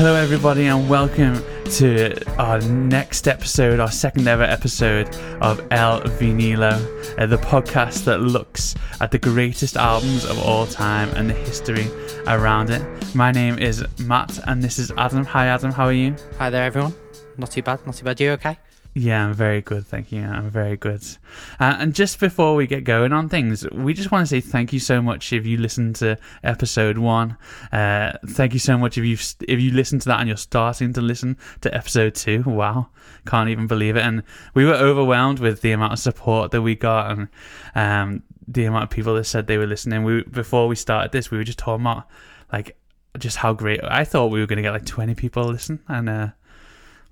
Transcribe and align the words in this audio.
Hello, 0.00 0.14
everybody, 0.14 0.64
and 0.64 0.88
welcome 0.88 1.34
to 1.72 2.34
our 2.38 2.58
next 2.62 3.28
episode, 3.28 3.80
our 3.80 3.90
second 3.90 4.26
ever 4.26 4.44
episode 4.44 5.14
of 5.42 5.60
El 5.70 6.00
Vinilo, 6.00 6.72
uh, 7.18 7.26
the 7.26 7.36
podcast 7.36 8.04
that 8.04 8.22
looks 8.22 8.74
at 9.02 9.10
the 9.10 9.18
greatest 9.18 9.76
albums 9.76 10.24
of 10.24 10.38
all 10.42 10.66
time 10.66 11.10
and 11.16 11.28
the 11.28 11.34
history 11.34 11.86
around 12.26 12.70
it. 12.70 13.14
My 13.14 13.30
name 13.30 13.58
is 13.58 13.84
Matt, 13.98 14.40
and 14.48 14.62
this 14.62 14.78
is 14.78 14.90
Adam. 14.96 15.22
Hi, 15.26 15.48
Adam. 15.48 15.70
How 15.70 15.84
are 15.84 15.92
you? 15.92 16.16
Hi 16.38 16.48
there, 16.48 16.64
everyone. 16.64 16.94
Not 17.36 17.50
too 17.50 17.60
bad. 17.60 17.84
Not 17.84 17.96
too 17.96 18.06
bad. 18.06 18.18
You 18.20 18.30
okay? 18.30 18.56
Yeah, 18.92 19.26
I'm 19.26 19.34
very 19.34 19.60
good, 19.60 19.86
thank 19.86 20.10
you. 20.10 20.22
I'm 20.22 20.50
very 20.50 20.76
good. 20.76 21.02
Uh, 21.60 21.76
and 21.78 21.94
just 21.94 22.18
before 22.18 22.56
we 22.56 22.66
get 22.66 22.82
going 22.82 23.12
on 23.12 23.28
things, 23.28 23.68
we 23.70 23.94
just 23.94 24.10
want 24.10 24.22
to 24.22 24.26
say 24.26 24.40
thank 24.40 24.72
you 24.72 24.80
so 24.80 25.00
much 25.00 25.32
if 25.32 25.46
you 25.46 25.58
listened 25.58 25.94
to 25.96 26.18
episode 26.42 26.98
one. 26.98 27.36
Uh, 27.70 28.12
thank 28.26 28.52
you 28.52 28.58
so 28.58 28.76
much 28.76 28.98
if 28.98 29.04
you 29.04 29.16
if 29.46 29.60
you 29.60 29.70
listened 29.70 30.02
to 30.02 30.08
that 30.08 30.18
and 30.18 30.26
you're 30.26 30.36
starting 30.36 30.92
to 30.94 31.00
listen 31.00 31.36
to 31.60 31.72
episode 31.72 32.16
two. 32.16 32.42
Wow, 32.42 32.88
can't 33.26 33.48
even 33.48 33.68
believe 33.68 33.96
it. 33.96 34.02
And 34.02 34.24
we 34.54 34.64
were 34.64 34.74
overwhelmed 34.74 35.38
with 35.38 35.60
the 35.60 35.70
amount 35.70 35.92
of 35.92 36.00
support 36.00 36.50
that 36.50 36.62
we 36.62 36.74
got 36.74 37.12
and 37.12 37.28
um, 37.76 38.24
the 38.48 38.64
amount 38.64 38.84
of 38.84 38.90
people 38.90 39.14
that 39.14 39.24
said 39.24 39.46
they 39.46 39.58
were 39.58 39.68
listening. 39.68 40.02
We 40.02 40.24
before 40.24 40.66
we 40.66 40.74
started 40.74 41.12
this, 41.12 41.30
we 41.30 41.38
were 41.38 41.44
just 41.44 41.60
talking 41.60 41.86
about 41.86 42.08
like 42.52 42.76
just 43.18 43.36
how 43.36 43.52
great. 43.52 43.80
I 43.84 44.04
thought 44.04 44.32
we 44.32 44.40
were 44.40 44.46
going 44.46 44.56
to 44.56 44.62
get 44.62 44.72
like 44.72 44.86
20 44.86 45.14
people 45.14 45.44
listen, 45.44 45.78
and 45.86 46.08
uh, 46.08 46.28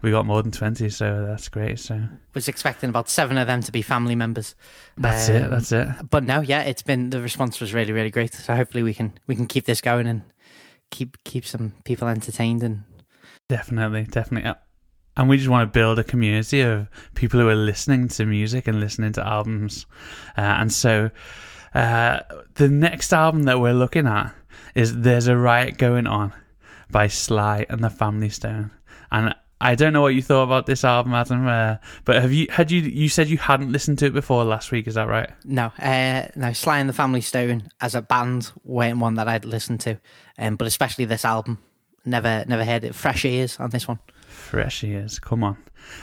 we 0.02 0.11
got 0.11 0.27
more 0.27 0.43
than 0.43 0.52
20 0.52 0.88
so 0.91 1.27
that's 1.27 1.48
great 1.48 1.79
so. 1.79 2.01
Was 2.34 2.48
expecting 2.48 2.91
about 2.91 3.09
seven 3.09 3.39
of 3.39 3.47
them 3.47 3.62
to 3.62 3.73
be 3.73 3.83
family 3.83 4.15
members. 4.15 4.55
That's 4.97 5.29
um, 5.29 5.37
it 5.37 5.51
that's 5.51 5.73
it. 5.73 5.89
but 6.09 6.25
no 6.25 6.41
yeah 6.41 6.62
it's 6.62 6.83
been 6.83 7.11
the 7.11 7.20
response 7.20 7.61
was 7.61 7.75
really 7.75 7.93
really 7.93 8.11
great. 8.11 8.34
So 8.34 8.55
hopefully 8.55 8.83
we 8.83 8.95
can 8.95 9.19
we 9.27 9.34
can 9.34 9.47
keep 9.47 9.65
this 9.65 9.80
going 9.80 10.06
and 10.06 10.23
keep 10.91 11.23
keep 11.25 11.45
some 11.45 11.75
people 11.84 12.09
entertained 12.09 12.62
and 12.62 12.84
definitely 13.48 14.05
definitely. 14.05 14.50
Uh, 14.50 14.55
and 15.17 15.28
we 15.28 15.36
just 15.36 15.48
want 15.48 15.67
to 15.67 15.78
build 15.78 15.98
a 15.98 16.05
community 16.05 16.61
of 16.61 16.86
people 17.17 17.41
who 17.41 17.48
are 17.48 17.56
listening 17.56 18.06
to 18.06 18.25
music 18.25 18.69
and 18.69 18.78
listening 18.78 19.12
to 19.14 19.27
albums. 19.27 19.84
Uh, 20.36 20.42
and 20.42 20.73
so 20.73 21.11
uh, 21.75 22.20
the 22.55 22.69
next 22.69 23.12
album 23.12 23.42
that 23.45 23.61
we're 23.61 23.75
looking 23.75 24.06
at 24.06 24.33
is 24.77 25.01
there's 25.01 25.27
a 25.27 25.36
riot 25.36 25.77
going 25.77 26.06
on 26.06 26.33
by 26.89 27.08
sly 27.08 27.67
and 27.69 27.83
the 27.83 27.91
family 27.91 28.28
stone. 28.28 28.70
And 29.11 29.34
I 29.61 29.75
don't 29.75 29.92
know 29.92 30.03
what 30.03 30.14
you 30.14 30.23
thought 30.23 30.45
about 30.45 30.67
this 30.67 30.84
album, 30.84 31.14
Adam. 31.14 31.47
Uh, 31.47 31.77
but 32.05 32.23
have 32.23 32.33
you 32.33 32.47
had 32.51 32.70
you 32.70 32.81
you 32.83 33.09
said 33.09 33.28
you 33.28 33.39
hadn't 33.39 33.73
listened 33.73 33.98
to 34.01 34.06
it 34.06 34.12
before 34.12 34.45
last 34.45 34.70
week? 34.70 34.87
Is 34.87 34.95
that 34.95 35.09
right? 35.09 35.31
No, 35.45 35.73
uh, 35.78 36.28
no. 36.37 36.53
Sly 36.53 36.78
and 36.78 36.89
the 36.89 36.92
Family 36.92 37.20
Stone 37.20 37.69
as 37.81 37.95
a 37.95 38.03
band 38.03 38.53
weren't 38.64 38.98
one 38.98 39.14
that 39.14 39.27
I'd 39.29 39.45
listened 39.45 39.81
to, 39.81 39.98
um, 40.39 40.56
but 40.56 40.67
especially 40.67 41.06
this 41.06 41.25
album, 41.25 41.59
never 42.05 42.45
never 42.47 42.64
heard 42.64 42.84
it. 42.84 42.95
Fresh 42.95 43.25
ears 43.25 43.59
on 43.59 43.70
this 43.70 43.89
one. 43.89 43.98
Fresh 44.29 44.84
ears. 44.84 45.19
Come 45.19 45.42
on. 45.42 45.56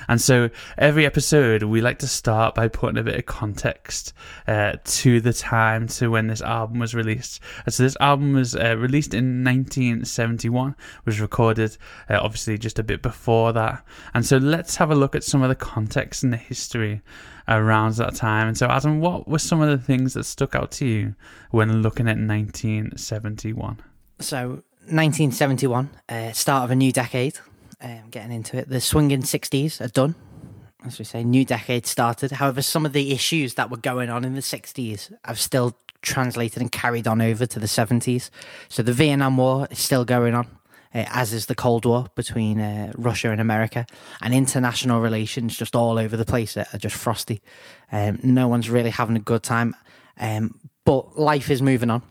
And 0.07 0.21
so 0.21 0.49
every 0.77 1.05
episode, 1.05 1.63
we 1.63 1.81
like 1.81 1.99
to 1.99 2.07
start 2.07 2.55
by 2.55 2.67
putting 2.67 2.97
a 2.97 3.03
bit 3.03 3.15
of 3.15 3.25
context 3.25 4.13
uh, 4.47 4.73
to 4.83 5.21
the 5.21 5.33
time 5.33 5.87
to 5.87 6.09
when 6.09 6.27
this 6.27 6.41
album 6.41 6.79
was 6.79 6.93
released. 6.93 7.39
And 7.65 7.73
so 7.73 7.83
this 7.83 7.97
album 7.99 8.33
was 8.33 8.55
uh, 8.55 8.77
released 8.77 9.13
in 9.13 9.43
1971, 9.43 10.75
was 11.05 11.19
recorded 11.19 11.77
uh, 12.09 12.19
obviously 12.21 12.57
just 12.57 12.79
a 12.79 12.83
bit 12.83 13.01
before 13.01 13.53
that. 13.53 13.83
And 14.13 14.25
so 14.25 14.37
let's 14.37 14.75
have 14.77 14.91
a 14.91 14.95
look 14.95 15.15
at 15.15 15.23
some 15.23 15.41
of 15.41 15.49
the 15.49 15.55
context 15.55 16.23
and 16.23 16.31
the 16.33 16.37
history 16.37 17.01
around 17.47 17.95
that 17.95 18.15
time. 18.15 18.47
And 18.47 18.57
so, 18.57 18.67
Adam, 18.67 19.01
what 19.01 19.27
were 19.27 19.39
some 19.39 19.61
of 19.61 19.69
the 19.69 19.83
things 19.83 20.13
that 20.13 20.23
stuck 20.25 20.55
out 20.55 20.71
to 20.71 20.85
you 20.85 21.15
when 21.51 21.81
looking 21.81 22.07
at 22.07 22.17
1971? 22.17 23.81
So, 24.19 24.61
1971, 24.87 25.89
uh, 26.09 26.31
start 26.31 26.63
of 26.65 26.71
a 26.71 26.75
new 26.75 26.91
decade 26.91 27.37
um, 27.81 28.09
getting 28.09 28.31
into 28.31 28.57
it. 28.57 28.69
The 28.69 28.81
swinging 28.81 29.21
60s 29.21 29.81
are 29.81 29.87
done. 29.87 30.15
As 30.85 30.99
we 30.99 31.05
say, 31.05 31.23
new 31.23 31.45
decade 31.45 31.87
started. 31.87 32.33
However, 32.33 32.61
some 32.61 32.85
of 32.85 32.93
the 32.93 33.11
issues 33.11 33.55
that 33.55 33.71
were 33.71 33.77
going 33.77 34.09
on 34.09 34.23
in 34.23 34.35
the 34.35 34.41
60s 34.41 35.11
have 35.23 35.39
still 35.39 35.75
translated 36.01 36.61
and 36.61 36.71
carried 36.71 37.07
on 37.07 37.21
over 37.21 37.45
to 37.47 37.59
the 37.59 37.65
70s. 37.65 38.29
So 38.69 38.83
the 38.83 38.93
Vietnam 38.93 39.37
War 39.37 39.67
is 39.71 39.79
still 39.79 40.05
going 40.05 40.35
on, 40.35 40.45
uh, 40.93 41.05
as 41.07 41.33
is 41.33 41.47
the 41.47 41.55
Cold 41.55 41.85
War 41.85 42.07
between 42.13 42.61
uh, 42.61 42.93
Russia 42.95 43.31
and 43.31 43.41
America. 43.41 43.87
And 44.21 44.33
international 44.33 45.01
relations 45.01 45.57
just 45.57 45.75
all 45.75 45.97
over 45.97 46.15
the 46.15 46.25
place 46.25 46.55
are, 46.55 46.67
just 46.77 46.95
frosty. 46.95 47.41
Um, 47.91 48.19
no 48.21 48.47
one's 48.47 48.69
really 48.69 48.91
having 48.91 49.15
a 49.15 49.19
good 49.19 49.41
time. 49.41 49.75
Um, 50.19 50.59
but 50.85 51.17
life 51.17 51.49
is 51.49 51.63
moving 51.63 51.89
on 51.89 52.03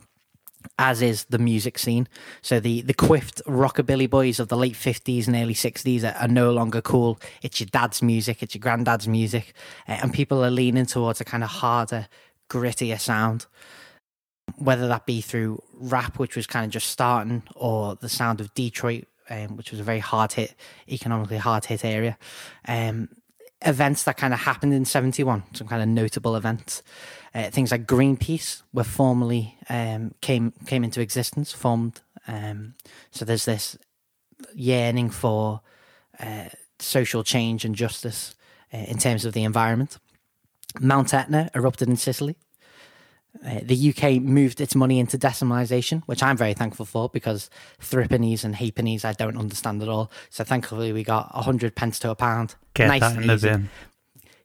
as 0.78 1.02
is 1.02 1.24
the 1.24 1.38
music 1.38 1.78
scene. 1.78 2.08
So 2.42 2.60
the 2.60 2.82
the 2.82 2.94
quiffed 2.94 3.42
rockabilly 3.46 4.08
boys 4.08 4.40
of 4.40 4.48
the 4.48 4.56
late 4.56 4.76
fifties 4.76 5.26
and 5.26 5.36
early 5.36 5.54
sixties 5.54 6.04
are, 6.04 6.14
are, 6.20 6.28
no 6.28 6.52
longer 6.52 6.80
cool. 6.80 7.20
It's 7.42 7.60
your 7.60 7.68
dad's 7.70 8.02
music, 8.02 8.42
it's 8.42 8.54
your 8.54 8.60
granddad's 8.60 9.08
music, 9.08 9.54
uh, 9.88 9.98
and 10.02 10.12
people 10.12 10.44
are 10.44 10.50
leaning 10.50 10.86
towards 10.86 11.20
a 11.20 11.24
kind 11.24 11.44
of 11.44 11.50
harder, 11.50 12.08
grittier 12.50 13.00
sound. 13.00 13.46
Whether 14.56 14.88
that 14.88 15.06
be 15.06 15.20
through 15.20 15.62
rap, 15.72 16.18
which 16.18 16.36
was 16.36 16.46
kind 16.46 16.66
of 16.66 16.70
just 16.70 16.88
starting, 16.88 17.42
or 17.54 17.96
the 17.96 18.10
sound 18.10 18.40
of 18.40 18.52
Detroit, 18.54 19.06
um, 19.30 19.56
which 19.56 19.70
was 19.70 19.80
a 19.80 19.84
very 19.84 20.00
hard 20.00 20.32
hit, 20.32 20.54
economically 20.88 21.38
hard 21.38 21.64
hit 21.64 21.84
area. 21.84 22.18
Um, 22.68 23.08
events 23.64 24.02
that 24.04 24.16
kind 24.16 24.34
of 24.34 24.40
happened 24.40 24.74
in 24.74 24.84
71, 24.84 25.42
some 25.54 25.66
kind 25.66 25.82
of 25.82 25.88
notable 25.88 26.36
events. 26.36 26.82
Uh, 27.34 27.50
things 27.50 27.72
like 27.72 27.84
Greenpeace 27.86 28.62
were 28.72 28.84
formally 28.84 29.56
um, 29.68 30.14
came 30.20 30.52
came 30.66 30.84
into 30.84 31.00
existence, 31.00 31.52
formed. 31.52 32.00
Um, 32.28 32.74
so 33.10 33.24
there's 33.24 33.44
this 33.44 33.76
yearning 34.54 35.10
for 35.10 35.60
uh, 36.20 36.48
social 36.78 37.24
change 37.24 37.64
and 37.64 37.74
justice 37.74 38.34
uh, 38.72 38.78
in 38.78 38.98
terms 38.98 39.24
of 39.24 39.32
the 39.32 39.42
environment. 39.42 39.98
Mount 40.80 41.12
Etna 41.12 41.50
erupted 41.54 41.88
in 41.88 41.96
Sicily. 41.96 42.36
Uh, 43.44 43.60
the 43.62 43.92
UK 43.92 44.22
moved 44.22 44.60
its 44.60 44.76
money 44.76 45.00
into 45.00 45.18
decimalisation, 45.18 46.04
which 46.06 46.22
I'm 46.22 46.36
very 46.36 46.54
thankful 46.54 46.86
for 46.86 47.08
because 47.08 47.50
threepennies 47.80 48.44
and 48.44 48.54
halfpennies 48.54 49.04
I 49.04 49.12
don't 49.12 49.36
understand 49.36 49.82
at 49.82 49.88
all. 49.88 50.10
So 50.30 50.44
thankfully 50.44 50.92
we 50.92 51.02
got 51.02 51.34
100 51.34 51.74
pence 51.74 51.98
to 52.00 52.10
a 52.10 52.14
pound. 52.14 52.54
Get 52.74 52.86
nice 52.86 53.00
that 53.00 53.16
in 53.16 53.26
the 53.26 53.36
bin 53.36 53.70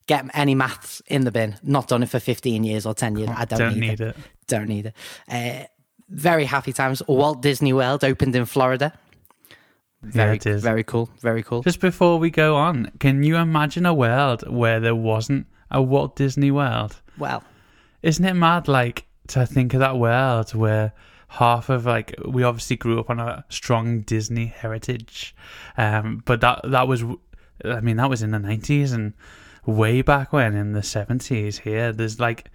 get 0.09 0.25
any 0.33 0.55
maths 0.55 1.03
in 1.05 1.23
the 1.23 1.31
bin. 1.31 1.55
Not 1.61 1.87
done 1.87 2.01
it 2.01 2.09
for 2.09 2.19
15 2.19 2.63
years 2.63 2.87
or 2.87 2.95
10 2.95 3.15
years. 3.15 3.29
I 3.33 3.45
don't, 3.45 3.59
don't 3.59 3.73
need, 3.75 3.79
need 3.81 4.01
it. 4.01 4.07
it. 4.07 4.15
Don't 4.47 4.67
need 4.67 4.85
it. 4.87 4.95
Uh, 5.31 5.67
very 6.09 6.45
happy 6.45 6.73
times. 6.73 7.03
Walt 7.07 7.43
Disney 7.43 7.73
World 7.73 8.03
opened 8.03 8.35
in 8.35 8.45
Florida. 8.45 8.91
Very, 10.01 10.31
yeah, 10.31 10.35
it 10.35 10.45
is. 10.47 10.63
very 10.63 10.83
cool. 10.83 11.09
Very 11.21 11.43
cool. 11.43 11.61
Just 11.61 11.79
before 11.79 12.17
we 12.17 12.31
go 12.31 12.55
on, 12.55 12.91
can 12.99 13.21
you 13.21 13.35
imagine 13.35 13.85
a 13.85 13.93
world 13.93 14.49
where 14.49 14.79
there 14.79 14.95
wasn't 14.95 15.45
a 15.69 15.79
Walt 15.79 16.15
Disney 16.15 16.49
World? 16.49 16.99
Well, 17.19 17.43
isn't 18.01 18.25
it 18.25 18.33
mad? 18.33 18.67
Like 18.67 19.05
to 19.27 19.45
think 19.45 19.75
of 19.75 19.79
that 19.81 19.99
world 19.99 20.55
where 20.55 20.93
half 21.27 21.69
of 21.69 21.85
like 21.85 22.15
we 22.25 22.41
obviously 22.41 22.77
grew 22.77 22.99
up 22.99 23.11
on 23.11 23.19
a 23.19 23.45
strong 23.49 24.01
Disney 24.01 24.47
heritage, 24.47 25.35
um, 25.77 26.23
but 26.25 26.41
that 26.41 26.61
that 26.63 26.87
was, 26.87 27.03
I 27.63 27.81
mean, 27.81 27.97
that 27.97 28.09
was 28.09 28.23
in 28.23 28.31
the 28.31 28.39
nineties, 28.39 28.93
and 28.93 29.13
way 29.69 30.01
back 30.01 30.33
when 30.33 30.55
in 30.55 30.73
the 30.73 30.81
70s 30.81 31.59
here 31.59 31.91
there's 31.91 32.19
like 32.19 32.49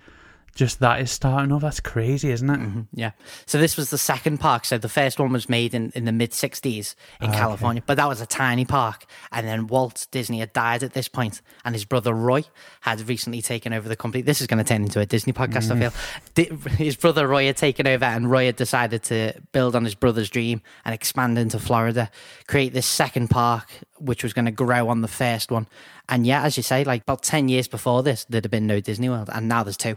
just 0.55 0.81
that 0.81 1.01
is 1.01 1.11
starting 1.11 1.53
off. 1.53 1.63
That's 1.63 1.81
crazy, 1.81 2.31
isn't 2.31 2.49
it? 2.49 2.61
Mm-hmm. 2.61 2.81
Yeah. 2.95 3.11
So 3.47 3.59
this 3.59 3.77
was 3.77 3.91
the 3.91 3.99
second 3.99 4.39
park. 4.39 4.65
So 4.65 4.79
the 4.79 4.89
first 4.89 5.19
one 5.19 5.33
was 5.33 5.49
made 5.49 5.75
in, 5.75 5.91
in 5.95 6.05
the 6.05 6.13
mid 6.13 6.31
60s 6.31 6.95
in 7.21 7.31
oh, 7.31 7.33
California, 7.33 7.81
okay. 7.81 7.85
but 7.87 7.97
that 7.97 8.09
was 8.09 8.21
a 8.21 8.27
tiny 8.27 8.65
park. 8.65 9.05
And 9.33 9.47
then 9.47 9.67
Walt 9.67 10.07
Disney 10.11 10.39
had 10.39 10.53
died 10.53 10.83
at 10.83 10.93
this 10.93 11.09
point, 11.09 11.43
and 11.65 11.75
his 11.75 11.85
brother 11.85 12.15
Roy 12.15 12.45
had 12.83 13.07
recently 13.09 13.43
taken 13.43 13.73
over 13.73 13.89
the 13.89 13.97
company. 13.97 14.23
This 14.23 14.41
is 14.41 14.47
going 14.47 14.63
to 14.63 14.65
turn 14.65 14.83
into 14.83 15.01
a 15.01 15.07
Disney 15.07 15.33
podcast, 15.33 15.71
mm. 15.71 15.83
I 15.83 15.91
feel. 15.91 16.69
His 16.75 16.97
brother 16.97 17.27
Roy 17.27 17.47
had 17.47 17.57
taken 17.57 17.87
over, 17.87 18.05
and 18.05 18.31
Roy 18.31 18.47
had 18.47 18.57
decided 18.57 19.03
to 19.05 19.35
build 19.53 19.75
on 19.77 19.85
his 19.85 19.95
brother's 19.95 20.31
dream 20.31 20.63
and 20.85 20.95
expand 20.95 21.39
into 21.39 21.59
Florida, 21.59 22.11
create 22.47 22.73
this 22.73 22.87
second 22.87 23.29
park, 23.29 23.69
which 23.99 24.23
was 24.23 24.33
going 24.33 24.45
to 24.45 24.51
grow 24.51 24.89
on 24.89 25.01
the 25.01 25.09
first 25.09 25.51
one. 25.51 25.67
And 26.09 26.27
yeah, 26.27 26.43
as 26.43 26.57
you 26.57 26.63
say, 26.63 26.85
like 26.85 27.03
about 27.03 27.23
10 27.23 27.49
years 27.49 27.69
before 27.69 28.03
this, 28.03 28.25
there'd 28.29 28.45
have 28.45 28.51
been 28.51 28.67
no 28.67 28.81
Disney 28.81 29.09
World, 29.09 29.31
and 29.33 29.49
now 29.49 29.63
there's 29.63 29.77
two 29.77 29.97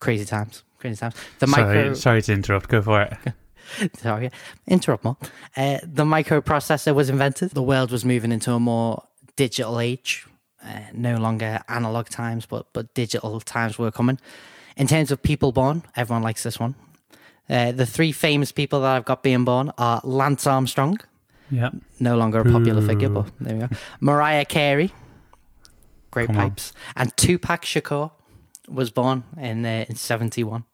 crazy 0.00 0.24
times. 0.24 0.62
Crazy 0.78 0.96
times. 0.96 1.14
The 1.38 1.46
sorry, 1.46 1.76
micro. 1.76 1.94
Sorry 1.94 2.22
to 2.22 2.32
interrupt. 2.32 2.68
Go 2.68 2.82
for 2.82 3.02
it. 3.02 3.16
sorry, 3.98 4.30
interrupt 4.66 5.04
more. 5.04 5.16
Uh, 5.56 5.78
the 5.82 6.04
microprocessor 6.04 6.94
was 6.94 7.10
invented. 7.10 7.50
The 7.50 7.62
world 7.62 7.90
was 7.90 8.04
moving 8.04 8.32
into 8.32 8.52
a 8.52 8.60
more 8.60 9.02
digital 9.36 9.80
age. 9.80 10.26
Uh, 10.64 10.80
no 10.92 11.16
longer 11.16 11.60
analog 11.68 12.08
times, 12.08 12.46
but 12.46 12.66
but 12.72 12.94
digital 12.94 13.40
times 13.40 13.78
were 13.78 13.90
coming. 13.90 14.18
In 14.76 14.86
terms 14.86 15.10
of 15.10 15.22
people 15.22 15.52
born, 15.52 15.82
everyone 15.96 16.22
likes 16.22 16.42
this 16.42 16.58
one. 16.60 16.74
Uh, 17.50 17.72
the 17.72 17.86
three 17.86 18.12
famous 18.12 18.52
people 18.52 18.80
that 18.80 18.94
I've 18.94 19.04
got 19.04 19.22
being 19.22 19.44
born 19.44 19.72
are 19.78 20.00
Lance 20.04 20.46
Armstrong. 20.46 21.00
Yep. 21.50 21.74
No 21.98 22.16
longer 22.16 22.40
a 22.40 22.44
popular 22.44 22.82
Ooh. 22.82 22.86
figure, 22.86 23.08
but 23.08 23.30
there 23.40 23.54
we 23.54 23.60
go. 23.60 23.68
Mariah 24.00 24.44
Carey. 24.44 24.92
Great 26.10 26.26
Come 26.26 26.36
pipes. 26.36 26.72
On. 26.96 27.02
And 27.02 27.16
Tupac 27.16 27.62
Shakur 27.62 28.10
was 28.68 28.90
born 28.90 29.24
in 29.36 29.64
uh, 29.64 29.84
in 29.88 29.96
71. 29.96 30.64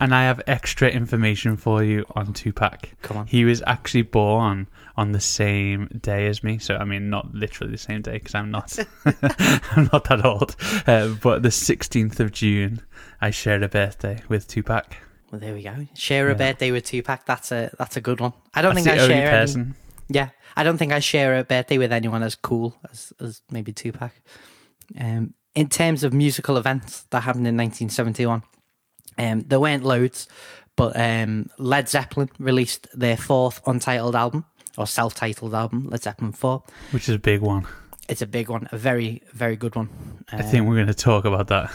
And 0.00 0.12
I 0.12 0.24
have 0.24 0.42
extra 0.48 0.88
information 0.88 1.56
for 1.56 1.84
you 1.84 2.04
on 2.16 2.32
Tupac. 2.32 2.88
Come 3.02 3.18
on. 3.18 3.26
He 3.28 3.44
was 3.44 3.62
actually 3.68 4.02
born 4.02 4.66
on 4.96 5.12
the 5.12 5.20
same 5.20 5.86
day 6.00 6.26
as 6.26 6.42
me. 6.42 6.58
So 6.58 6.74
I 6.76 6.84
mean, 6.84 7.08
not 7.08 7.32
literally 7.32 7.70
the 7.70 7.78
same 7.78 8.02
day 8.02 8.14
because 8.14 8.34
I'm 8.34 8.50
not. 8.50 8.76
I'm 9.06 9.88
not 9.92 10.04
that 10.08 10.24
old. 10.24 10.56
Uh, 10.88 11.08
but 11.22 11.42
the 11.44 11.50
16th 11.50 12.18
of 12.18 12.32
June, 12.32 12.82
I 13.20 13.30
shared 13.30 13.62
a 13.62 13.68
birthday 13.68 14.22
with 14.28 14.48
Tupac. 14.48 14.96
Well, 15.30 15.40
there 15.40 15.54
we 15.54 15.62
go. 15.62 15.86
Share 15.94 16.26
a 16.28 16.32
Yeah. 16.32 16.36
birthday 16.38 16.72
with 16.72 16.84
Tupac. 16.84 17.24
That's 17.24 17.52
a 17.52 17.70
that's 17.78 17.96
a 17.96 18.00
good 18.00 18.20
one. 18.20 18.32
I 18.54 18.60
don't 18.62 18.74
That's 18.74 18.84
think 18.86 18.98
I 18.98 19.06
share. 19.06 19.34
Any, 19.34 19.66
yeah, 20.08 20.30
I 20.56 20.64
don't 20.64 20.78
think 20.78 20.92
I 20.92 20.98
share 20.98 21.38
a 21.38 21.44
birthday 21.44 21.78
with 21.78 21.92
anyone 21.92 22.22
as 22.24 22.34
cool 22.34 22.74
as 22.90 23.12
as 23.20 23.40
maybe 23.52 23.72
Tupac. 23.72 24.10
Um, 25.00 25.34
in 25.54 25.68
terms 25.68 26.02
of 26.04 26.12
musical 26.12 26.56
events 26.56 27.02
that 27.10 27.20
happened 27.20 27.46
in 27.46 27.56
1971, 27.56 28.42
um, 29.18 29.40
there 29.42 29.60
weren't 29.60 29.84
loads, 29.84 30.28
but 30.76 30.96
um, 30.98 31.48
Led 31.58 31.88
Zeppelin 31.88 32.30
released 32.38 32.88
their 32.94 33.16
fourth 33.16 33.60
untitled 33.66 34.16
album 34.16 34.44
or 34.78 34.86
self-titled 34.86 35.54
album, 35.54 35.88
Led 35.90 36.02
Zeppelin 36.02 36.32
Four. 36.32 36.62
which 36.92 37.08
is 37.08 37.14
a 37.14 37.18
big 37.18 37.40
one. 37.42 37.66
It's 38.08 38.22
a 38.22 38.26
big 38.26 38.48
one, 38.48 38.68
a 38.72 38.78
very 38.78 39.22
very 39.32 39.56
good 39.56 39.76
one. 39.76 39.88
I 40.32 40.36
Um, 40.38 40.42
think 40.42 40.66
we're 40.66 40.74
going 40.76 40.86
to 40.88 40.94
talk 40.94 41.24
about 41.24 41.48
that 41.48 41.70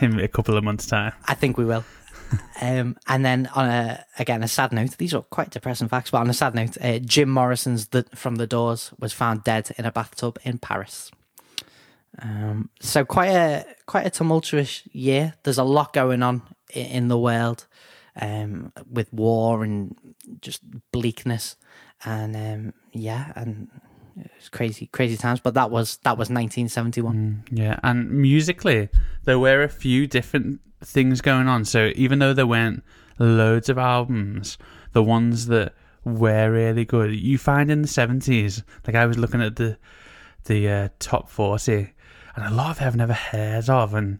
in 0.00 0.20
a 0.20 0.28
couple 0.28 0.56
of 0.56 0.62
months' 0.64 0.86
time. 0.86 1.12
I 1.26 1.34
think 1.34 1.56
we 1.56 1.64
will. 1.64 1.84
um, 2.60 2.96
and 3.08 3.24
then 3.24 3.48
on 3.54 3.68
a 3.68 4.04
again 4.18 4.42
a 4.42 4.48
sad 4.48 4.72
note, 4.72 4.96
these 4.98 5.14
are 5.14 5.22
quite 5.22 5.50
depressing 5.50 5.88
facts, 5.88 6.10
but 6.10 6.18
on 6.18 6.30
a 6.30 6.34
sad 6.34 6.54
note, 6.54 6.76
uh, 6.80 6.98
Jim 6.98 7.28
Morrison's 7.30 7.88
the, 7.88 8.04
from 8.14 8.36
the 8.36 8.46
Doors 8.46 8.92
was 8.98 9.12
found 9.12 9.42
dead 9.44 9.70
in 9.78 9.84
a 9.84 9.90
bathtub 9.92 10.38
in 10.44 10.58
Paris. 10.58 11.10
Um, 12.20 12.70
so 12.80 13.04
quite 13.04 13.30
a 13.30 13.66
quite 13.86 14.06
a 14.06 14.10
tumultuous 14.10 14.86
year. 14.92 15.34
There's 15.42 15.58
a 15.58 15.64
lot 15.64 15.92
going 15.92 16.22
on 16.22 16.42
in 16.72 17.08
the 17.08 17.18
world, 17.18 17.66
um, 18.20 18.72
with 18.90 19.12
war 19.12 19.64
and 19.64 19.96
just 20.40 20.62
bleakness, 20.92 21.56
and 22.04 22.36
um, 22.36 22.74
yeah, 22.92 23.32
and 23.34 23.68
it's 24.36 24.48
crazy 24.48 24.86
crazy 24.86 25.16
times. 25.16 25.40
But 25.40 25.54
that 25.54 25.70
was 25.70 25.98
that 26.04 26.16
was 26.18 26.28
1971. 26.30 27.16
Mm, 27.16 27.58
yeah, 27.58 27.78
and 27.82 28.10
musically, 28.10 28.88
there 29.24 29.38
were 29.38 29.62
a 29.62 29.68
few 29.68 30.06
different 30.06 30.60
things 30.82 31.20
going 31.20 31.48
on. 31.48 31.64
So 31.64 31.90
even 31.96 32.18
though 32.18 32.32
there 32.32 32.46
weren't 32.46 32.84
loads 33.18 33.68
of 33.68 33.78
albums, 33.78 34.58
the 34.92 35.02
ones 35.02 35.46
that 35.46 35.74
were 36.04 36.50
really 36.50 36.84
good, 36.84 37.14
you 37.14 37.38
find 37.38 37.70
in 37.70 37.82
the 37.82 37.88
seventies. 37.88 38.62
Like 38.86 38.96
I 38.96 39.06
was 39.06 39.18
looking 39.18 39.42
at 39.42 39.56
the 39.56 39.78
the 40.44 40.68
uh, 40.68 40.88
top 40.98 41.28
forty, 41.28 41.93
and 42.36 42.44
a 42.44 42.50
lot 42.50 42.70
of 42.72 42.82
it 42.82 42.86
I've 42.86 42.96
never 42.96 43.12
heard 43.12 43.68
of, 43.68 43.94
and 43.94 44.18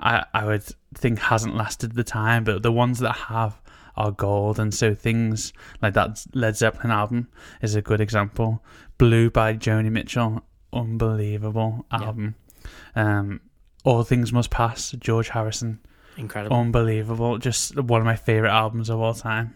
I 0.00 0.24
I 0.34 0.44
would 0.44 0.64
think 0.94 1.18
hasn't 1.18 1.54
lasted 1.56 1.92
the 1.94 2.04
time, 2.04 2.44
but 2.44 2.62
the 2.62 2.72
ones 2.72 2.98
that 3.00 3.12
have 3.12 3.60
are 3.96 4.10
gold. 4.12 4.58
And 4.58 4.72
so 4.72 4.94
things 4.94 5.52
like 5.82 5.94
that 5.94 6.24
Led 6.34 6.56
Zeppelin 6.56 6.90
album 6.92 7.28
is 7.62 7.74
a 7.74 7.82
good 7.82 8.00
example. 8.00 8.62
Blue 8.96 9.28
by 9.30 9.54
Joni 9.54 9.90
Mitchell, 9.90 10.42
unbelievable 10.72 11.86
Yeah. 11.92 11.98
album. 12.02 12.34
Um, 12.94 13.40
All 13.84 14.02
Things 14.04 14.32
Must 14.32 14.50
Pass, 14.50 14.92
George 14.98 15.30
Harrison, 15.30 15.80
Incredible. 16.16 16.56
unbelievable. 16.56 17.38
Just 17.38 17.76
one 17.76 18.00
of 18.00 18.04
my 18.04 18.16
favorite 18.16 18.50
albums 18.50 18.90
of 18.90 19.00
all 19.00 19.14
time. 19.14 19.54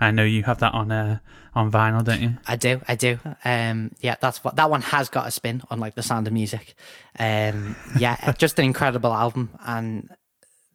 I 0.00 0.10
know 0.10 0.24
you 0.24 0.42
have 0.44 0.58
that 0.60 0.74
on 0.74 0.92
uh, 0.92 1.18
on 1.54 1.72
vinyl, 1.72 2.04
don't 2.04 2.20
you? 2.20 2.36
I 2.46 2.56
do, 2.56 2.80
I 2.86 2.94
do. 2.94 3.18
Um, 3.44 3.92
yeah, 4.00 4.16
that's 4.20 4.44
what 4.44 4.56
that 4.56 4.70
one 4.70 4.82
has 4.82 5.08
got 5.08 5.26
a 5.26 5.30
spin, 5.30 5.62
on 5.70 5.80
like 5.80 5.94
the 5.94 6.02
Sound 6.02 6.26
of 6.26 6.32
Music. 6.32 6.74
Um, 7.18 7.76
yeah, 7.98 8.32
just 8.38 8.58
an 8.58 8.64
incredible 8.64 9.12
album, 9.12 9.50
and 9.66 10.08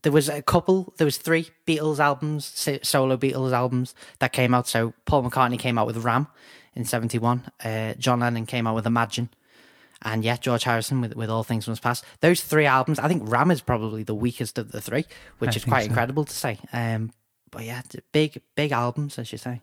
there 0.02 0.12
was 0.12 0.30
a 0.30 0.42
couple. 0.42 0.94
There 0.98 1.06
was 1.06 1.18
three 1.18 1.50
Beatles 1.66 2.00
albums, 2.00 2.46
solo 2.84 3.18
Beatles 3.18 3.54
albums 3.54 3.96
that 4.20 4.34
came 4.34 4.54
out. 4.54 4.68
So 4.68 4.94
Paul 5.06 5.24
McCartney 5.24 5.58
came 5.58 5.78
out 5.78 5.88
with 5.88 5.98
Ram 5.98 6.28
in 6.76 6.86
'71. 6.86 7.50
Uh, 7.64 7.94
John 7.96 8.20
Lennon 8.20 8.46
came 8.46 8.68
out 8.68 8.76
with 8.76 8.86
Imagine. 8.86 9.30
And 10.06 10.26
yeah, 10.26 10.36
George 10.36 10.66
Harrison 10.66 11.00
with 11.00 11.16
with 11.16 11.30
All 11.30 11.44
Things 11.44 11.68
Must 11.68 11.82
Pass. 11.82 12.04
Those 12.20 12.44
three 12.44 12.66
albums, 12.66 13.00
I 13.00 13.08
think 13.08 13.24
Ram 13.30 13.52
is 13.52 13.62
probably 13.62 14.04
the 14.04 14.14
weakest 14.14 14.58
of 14.58 14.72
the 14.74 14.82
three, 14.82 15.06
which 15.40 15.52
I 15.52 15.56
is 15.56 15.66
quite 15.66 15.84
so. 15.84 15.88
incredible 15.88 16.26
to 16.26 16.34
say. 16.34 16.60
Um, 16.74 17.12
but 17.54 17.64
yeah, 17.64 17.82
big 18.12 18.42
big 18.56 18.72
albums, 18.72 19.20
as 19.20 19.32
you 19.32 19.38
say. 19.38 19.62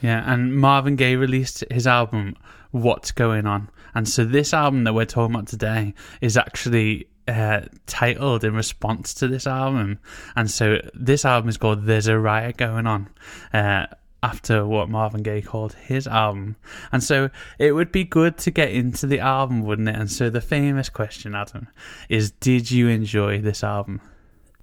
Yeah, 0.00 0.22
and 0.32 0.56
Marvin 0.56 0.96
Gaye 0.96 1.16
released 1.16 1.64
his 1.70 1.86
album 1.86 2.36
What's 2.70 3.12
Going 3.12 3.46
On. 3.46 3.68
And 3.94 4.08
so 4.08 4.24
this 4.24 4.52
album 4.54 4.84
that 4.84 4.94
we're 4.94 5.04
talking 5.04 5.34
about 5.34 5.46
today 5.46 5.94
is 6.20 6.36
actually 6.36 7.08
uh, 7.28 7.62
titled 7.86 8.42
in 8.42 8.54
response 8.54 9.14
to 9.14 9.28
this 9.28 9.46
album. 9.46 9.98
And 10.34 10.50
so 10.50 10.78
this 10.94 11.24
album 11.24 11.48
is 11.48 11.56
called 11.56 11.84
There's 11.84 12.08
a 12.08 12.18
Riot 12.18 12.56
Going 12.56 12.86
On. 12.86 13.08
Uh, 13.52 13.86
after 14.24 14.64
what 14.64 14.88
Marvin 14.88 15.22
Gaye 15.24 15.42
called 15.42 15.72
his 15.74 16.06
album. 16.06 16.54
And 16.92 17.02
so 17.02 17.28
it 17.58 17.72
would 17.72 17.90
be 17.90 18.04
good 18.04 18.38
to 18.38 18.52
get 18.52 18.70
into 18.70 19.06
the 19.08 19.18
album, 19.18 19.62
wouldn't 19.62 19.88
it? 19.88 19.96
And 19.96 20.10
so 20.10 20.30
the 20.30 20.40
famous 20.40 20.88
question, 20.88 21.34
Adam, 21.34 21.66
is 22.08 22.30
did 22.30 22.70
you 22.70 22.86
enjoy 22.86 23.40
this 23.40 23.64
album? 23.64 24.00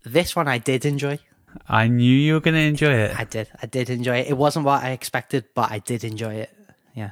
This 0.06 0.34
one 0.34 0.48
I 0.48 0.60
did 0.60 0.86
enjoy. 0.86 1.20
I 1.68 1.88
knew 1.88 2.12
you 2.12 2.34
were 2.34 2.40
going 2.40 2.56
to 2.56 2.62
enjoy 2.62 2.94
it. 2.94 3.20
I 3.20 3.24
did. 3.24 3.50
I 3.62 3.66
did 3.66 3.90
enjoy 3.90 4.20
it. 4.20 4.28
It 4.28 4.38
wasn't 4.38 4.66
what 4.66 4.84
I 4.84 4.92
expected, 4.92 5.46
but 5.54 5.72
I 5.72 5.80
did 5.80 6.04
enjoy 6.04 6.36
it. 6.36 6.56
Yeah. 6.96 7.12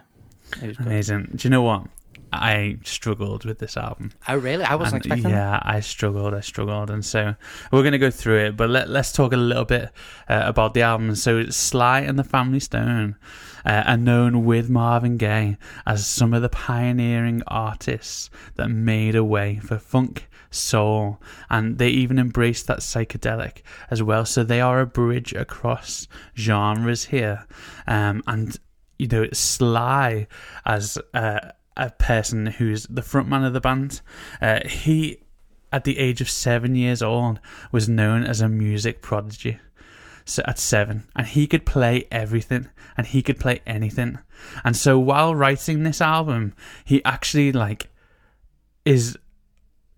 It 0.62 0.68
was 0.68 0.78
good. 0.78 0.88
Amazing. 0.88 1.30
Do 1.36 1.48
you 1.48 1.50
know 1.50 1.62
what? 1.62 1.88
I 2.34 2.78
struggled 2.84 3.46
with 3.46 3.60
this 3.60 3.78
album. 3.78 4.12
Oh, 4.28 4.38
really? 4.38 4.64
I 4.64 4.76
wasn't 4.76 5.06
And, 5.06 5.14
expecting 5.14 5.32
that. 5.32 5.38
yeah, 5.38 5.60
I 5.64 5.80
struggled. 5.80 6.34
I 6.34 6.42
struggled, 6.42 6.90
and 6.90 7.04
so 7.06 7.36
we're 7.72 7.82
going 7.84 7.94
to 7.94 7.98
go 7.98 8.12
through 8.12 8.40
it. 8.46 8.58
But 8.58 8.70
let, 8.70 8.90
let's 8.90 9.12
talk 9.12 9.34
a 9.34 9.38
little 9.38 9.66
bit 9.66 9.92
uh, 10.30 10.42
about 10.46 10.74
the 10.74 10.82
album. 10.82 11.16
So 11.16 11.46
Sly 11.50 12.02
and 12.02 12.20
the 12.20 12.24
Family 12.24 12.60
Stone 12.60 13.16
uh, 13.66 13.84
are 13.88 13.98
known 13.98 14.46
with 14.46 14.70
Marvin 14.70 15.18
Gaye 15.18 15.58
as 15.86 16.06
some 16.06 16.34
of 16.34 16.42
the 16.42 16.50
pioneering 16.50 17.44
artists 17.48 18.30
that 18.56 18.70
made 18.70 19.16
a 19.16 19.24
way 19.24 19.58
for 19.64 19.78
funk, 19.80 20.28
soul, 20.52 21.22
and 21.50 21.78
they 21.78 21.90
even 21.90 22.20
embraced 22.20 22.68
that 22.68 22.80
psychedelic 22.80 23.62
as 23.90 24.04
well. 24.04 24.26
So 24.26 24.44
they 24.44 24.62
are 24.62 24.80
a 24.82 24.86
bridge 24.86 25.34
across 25.34 26.08
genres 26.36 27.06
here, 27.06 27.46
um, 27.88 28.22
and 28.28 28.58
you 29.00 29.08
know 29.08 29.28
Sly 29.32 30.28
as 30.66 30.98
uh, 31.14 31.40
a 31.78 31.92
person 31.92 32.48
who's 32.48 32.84
the 32.88 33.02
frontman 33.02 33.46
of 33.46 33.54
the 33.54 33.62
band. 33.62 34.02
Uh, 34.42 34.68
he, 34.68 35.20
at 35.72 35.84
the 35.84 36.00
age 36.00 36.20
of 36.20 36.30
seven 36.30 36.76
years 36.76 37.02
old, 37.02 37.40
was 37.72 37.88
known 37.88 38.24
as 38.24 38.42
a 38.42 38.50
music 38.50 39.02
prodigy. 39.02 39.60
So 40.26 40.44
at 40.46 40.60
seven, 40.60 41.08
and 41.16 41.26
he 41.26 41.48
could 41.48 41.66
play 41.66 42.06
everything, 42.12 42.68
and 42.98 43.08
he 43.08 43.22
could 43.22 43.40
play 43.40 43.62
anything. 43.66 44.20
And 44.66 44.76
so 44.76 45.00
while 45.00 45.34
writing 45.34 45.84
this 45.84 46.02
album, 46.02 46.54
he 46.84 47.02
actually 47.06 47.54
like 47.54 47.90
is 48.84 49.18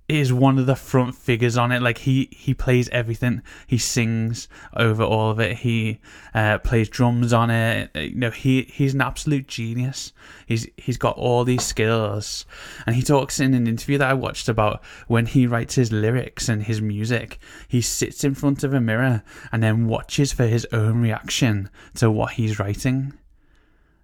is 0.09 0.33
one 0.33 0.57
of 0.57 0.65
the 0.65 0.75
front 0.75 1.15
figures 1.15 1.55
on 1.55 1.71
it. 1.71 1.81
Like 1.81 1.99
he 1.99 2.29
he 2.31 2.53
plays 2.53 2.89
everything. 2.89 3.43
He 3.67 3.77
sings 3.77 4.49
over 4.75 5.03
all 5.03 5.29
of 5.29 5.39
it. 5.39 5.57
He 5.57 5.99
uh, 6.33 6.57
plays 6.57 6.89
drums 6.89 7.31
on 7.31 7.51
it. 7.51 7.91
Uh, 7.95 7.99
You 7.99 8.15
know, 8.15 8.31
he 8.31 8.63
he's 8.63 8.95
an 8.95 9.01
absolute 9.01 9.47
genius. 9.47 10.11
He's 10.47 10.67
he's 10.75 10.97
got 10.97 11.15
all 11.15 11.43
these 11.43 11.63
skills, 11.63 12.45
and 12.85 12.95
he 12.95 13.03
talks 13.03 13.39
in 13.39 13.53
an 13.53 13.67
interview 13.67 13.99
that 13.99 14.09
I 14.09 14.15
watched 14.15 14.49
about 14.49 14.83
when 15.07 15.27
he 15.27 15.45
writes 15.45 15.75
his 15.75 15.91
lyrics 15.91 16.49
and 16.49 16.63
his 16.63 16.81
music. 16.81 17.39
He 17.67 17.81
sits 17.81 18.23
in 18.23 18.33
front 18.33 18.63
of 18.63 18.73
a 18.73 18.81
mirror 18.81 19.23
and 19.51 19.61
then 19.61 19.87
watches 19.87 20.33
for 20.33 20.47
his 20.47 20.65
own 20.73 21.01
reaction 21.01 21.69
to 21.95 22.09
what 22.09 22.33
he's 22.33 22.57
writing. 22.59 23.13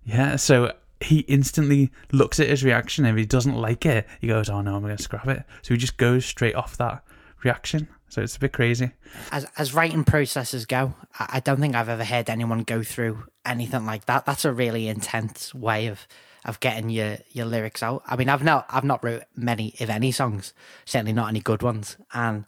Yeah, 0.03 0.35
so 0.35 0.71
he 1.01 1.19
instantly 1.21 1.91
looks 2.11 2.39
at 2.39 2.47
his 2.47 2.63
reaction. 2.63 3.05
If 3.05 3.15
he 3.15 3.25
doesn't 3.25 3.55
like 3.55 3.85
it, 3.85 4.07
he 4.21 4.27
goes, 4.27 4.49
"Oh 4.49 4.61
no, 4.61 4.75
I'm 4.75 4.81
going 4.81 4.95
to 4.95 5.03
scrap 5.03 5.27
it." 5.27 5.43
So 5.61 5.73
he 5.73 5.77
just 5.77 5.97
goes 5.97 6.25
straight 6.25 6.55
off 6.55 6.77
that 6.77 7.03
reaction. 7.43 7.87
So 8.09 8.21
it's 8.21 8.37
a 8.37 8.39
bit 8.39 8.53
crazy. 8.53 8.91
As 9.31 9.45
as 9.57 9.73
writing 9.73 10.03
processes 10.03 10.65
go, 10.65 10.93
I, 11.19 11.39
don't 11.39 11.59
think 11.59 11.75
I've 11.75 11.89
ever 11.89 12.05
heard 12.05 12.29
anyone 12.29 12.63
go 12.63 12.83
through 12.83 13.25
anything 13.45 13.85
like 13.85 14.05
that. 14.05 14.25
That's 14.25 14.45
a 14.45 14.53
really 14.53 14.87
intense 14.87 15.53
way 15.53 15.87
of 15.87 16.07
of 16.45 16.59
getting 16.59 16.89
your 16.89 17.17
your 17.31 17.45
lyrics 17.45 17.83
out. 17.83 18.03
I 18.05 18.15
mean, 18.15 18.29
I've 18.29 18.43
not 18.43 18.65
I've 18.69 18.83
not 18.83 19.03
wrote 19.03 19.23
many, 19.35 19.75
if 19.79 19.89
any, 19.89 20.11
songs. 20.11 20.53
Certainly 20.85 21.13
not 21.13 21.29
any 21.29 21.41
good 21.41 21.61
ones, 21.61 21.97
and. 22.13 22.45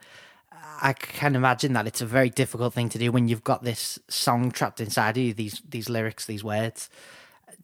I 0.80 0.94
can 0.94 1.36
imagine 1.36 1.74
that 1.74 1.88
it's 1.88 2.02
a 2.02 2.06
very 2.06 2.30
difficult 2.30 2.72
thing 2.72 2.90
to 2.90 3.00
do 3.00 3.12
when 3.12 3.28
you've 3.28 3.44
got 3.44 3.64
this 3.64 3.98
song 4.10 4.52
trapped 4.52 4.80
inside 4.80 5.18
you, 5.18 5.34
these 5.34 5.60
these 5.68 5.90
lyrics, 5.90 6.28
these 6.28 6.44
words, 6.44 6.88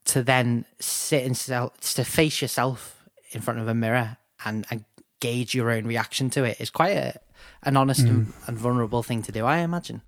to 0.05 0.23
then 0.23 0.65
sit 0.79 1.25
and 1.25 1.35
to 1.35 2.03
face 2.03 2.41
yourself 2.41 3.03
in 3.31 3.41
front 3.41 3.59
of 3.59 3.67
a 3.67 3.73
mirror 3.73 4.17
and, 4.45 4.65
and 4.69 4.85
gauge 5.19 5.55
your 5.55 5.71
own 5.71 5.85
reaction 5.85 6.29
to 6.31 6.43
it 6.43 6.59
is 6.59 6.69
quite 6.69 6.97
a, 6.97 7.19
an 7.63 7.77
honest 7.77 8.01
and, 8.01 8.33
and 8.47 8.57
vulnerable 8.57 9.03
thing 9.03 9.21
to 9.21 9.31
do, 9.31 9.45
I 9.45 9.59
imagine. 9.59 10.01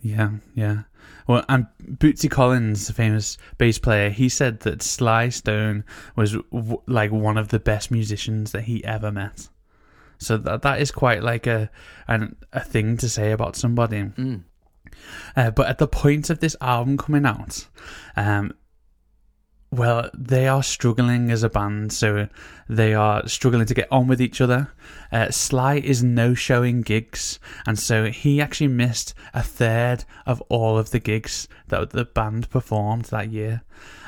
Yeah, 0.00 0.30
yeah. 0.54 0.82
Well, 1.26 1.44
and 1.48 1.66
Bootsy 1.80 2.30
Collins, 2.30 2.86
the 2.86 2.92
famous 2.92 3.38
bass 3.58 3.78
player, 3.78 4.10
he 4.10 4.28
said 4.28 4.60
that 4.60 4.82
Sly 4.82 5.28
Stone 5.28 5.84
was 6.16 6.32
w- 6.32 6.82
like 6.86 7.12
one 7.12 7.38
of 7.38 7.48
the 7.48 7.60
best 7.60 7.90
musicians 7.90 8.52
that 8.52 8.62
he 8.62 8.84
ever 8.84 9.12
met. 9.12 9.48
So 10.18 10.36
that 10.38 10.62
that 10.62 10.80
is 10.80 10.90
quite 10.90 11.22
like 11.22 11.46
a 11.46 11.70
an, 12.08 12.36
a 12.52 12.60
thing 12.60 12.96
to 12.98 13.08
say 13.08 13.32
about 13.32 13.56
somebody. 13.56 14.02
Mm. 14.02 14.42
Uh, 15.36 15.50
but 15.50 15.68
at 15.68 15.78
the 15.78 15.88
point 15.88 16.30
of 16.30 16.40
this 16.40 16.56
album 16.60 16.96
coming 16.96 17.26
out, 17.26 17.66
um, 18.16 18.54
well, 19.72 20.10
they 20.12 20.46
are 20.46 20.62
struggling 20.62 21.30
as 21.30 21.42
a 21.42 21.48
band, 21.48 21.94
so 21.94 22.28
they 22.68 22.92
are 22.92 23.26
struggling 23.26 23.64
to 23.64 23.72
get 23.72 23.90
on 23.90 24.06
with 24.06 24.20
each 24.20 24.42
other. 24.42 24.70
Uh, 25.10 25.30
Sly 25.30 25.76
is 25.76 26.04
no 26.04 26.34
showing 26.34 26.82
gigs, 26.82 27.40
and 27.66 27.78
so 27.78 28.04
he 28.04 28.38
actually 28.38 28.68
missed 28.68 29.14
a 29.32 29.42
third 29.42 30.04
of 30.26 30.42
all 30.50 30.76
of 30.76 30.90
the 30.90 30.98
gigs 30.98 31.48
that 31.68 31.90
the 31.90 32.04
band 32.04 32.50
performed 32.50 33.06
that 33.06 33.30
year. 33.30 33.62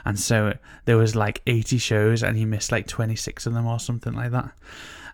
And 0.04 0.20
so 0.20 0.52
there 0.84 0.98
was 0.98 1.16
like 1.16 1.40
80 1.46 1.78
shows, 1.78 2.22
and 2.22 2.36
he 2.36 2.44
missed 2.44 2.70
like 2.70 2.86
26 2.86 3.46
of 3.46 3.54
them 3.54 3.66
or 3.66 3.80
something 3.80 4.12
like 4.12 4.32
that. 4.32 4.52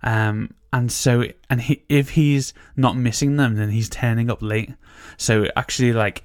Um, 0.03 0.55
and 0.73 0.91
so, 0.91 1.27
and 1.49 1.61
he, 1.61 1.85
if 1.89 2.11
he's 2.11 2.55
not 2.77 2.97
missing 2.97 3.37
them, 3.37 3.55
then 3.55 3.71
he's 3.71 3.89
turning 3.89 4.29
up 4.29 4.43
late. 4.43 4.73
So 5.17 5.47
actually, 5.55 5.93
like 5.93 6.25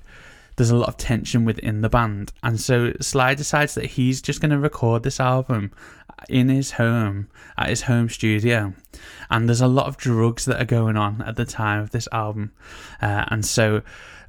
there's 0.55 0.69
a 0.69 0.75
lot 0.75 0.89
of 0.89 0.97
tension 0.97 1.45
within 1.45 1.81
the 1.81 1.89
band. 1.89 2.31
And 2.43 2.59
so 2.59 2.93
Sly 3.01 3.35
decides 3.35 3.75
that 3.75 3.85
he's 3.85 4.21
just 4.21 4.41
going 4.41 4.51
to 4.51 4.59
record 4.59 5.03
this 5.03 5.19
album 5.19 5.71
in 6.29 6.49
his 6.49 6.71
home, 6.71 7.27
at 7.57 7.69
his 7.69 7.83
home 7.83 8.09
studio. 8.09 8.73
And 9.29 9.47
there's 9.47 9.61
a 9.61 9.67
lot 9.67 9.87
of 9.87 9.97
drugs 9.97 10.45
that 10.45 10.61
are 10.61 10.65
going 10.65 10.97
on 10.97 11.21
at 11.21 11.35
the 11.35 11.45
time 11.45 11.81
of 11.81 11.91
this 11.91 12.07
album. 12.11 12.53
Uh, 13.01 13.25
and 13.29 13.45
so 13.45 13.81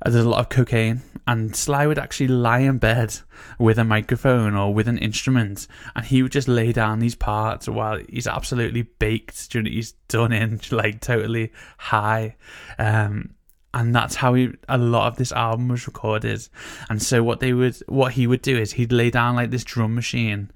uh, 0.03 0.11
there's 0.11 0.25
a 0.25 0.29
lot 0.29 0.41
of 0.41 0.49
cocaine. 0.49 1.03
And 1.29 1.55
Sly 1.55 1.87
would 1.87 1.99
actually 1.99 2.29
lie 2.29 2.61
in 2.61 2.79
bed 2.79 3.17
with 3.59 3.79
a 3.79 3.85
microphone 3.85 4.55
or 4.55 4.73
with 4.75 4.89
an 4.89 4.99
instrument. 4.99 5.67
And 5.95 6.05
he 6.05 6.23
would 6.23 6.33
just 6.33 6.49
lay 6.49 6.73
down 6.73 6.99
these 6.99 7.15
parts 7.15 7.69
while 7.69 8.01
he's 8.09 8.27
absolutely 8.27 8.83
baked. 8.83 9.53
He's 9.53 9.93
done 10.09 10.33
in, 10.33 10.61
like 10.71 11.01
totally 11.01 11.53
high. 11.79 12.37
Um, 12.79 13.36
and 13.77 13.95
that's 13.95 14.15
how 14.15 14.33
he, 14.33 14.53
a 14.71 14.79
lot 14.79 15.07
of 15.07 15.17
this 15.17 15.33
album 15.33 15.69
was 15.69 15.87
recorded. 15.87 16.49
And 16.89 17.03
so 17.03 17.23
what 17.23 17.41
they 17.41 17.53
would, 17.53 17.77
what 17.89 18.13
he 18.13 18.27
would 18.27 18.41
do 18.41 18.57
is 18.57 18.73
he'd 18.73 18.91
lay 18.91 19.11
down 19.11 19.37
like 19.37 19.51
this 19.51 19.65
drum 19.65 19.95
machine, 19.95 20.51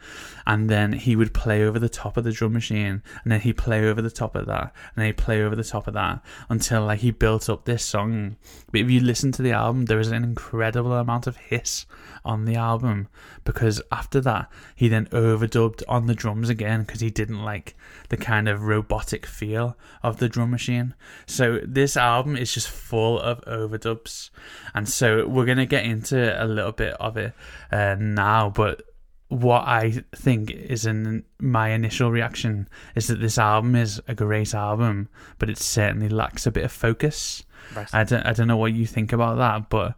and 0.50 0.68
then 0.68 0.92
he 0.92 1.14
would 1.14 1.32
play 1.32 1.62
over 1.62 1.78
the 1.78 1.88
top 1.88 2.16
of 2.16 2.24
the 2.24 2.32
drum 2.32 2.54
machine, 2.54 3.04
and 3.22 3.30
then 3.30 3.38
he'd 3.40 3.56
play 3.56 3.88
over 3.88 4.02
the 4.02 4.10
top 4.10 4.34
of 4.34 4.46
that, 4.46 4.62
and 4.62 4.96
then 4.96 5.06
he'd 5.06 5.16
play 5.16 5.42
over 5.42 5.54
the 5.54 5.62
top 5.62 5.86
of 5.86 5.94
that 5.94 6.20
until 6.48 6.86
like 6.86 6.98
he 6.98 7.12
built 7.12 7.48
up 7.48 7.66
this 7.66 7.84
song. 7.84 8.36
But 8.72 8.80
if 8.80 8.90
you 8.90 8.98
listen 8.98 9.30
to 9.30 9.42
the 9.42 9.52
album, 9.52 9.84
there 9.84 10.00
is 10.00 10.08
an 10.08 10.24
incredible 10.24 10.92
amount 10.92 11.28
of 11.28 11.36
hiss 11.36 11.86
on 12.24 12.46
the 12.46 12.56
album 12.56 13.06
because 13.44 13.80
after 13.90 14.20
that 14.20 14.50
he 14.74 14.88
then 14.88 15.06
overdubbed 15.06 15.82
on 15.88 16.06
the 16.06 16.14
drums 16.14 16.50
again 16.50 16.82
because 16.82 17.00
he 17.00 17.08
didn't 17.08 17.42
like 17.42 17.74
the 18.10 18.16
kind 18.16 18.46
of 18.46 18.64
robotic 18.64 19.24
feel 19.24 19.76
of 20.02 20.18
the 20.18 20.28
drum 20.28 20.50
machine. 20.50 20.94
So 21.26 21.60
this 21.64 21.96
album 21.96 22.36
is 22.36 22.52
just 22.52 22.68
full 22.68 23.20
of 23.20 23.40
overdubs, 23.42 24.30
and 24.74 24.88
so 24.88 25.28
we're 25.28 25.46
gonna 25.46 25.64
get 25.64 25.84
into 25.84 26.42
a 26.42 26.44
little 26.44 26.72
bit 26.72 26.94
of 26.94 27.16
it 27.16 27.34
uh, 27.70 27.94
now. 28.00 28.50
But 28.50 28.82
what 29.30 29.66
I 29.66 30.02
think 30.14 30.50
is 30.50 30.84
in 30.86 31.24
my 31.40 31.70
initial 31.70 32.10
reaction 32.10 32.68
is 32.94 33.06
that 33.06 33.20
this 33.20 33.38
album 33.38 33.74
is 33.76 34.00
a 34.06 34.14
great 34.14 34.54
album, 34.54 35.08
but 35.38 35.48
it 35.48 35.56
certainly 35.58 36.08
lacks 36.08 36.46
a 36.46 36.50
bit 36.50 36.64
of 36.64 36.72
focus. 36.72 37.44
Right. 37.74 37.88
I 37.92 38.04
don't 38.04 38.26
I 38.26 38.32
don't 38.32 38.48
know 38.48 38.56
what 38.56 38.72
you 38.72 38.86
think 38.86 39.12
about 39.12 39.38
that, 39.38 39.70
but 39.70 39.94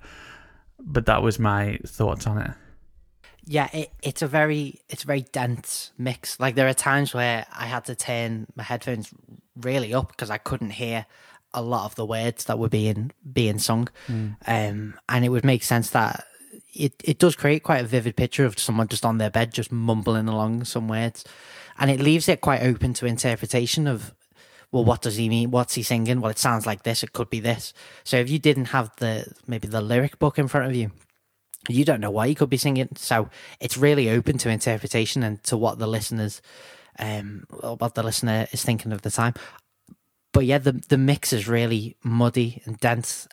but 0.79 1.07
that 1.07 1.23
was 1.23 1.39
my 1.39 1.79
thoughts 1.87 2.27
on 2.27 2.39
it. 2.39 2.51
Yeah, 3.45 3.69
it, 3.73 3.91
it's 4.03 4.23
a 4.23 4.27
very 4.29 4.81
it's 4.89 5.05
a 5.05 5.07
very 5.07 5.23
dense 5.33 5.93
mix. 5.97 6.39
Like 6.39 6.55
there 6.55 6.69
are 6.69 6.75
times 6.75 7.15
where 7.15 7.47
I 7.53 7.67
had 7.67 7.87
to 7.87 7.95
turn 7.95 8.47
my 8.55 8.63
headphones 8.63 9.13
really 9.57 9.95
up 9.95 10.09
because 10.09 10.31
I 10.31 10.39
couldn't 10.39 10.71
hear 10.71 11.07
a 11.55 11.63
lot 11.63 11.85
of 11.87 11.95
the 11.97 12.05
words 12.07 12.45
that 12.45 12.59
were 12.59 12.69
being 12.69 13.13
being 13.33 13.59
sung, 13.59 13.89
Mm. 14.09 14.37
um, 14.47 14.95
and 15.09 15.25
it 15.25 15.31
would 15.31 15.45
make 15.45 15.63
sense 15.63 15.91
that 15.91 16.25
it 16.75 16.95
it 17.05 17.19
does 17.19 17.37
create 17.37 17.63
quite 17.63 17.85
a 17.85 17.87
vivid 17.87 18.17
picture 18.17 18.45
of 18.45 18.59
someone 18.59 18.89
just 18.89 19.05
on 19.05 19.19
their 19.19 19.31
bed 19.31 19.53
just 19.53 19.73
mumbling 19.73 20.29
along 20.29 20.65
some 20.65 20.89
words, 20.89 21.25
and 21.79 21.91
it 21.91 22.01
leaves 22.01 22.29
it 22.29 22.41
quite 22.41 22.63
open 22.63 22.95
to 22.95 23.07
interpretation 23.07 23.87
of. 23.87 24.15
Well, 24.71 24.87
what 24.87 25.03
does 25.03 25.17
he 25.17 25.29
mean? 25.29 25.51
What's 25.51 25.75
he 25.75 25.83
singing? 25.83 26.23
Well, 26.23 26.31
it 26.31 26.39
sounds 26.39 26.65
like 26.65 26.83
this. 26.83 27.03
It 27.03 27.13
could 27.13 27.29
be 27.29 27.41
this. 27.41 27.75
So, 28.05 28.17
if 28.17 28.31
you 28.31 28.39
didn't 28.39 28.67
have 28.67 28.91
the 28.97 29.31
maybe 29.47 29.69
the 29.69 29.83
lyric 29.83 30.19
book 30.19 30.39
in 30.39 30.49
front 30.49 30.67
of 30.67 30.75
you, 30.75 30.93
you 31.69 31.85
don't 31.85 32.01
know 32.01 32.11
what 32.11 32.29
he 32.29 32.35
could 32.35 32.51
be 32.51 32.57
singing. 32.57 32.89
So 32.97 33.29
it's 33.61 33.77
really 33.77 34.11
open 34.11 34.39
to 34.39 34.51
interpretation 34.51 35.23
and 35.23 35.43
to 35.45 35.57
what 35.57 35.79
the 35.79 35.87
listeners, 35.87 36.43
um, 36.99 37.45
what 37.51 37.95
the 37.95 38.03
listener 38.03 38.49
is 38.53 38.65
thinking 38.65 38.93
of 38.93 39.03
the 39.03 39.11
time. 39.11 39.35
But 40.33 40.47
yeah, 40.47 40.59
the 40.59 40.73
the 40.73 40.99
mix 40.99 41.33
is 41.33 41.47
really 41.47 41.97
muddy 42.03 42.63
and 42.65 42.79
dense. 42.81 43.29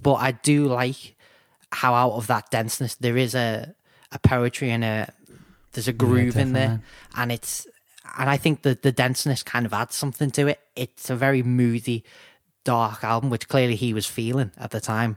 But 0.00 0.14
I 0.14 0.32
do 0.32 0.66
like 0.66 1.16
how 1.72 1.94
out 1.94 2.12
of 2.12 2.26
that 2.28 2.50
denseness 2.50 2.94
there 2.96 3.16
is 3.16 3.34
a 3.34 3.74
a 4.12 4.18
poetry 4.18 4.70
and 4.70 4.84
a 4.84 5.12
there's 5.72 5.88
a 5.88 5.92
groove 5.92 6.36
in 6.36 6.52
there, 6.52 6.82
and 7.16 7.32
it's 7.32 7.66
and 8.18 8.28
I 8.28 8.36
think 8.36 8.62
that 8.62 8.82
the 8.82 8.92
denseness 8.92 9.42
kind 9.42 9.64
of 9.66 9.72
adds 9.72 9.94
something 9.96 10.30
to 10.32 10.48
it. 10.48 10.60
It's 10.76 11.08
a 11.08 11.16
very 11.16 11.42
moody, 11.42 12.04
dark 12.64 13.02
album, 13.04 13.30
which 13.30 13.48
clearly 13.48 13.74
he 13.76 13.94
was 13.94 14.06
feeling 14.06 14.50
at 14.58 14.70
the 14.70 14.80
time. 14.80 15.16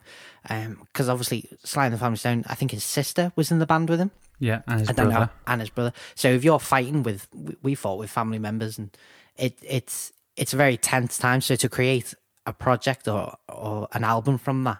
Um, 0.49 0.77
because 0.85 1.09
obviously, 1.09 1.49
Sly 1.63 1.85
and 1.85 1.93
the 1.93 1.97
Family 1.97 2.17
Stone, 2.17 2.45
I 2.47 2.55
think 2.55 2.71
his 2.71 2.83
sister 2.83 3.31
was 3.35 3.51
in 3.51 3.59
the 3.59 3.65
band 3.65 3.89
with 3.89 3.99
him. 3.99 4.11
Yeah, 4.39 4.61
and 4.67 4.79
his 4.81 4.89
don't 4.89 5.07
know, 5.09 5.11
brother. 5.11 5.31
and 5.47 5.61
his 5.61 5.69
brother. 5.69 5.93
So 6.13 6.29
if 6.29 6.43
you're 6.43 6.59
fighting 6.59 7.03
with, 7.03 7.27
we- 7.33 7.55
we 7.63 7.75
fought 7.75 7.97
with 7.99 8.09
family 8.09 8.39
members, 8.39 8.77
and 8.77 8.95
it 9.35 9.57
it's 9.61 10.13
it's 10.37 10.53
a 10.53 10.57
very 10.57 10.77
tense 10.77 11.17
time. 11.17 11.41
So 11.41 11.55
to 11.57 11.67
create 11.67 12.13
a 12.45 12.53
project 12.53 13.07
or 13.07 13.35
or 13.49 13.87
an 13.93 14.03
album 14.03 14.37
from 14.37 14.63
that, 14.65 14.77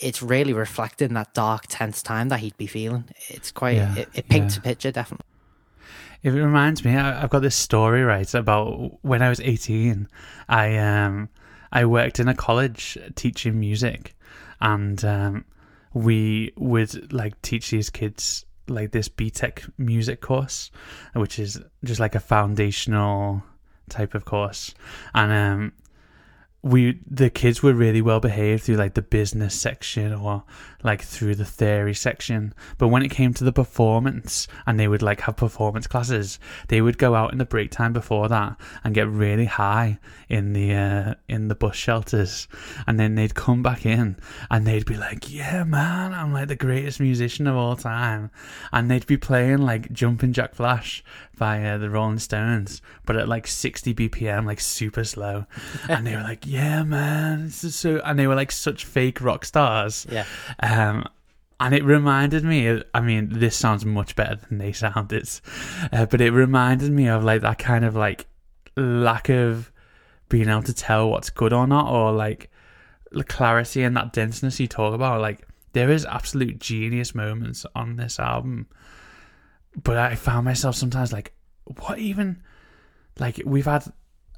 it's 0.00 0.22
really 0.22 0.52
reflecting 0.52 1.14
that 1.14 1.34
dark, 1.34 1.64
tense 1.68 2.02
time 2.02 2.28
that 2.28 2.40
he'd 2.40 2.56
be 2.56 2.66
feeling. 2.66 3.04
It's 3.28 3.50
quite 3.50 3.76
Yeah, 3.76 3.94
it, 3.96 4.08
it 4.14 4.28
paints 4.28 4.56
yeah. 4.56 4.60
a 4.60 4.62
picture, 4.62 4.90
definitely. 4.92 5.26
It 6.22 6.30
reminds 6.30 6.84
me. 6.84 6.96
I, 6.96 7.22
I've 7.22 7.30
got 7.30 7.42
this 7.42 7.54
story 7.54 8.02
right 8.02 8.32
about 8.34 8.98
when 9.02 9.22
I 9.22 9.28
was 9.28 9.40
eighteen. 9.40 10.08
I 10.48 10.76
um 10.78 11.28
I 11.70 11.84
worked 11.84 12.18
in 12.20 12.28
a 12.28 12.34
college 12.34 12.98
teaching 13.14 13.60
music, 13.60 14.16
and 14.60 15.04
um, 15.04 15.44
we 15.92 16.52
would 16.56 17.12
like 17.12 17.40
teach 17.42 17.70
these 17.70 17.90
kids 17.90 18.44
like 18.68 18.90
this 18.90 19.08
BTEC 19.08 19.70
music 19.78 20.20
course, 20.20 20.70
which 21.14 21.38
is 21.38 21.60
just 21.84 22.00
like 22.00 22.14
a 22.14 22.20
foundational 22.20 23.42
type 23.88 24.14
of 24.14 24.24
course, 24.24 24.74
and 25.14 25.32
um 25.32 25.72
we 26.66 26.98
the 27.08 27.30
kids 27.30 27.62
were 27.62 27.72
really 27.72 28.02
well 28.02 28.18
behaved 28.18 28.64
through 28.64 28.76
like 28.76 28.94
the 28.94 29.02
business 29.02 29.54
section 29.54 30.12
or 30.12 30.42
like 30.86 31.02
through 31.02 31.34
the 31.34 31.44
theory 31.44 31.94
section. 31.94 32.54
But 32.78 32.88
when 32.88 33.02
it 33.02 33.10
came 33.10 33.34
to 33.34 33.44
the 33.44 33.52
performance 33.52 34.48
and 34.66 34.78
they 34.78 34.88
would 34.88 35.02
like 35.02 35.20
have 35.22 35.36
performance 35.36 35.86
classes 35.86 36.38
they 36.68 36.80
would 36.80 36.98
go 36.98 37.14
out 37.14 37.32
in 37.32 37.38
the 37.38 37.44
break 37.44 37.70
time 37.70 37.92
before 37.92 38.28
that 38.28 38.56
and 38.84 38.94
get 38.94 39.08
really 39.08 39.44
high 39.44 39.98
in 40.28 40.52
the 40.52 40.74
uh, 40.74 41.14
in 41.28 41.48
the 41.48 41.54
bus 41.54 41.76
shelters. 41.76 42.48
And 42.86 42.98
then 42.98 43.14
they'd 43.14 43.34
come 43.34 43.62
back 43.62 43.84
in 43.84 44.16
and 44.50 44.66
they'd 44.66 44.86
be 44.86 44.96
like 44.96 45.32
yeah 45.32 45.64
man 45.64 46.12
i'm 46.12 46.32
like 46.32 46.48
the 46.48 46.56
greatest 46.56 47.00
musician 47.00 47.46
of 47.46 47.56
all 47.56 47.76
time. 47.76 48.30
And 48.72 48.90
they'd 48.90 49.06
be 49.06 49.16
playing 49.16 49.58
like 49.58 49.92
jumping 49.92 50.32
jack 50.32 50.54
flash 50.54 51.04
by 51.38 51.62
uh, 51.62 51.76
the 51.76 51.90
rolling 51.90 52.18
stones 52.18 52.80
but 53.04 53.14
at 53.16 53.28
like 53.28 53.46
60 53.46 53.92
bpm 53.94 54.46
like 54.46 54.60
super 54.60 55.04
slow. 55.04 55.46
And 55.88 56.06
they 56.06 56.14
were 56.14 56.22
like 56.22 56.46
yeah 56.46 56.82
man 56.82 57.46
this 57.46 57.64
is 57.64 57.76
so 57.76 58.00
and 58.04 58.18
they 58.18 58.26
were 58.26 58.34
like 58.34 58.52
such 58.52 58.84
fake 58.84 59.20
rock 59.20 59.44
stars. 59.44 60.06
Yeah. 60.10 60.24
um, 60.60 60.75
and 61.58 61.74
it 61.74 61.84
reminded 61.84 62.44
me. 62.44 62.82
I 62.94 63.00
mean, 63.00 63.38
this 63.38 63.56
sounds 63.56 63.84
much 63.84 64.14
better 64.16 64.36
than 64.36 64.58
they 64.58 64.72
sounded, 64.72 65.28
uh, 65.92 66.06
but 66.06 66.20
it 66.20 66.30
reminded 66.30 66.92
me 66.92 67.08
of 67.08 67.24
like 67.24 67.42
that 67.42 67.58
kind 67.58 67.84
of 67.84 67.96
like 67.96 68.26
lack 68.76 69.28
of 69.28 69.72
being 70.28 70.48
able 70.48 70.62
to 70.64 70.74
tell 70.74 71.10
what's 71.10 71.30
good 71.30 71.52
or 71.52 71.66
not, 71.66 71.90
or 71.90 72.12
like 72.12 72.50
the 73.10 73.24
clarity 73.24 73.82
and 73.82 73.96
that 73.96 74.12
denseness 74.12 74.60
you 74.60 74.66
talk 74.66 74.94
about. 74.94 75.20
Like 75.20 75.46
there 75.72 75.90
is 75.90 76.04
absolute 76.04 76.58
genius 76.58 77.14
moments 77.14 77.64
on 77.74 77.96
this 77.96 78.18
album, 78.18 78.66
but 79.82 79.96
I 79.96 80.14
found 80.14 80.44
myself 80.44 80.74
sometimes 80.76 81.12
like, 81.12 81.32
what 81.64 81.98
even? 81.98 82.42
Like 83.18 83.40
we've 83.46 83.64
had 83.64 83.84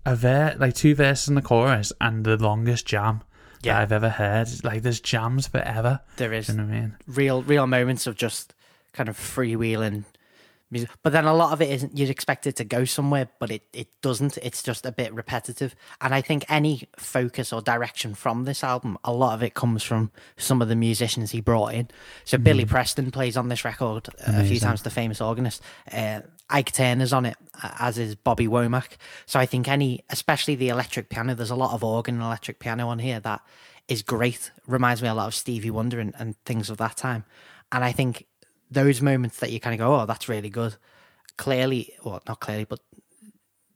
a 0.07 0.15
ver 0.15 0.55
like 0.59 0.75
two 0.75 0.95
verses 0.95 1.29
in 1.29 1.35
the 1.35 1.43
chorus 1.43 1.93
and 2.01 2.25
the 2.25 2.37
longest 2.37 2.87
jam 2.87 3.23
Yeah. 3.63 3.75
that 3.75 3.83
I've 3.83 3.93
ever 3.93 4.09
heard. 4.09 4.49
Like 4.65 4.83
there's 4.83 5.01
jams 5.01 5.47
forever. 5.47 6.01
There 6.17 6.33
is 6.33 6.49
you 6.49 6.55
know 6.55 6.65
what 6.65 6.73
I 6.73 6.81
mean? 6.81 6.97
real 7.07 7.43
real 7.43 7.67
moments 7.67 8.07
of 8.07 8.17
just 8.17 8.55
kind 8.93 9.09
of 9.09 9.17
freewheeling 9.17 10.05
music. 10.71 10.91
But 11.03 11.13
then 11.13 11.25
a 11.25 11.35
lot 11.35 11.53
of 11.53 11.63
it 11.63 11.71
isn't 11.71 11.97
you'd 11.97 12.11
expect 12.11 12.47
it 12.47 12.57
to 12.57 12.65
go 12.65 12.85
somewhere, 12.85 13.29
but 13.39 13.51
it, 13.51 13.63
it 13.73 13.89
doesn't. 14.03 14.37
It's 14.39 14.63
just 14.63 14.85
a 14.87 14.93
bit 14.93 15.13
repetitive. 15.15 15.75
And 16.01 16.15
I 16.15 16.21
think 16.21 16.45
any 16.49 16.89
focus 16.97 17.53
or 17.53 17.61
direction 17.63 18.15
from 18.15 18.45
this 18.45 18.63
album, 18.63 18.99
a 19.05 19.13
lot 19.13 19.35
of 19.35 19.43
it 19.43 19.55
comes 19.55 19.83
from 19.83 20.11
some 20.37 20.61
of 20.63 20.69
the 20.69 20.77
musicians 20.77 21.31
he 21.31 21.41
brought 21.41 21.75
in. 21.75 21.89
So 22.25 22.39
Billy 22.39 22.65
Preston 22.65 23.11
plays 23.11 23.37
on 23.37 23.49
this 23.49 23.65
record 23.65 24.09
a 24.27 24.45
few 24.45 24.61
times, 24.61 24.83
the 24.83 24.91
famous 24.91 25.21
organist. 25.21 25.63
Uh, 25.91 26.21
Ike 26.51 26.73
Turner's 26.73 27.13
on 27.13 27.27
it, 27.27 27.37
as 27.79 27.99
is 27.99 28.15
Bobby 28.15 28.47
Womack. 28.47 28.97
So 29.27 29.39
I 29.39 29.47
think 29.47 29.69
any, 29.69 30.05
especially 30.09 30.55
the 30.55 30.71
electric 30.71 31.11
piano, 31.11 31.35
there's 31.35 31.51
a 31.51 31.57
lot 31.57 31.75
of 31.75 31.85
organ 31.85 32.17
and 32.17 32.25
electric 32.25 32.59
piano 32.59 32.89
on 32.89 32.99
here 32.99 33.21
that 33.21 33.43
is 33.87 34.03
great. 34.03 34.51
Reminds 34.67 35.03
me 35.03 35.09
a 35.09 35.15
lot 35.15 35.27
of 35.27 35.35
Stevie 35.35 35.71
Wonder 35.71 36.01
and, 36.01 36.15
and 36.19 36.37
things 36.45 36.71
of 36.71 36.79
that 36.79 36.97
time. 36.97 37.25
And 37.71 37.85
I 37.85 37.93
think 37.93 38.27
those 38.71 39.03
moments 39.03 39.39
that 39.41 39.51
you 39.51 39.61
kind 39.61 39.75
of 39.75 39.79
go, 39.79 39.95
oh, 39.95 40.07
that's 40.07 40.29
really 40.29 40.51
good. 40.51 40.77
Clearly, 41.37 41.93
well, 42.03 42.23
not 42.27 42.41
clearly, 42.41 42.65
but 42.65 42.81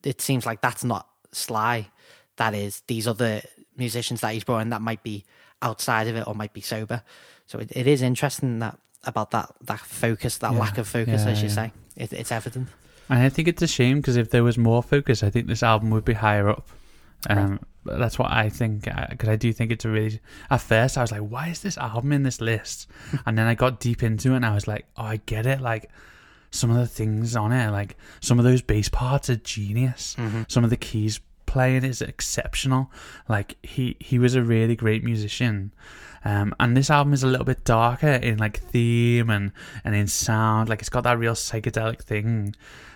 it 0.02 0.21
seems 0.21 0.47
like 0.47 0.61
that's 0.61 0.85
not 0.85 1.07
Sly. 1.33 1.91
That 2.37 2.55
is 2.55 2.83
these 2.87 3.07
other 3.07 3.43
musicians 3.76 4.21
that 4.21 4.33
he's 4.33 4.45
brought 4.45 4.61
in 4.61 4.71
that 4.71 4.81
might 4.81 5.02
be 5.02 5.25
outside 5.61 6.09
of 6.09 6.17
it 6.17 6.26
or 6.26 6.35
might 6.35 6.52
be 6.52 6.61
sober. 6.61 7.02
So 7.47 7.59
it, 7.59 7.71
it 7.75 7.87
is 7.87 8.02
interesting 8.02 8.59
that 8.61 8.79
about 9.05 9.31
that 9.33 9.52
that 9.62 9.81
focus, 9.81 10.38
that 10.38 10.52
Yeah, 10.52 10.59
lack 10.59 10.79
of 10.79 10.88
focus, 10.88 11.23
yeah, 11.25 11.31
as 11.31 11.43
you 11.43 11.49
yeah. 11.49 11.55
say. 11.55 11.73
It, 11.96 12.12
it's 12.12 12.32
evident. 12.32 12.68
And 13.08 13.20
I 13.20 13.28
think 13.28 13.49
it's 13.49 13.62
a 13.62 13.66
shame 13.66 13.99
because 13.99 14.16
if 14.16 14.30
there 14.30 14.44
was 14.44 14.56
more 14.56 14.82
focus, 14.82 15.22
I 15.22 15.30
think 15.30 15.46
this 15.46 15.62
album 15.62 15.90
would 15.90 16.04
be 16.04 16.14
higher 16.14 16.49
up. 16.49 16.68
Um, 17.28 17.61
but 17.84 17.99
That's 17.99 18.18
what 18.18 18.30
I 18.30 18.49
think 18.49 18.88
because 19.11 19.28
I 19.28 19.37
do 19.37 19.52
think 19.52 19.70
it's 19.70 19.84
a 19.84 19.88
really. 19.88 20.20
At 20.50 20.61
first, 20.61 20.96
I 20.96 21.02
was 21.02 21.12
like, 21.12 21.20
"Why 21.20 21.49
is 21.49 21.61
this 21.62 21.78
album 21.78 22.12
in 22.12 22.22
this 22.22 22.40
list?" 22.40 22.88
and 23.26 23.37
then 23.37 23.46
I 23.46 23.54
got 23.54 23.80
deep 23.80 24.02
into 24.02 24.32
it, 24.32 24.37
and 24.37 24.46
I 24.46 24.54
was 24.54 24.66
like, 24.66 24.87
"Oh, 24.96 25.04
I 25.04 25.16
get 25.26 25.46
it." 25.46 25.61
Like 25.61 25.90
some 26.50 26.70
of 26.70 26.76
the 26.76 26.87
things 26.87 27.34
on 27.34 27.52
it, 27.52 27.70
like 27.70 27.96
some 28.20 28.38
of 28.38 28.44
those 28.44 28.62
bass 28.62 28.88
parts 28.88 29.30
are 29.30 29.37
genius. 29.37 30.16
Some 30.49 30.64
of 30.64 30.70
the 30.70 30.76
keys 30.76 31.20
playing 31.46 31.84
is 31.84 32.02
exceptional. 32.02 32.90
Like 33.28 33.56
he 33.62 33.96
he 34.00 34.18
was 34.18 34.34
a 34.34 34.42
really 34.42 34.76
great 34.76 35.02
musician. 35.04 35.72
Um, 36.25 36.55
and 36.61 36.76
this 36.76 36.91
album 36.91 37.12
is 37.12 37.23
a 37.23 37.26
little 37.26 37.45
bit 37.45 37.64
darker 37.64 38.07
in 38.07 38.38
like 38.38 38.61
theme 38.61 39.29
and, 39.31 39.52
and 39.85 39.95
in 39.95 40.07
sound. 40.07 40.69
Like 40.69 40.81
it's 40.81 40.88
got 40.88 41.05
that 41.05 41.19
real 41.19 41.35
psychedelic 41.35 42.02
thing 42.02 42.55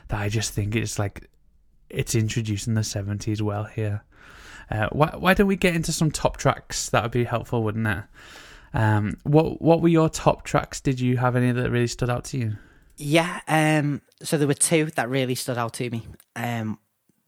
that 0.09 0.21
I 0.21 0.28
just 0.28 0.52
think 0.52 0.76
is 0.76 0.99
like 0.99 1.28
it's 1.90 2.14
introducing 2.14 2.75
the 2.75 2.85
seventies 2.85 3.42
well 3.42 3.64
here. 3.64 4.04
Uh, 4.71 4.88
why 4.90 5.14
why 5.16 5.35
don't 5.35 5.47
we 5.47 5.56
get 5.56 5.75
into 5.75 5.92
some 5.92 6.11
top 6.11 6.37
tracks? 6.37 6.90
That 6.90 7.02
would 7.02 7.12
be 7.12 7.25
helpful, 7.25 7.62
wouldn't 7.62 7.87
it? 7.87 8.04
Um, 8.75 9.16
what 9.23 9.61
what 9.62 9.80
were 9.80 9.88
your 9.88 10.09
top 10.09 10.45
tracks? 10.45 10.80
Did 10.80 11.00
you 11.00 11.16
have 11.16 11.37
any 11.37 11.52
that 11.52 11.71
really 11.71 11.87
stood 11.87 12.11
out 12.11 12.25
to 12.26 12.38
you? 12.38 12.56
Yeah, 12.99 13.40
um, 13.47 14.02
so 14.23 14.38
there 14.38 14.49
were 14.49 14.54
two 14.54 14.87
that 14.87 15.09
really 15.09 15.35
stood 15.35 15.59
out 15.59 15.75
to 15.75 15.90
me. 15.90 16.06
Um, 16.35 16.78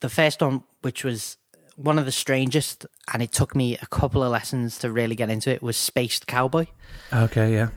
the 0.00 0.08
first 0.08 0.40
one, 0.40 0.64
which 0.82 1.04
was 1.04 1.36
one 1.78 1.98
of 1.98 2.04
the 2.04 2.12
strangest, 2.12 2.86
and 3.12 3.22
it 3.22 3.32
took 3.32 3.54
me 3.54 3.76
a 3.80 3.86
couple 3.86 4.22
of 4.22 4.32
lessons 4.32 4.78
to 4.78 4.90
really 4.90 5.14
get 5.14 5.30
into 5.30 5.50
it, 5.50 5.62
was 5.62 5.76
Spaced 5.76 6.26
Cowboy. 6.26 6.66
Okay, 7.12 7.52
yeah, 7.52 7.68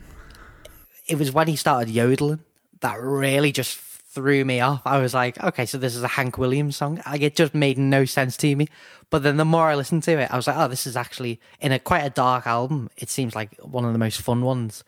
It 1.07 1.19
was 1.19 1.31
when 1.31 1.47
he 1.47 1.55
started 1.55 1.89
yodeling 1.89 2.39
that 2.81 2.99
really 2.99 3.51
just 3.51 3.77
threw 3.77 4.43
me 4.43 4.59
off. 4.59 4.81
I 4.85 4.97
was 4.97 5.13
like, 5.13 5.41
okay, 5.41 5.65
so 5.67 5.77
this 5.77 5.95
is 5.95 6.03
a 6.03 6.07
Hank 6.07 6.37
Williams 6.37 6.75
song. 6.75 7.01
Like, 7.05 7.21
it 7.21 7.35
just 7.35 7.53
made 7.53 7.77
no 7.77 8.05
sense 8.05 8.35
to 8.37 8.55
me. 8.55 8.67
But 9.11 9.23
then 9.23 9.37
the 9.37 9.45
more 9.45 9.69
I 9.69 9.75
listened 9.75 10.03
to 10.03 10.19
it, 10.19 10.31
I 10.31 10.35
was 10.35 10.47
like, 10.47 10.57
oh, 10.57 10.67
this 10.67 10.87
is 10.87 10.97
actually 10.97 11.39
in 11.59 11.71
a 11.71 11.79
quite 11.79 12.03
a 12.03 12.09
dark 12.09 12.47
album. 12.47 12.89
It 12.97 13.09
seems 13.09 13.35
like 13.35 13.55
one 13.57 13.85
of 13.85 13.93
the 13.93 13.99
most 13.99 14.21
fun 14.21 14.41
ones. 14.41 14.83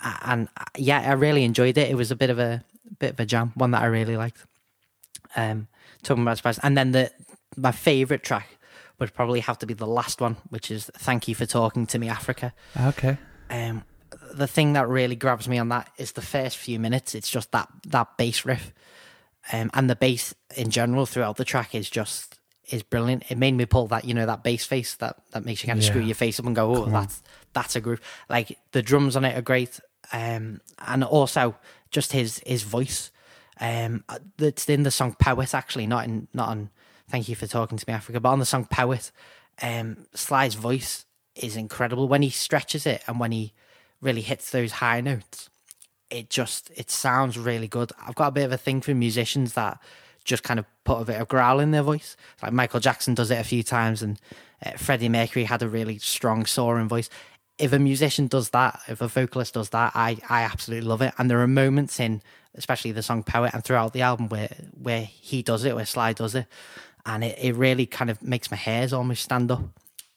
And 0.00 0.48
uh, 0.56 0.64
yeah, 0.76 1.00
I 1.00 1.12
really 1.14 1.44
enjoyed 1.44 1.76
it. 1.76 1.90
It 1.90 1.96
was 1.96 2.10
a 2.10 2.16
bit 2.16 2.30
of 2.30 2.38
a 2.38 2.62
bit 2.98 3.14
of 3.14 3.20
a 3.20 3.26
jam, 3.26 3.52
one 3.54 3.72
that 3.72 3.82
I 3.82 3.86
really 3.86 4.16
liked. 4.16 4.44
Um, 5.34 5.66
talking 6.02 6.22
about 6.22 6.36
surprise, 6.36 6.60
and 6.62 6.76
then 6.76 6.92
the 6.92 7.10
my 7.56 7.72
favorite 7.72 8.22
track 8.22 8.58
would 8.98 9.12
probably 9.14 9.40
have 9.40 9.58
to 9.58 9.66
be 9.66 9.74
the 9.74 9.86
last 9.86 10.20
one, 10.20 10.36
which 10.50 10.70
is 10.70 10.90
"Thank 10.98 11.28
You 11.28 11.34
for 11.34 11.46
Talking 11.46 11.86
to 11.88 11.98
Me, 11.98 12.08
Africa." 12.08 12.52
okay, 12.80 13.18
Um, 13.50 13.84
the 14.32 14.46
thing 14.46 14.72
that 14.74 14.88
really 14.88 15.16
grabs 15.16 15.48
me 15.48 15.58
on 15.58 15.68
that 15.70 15.90
is 15.98 16.12
the 16.12 16.22
first 16.22 16.56
few 16.56 16.78
minutes. 16.78 17.14
It's 17.14 17.30
just 17.30 17.50
that 17.52 17.68
that 17.88 18.16
bass 18.16 18.44
riff, 18.44 18.72
um, 19.52 19.70
and 19.74 19.90
the 19.90 19.96
bass 19.96 20.34
in 20.56 20.70
general 20.70 21.06
throughout 21.06 21.36
the 21.36 21.44
track 21.44 21.74
is 21.74 21.90
just 21.90 22.38
is 22.70 22.82
brilliant. 22.82 23.24
It 23.30 23.36
made 23.38 23.54
me 23.54 23.66
pull 23.66 23.88
that 23.88 24.04
you 24.04 24.14
know 24.14 24.26
that 24.26 24.42
bass 24.42 24.64
face 24.64 24.94
that 24.96 25.16
that 25.32 25.44
makes 25.44 25.62
you 25.62 25.66
kind 25.68 25.78
of 25.78 25.84
screw 25.84 26.00
your 26.00 26.14
face 26.14 26.38
up 26.38 26.46
and 26.46 26.56
go, 26.56 26.74
oh, 26.76 26.86
that's 26.86 27.22
that's 27.52 27.76
a 27.76 27.80
groove. 27.80 28.00
Like 28.28 28.58
the 28.72 28.82
drums 28.82 29.16
on 29.16 29.24
it 29.24 29.36
are 29.36 29.42
great, 29.42 29.80
um, 30.12 30.60
and 30.86 31.04
also 31.04 31.56
just 31.90 32.12
his 32.12 32.40
his 32.46 32.62
voice. 32.62 33.10
Um, 33.60 34.02
that's 34.36 34.68
in 34.68 34.82
the 34.82 34.90
song 34.90 35.14
"Poet" 35.18 35.54
actually, 35.54 35.86
not 35.86 36.04
in 36.04 36.28
not 36.32 36.48
on. 36.48 36.70
Thank 37.10 37.28
you 37.28 37.36
for 37.36 37.46
talking 37.46 37.78
to 37.78 37.84
me, 37.86 37.94
Africa. 37.94 38.20
But 38.20 38.30
on 38.30 38.38
the 38.38 38.46
song 38.46 38.66
"Poet," 38.66 39.12
um, 39.62 40.06
Sly's 40.14 40.54
voice 40.54 41.04
is 41.36 41.56
incredible 41.56 42.08
when 42.08 42.22
he 42.22 42.30
stretches 42.30 42.86
it 42.86 43.02
and 43.06 43.18
when 43.18 43.32
he 43.32 43.52
really 44.00 44.22
hits 44.22 44.50
those 44.50 44.72
high 44.72 45.00
notes. 45.00 45.50
It 46.10 46.30
just 46.30 46.70
it 46.76 46.90
sounds 46.90 47.38
really 47.38 47.68
good. 47.68 47.92
I've 48.06 48.14
got 48.14 48.28
a 48.28 48.32
bit 48.32 48.44
of 48.44 48.52
a 48.52 48.58
thing 48.58 48.80
for 48.80 48.94
musicians 48.94 49.54
that 49.54 49.78
just 50.24 50.42
kind 50.42 50.58
of 50.58 50.66
put 50.84 51.00
a 51.00 51.04
bit 51.04 51.20
of 51.20 51.28
growl 51.28 51.60
in 51.60 51.70
their 51.70 51.82
voice. 51.82 52.16
Like 52.42 52.52
Michael 52.52 52.80
Jackson 52.80 53.14
does 53.14 53.30
it 53.30 53.40
a 53.40 53.44
few 53.44 53.62
times, 53.62 54.02
and 54.02 54.20
uh, 54.64 54.72
Freddie 54.72 55.08
Mercury 55.08 55.44
had 55.44 55.62
a 55.62 55.68
really 55.68 55.98
strong 55.98 56.46
soaring 56.46 56.88
voice. 56.88 57.10
If 57.58 57.72
a 57.72 57.78
musician 57.78 58.26
does 58.26 58.50
that, 58.50 58.80
if 58.88 59.00
a 59.00 59.08
vocalist 59.08 59.54
does 59.54 59.70
that, 59.70 59.92
I 59.94 60.18
I 60.28 60.42
absolutely 60.42 60.88
love 60.88 61.02
it. 61.02 61.14
And 61.18 61.30
there 61.30 61.40
are 61.40 61.48
moments 61.48 62.00
in, 62.00 62.22
especially 62.54 62.92
the 62.92 63.02
song 63.02 63.22
"Poet" 63.22 63.52
and 63.54 63.64
throughout 63.64 63.92
the 63.92 64.02
album 64.02 64.28
where 64.28 64.50
where 64.72 65.04
he 65.04 65.42
does 65.42 65.64
it, 65.64 65.74
where 65.74 65.86
Sly 65.86 66.12
does 66.12 66.34
it, 66.34 66.46
and 67.06 67.24
it, 67.24 67.38
it 67.40 67.54
really 67.54 67.86
kind 67.86 68.10
of 68.10 68.22
makes 68.22 68.50
my 68.50 68.56
hairs 68.56 68.92
almost 68.92 69.22
stand 69.22 69.50
up 69.50 69.62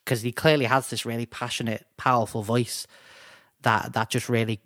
because 0.04 0.21
he 0.21 0.32
clearly 0.32 0.65
has 0.65 0.89
this 0.89 1.06
really 1.06 1.26
passionate, 1.26 1.86
powerful 1.97 2.43
voice 2.43 2.88
that 3.62 3.93
that 3.93 4.10
just 4.10 4.30
really 4.30 4.62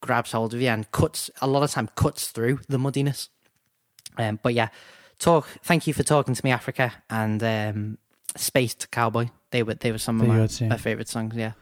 grabs 0.00 0.32
hold 0.32 0.52
of 0.54 0.60
you 0.60 0.68
and 0.68 0.90
cuts 0.92 1.30
a 1.40 1.46
lot 1.46 1.62
of 1.62 1.70
time 1.70 1.88
cuts 1.96 2.28
through 2.28 2.60
the 2.68 2.78
muddiness. 2.78 3.28
Um, 4.16 4.38
but 4.42 4.54
yeah, 4.54 4.68
talk. 5.18 5.48
Thank 5.62 5.86
you 5.86 5.94
for 5.94 6.02
talking 6.02 6.34
to 6.34 6.44
me, 6.44 6.52
Africa, 6.52 6.92
and 7.10 7.42
um, 7.42 7.98
Spaced 8.36 8.90
Cowboy. 8.90 9.28
They 9.50 9.62
were 9.62 9.74
they 9.74 9.90
were 9.92 9.98
some 9.98 10.20
of 10.20 10.28
my, 10.28 10.68
my 10.68 10.76
favorite 10.76 11.08
songs. 11.08 11.34
Yeah, 11.34 11.52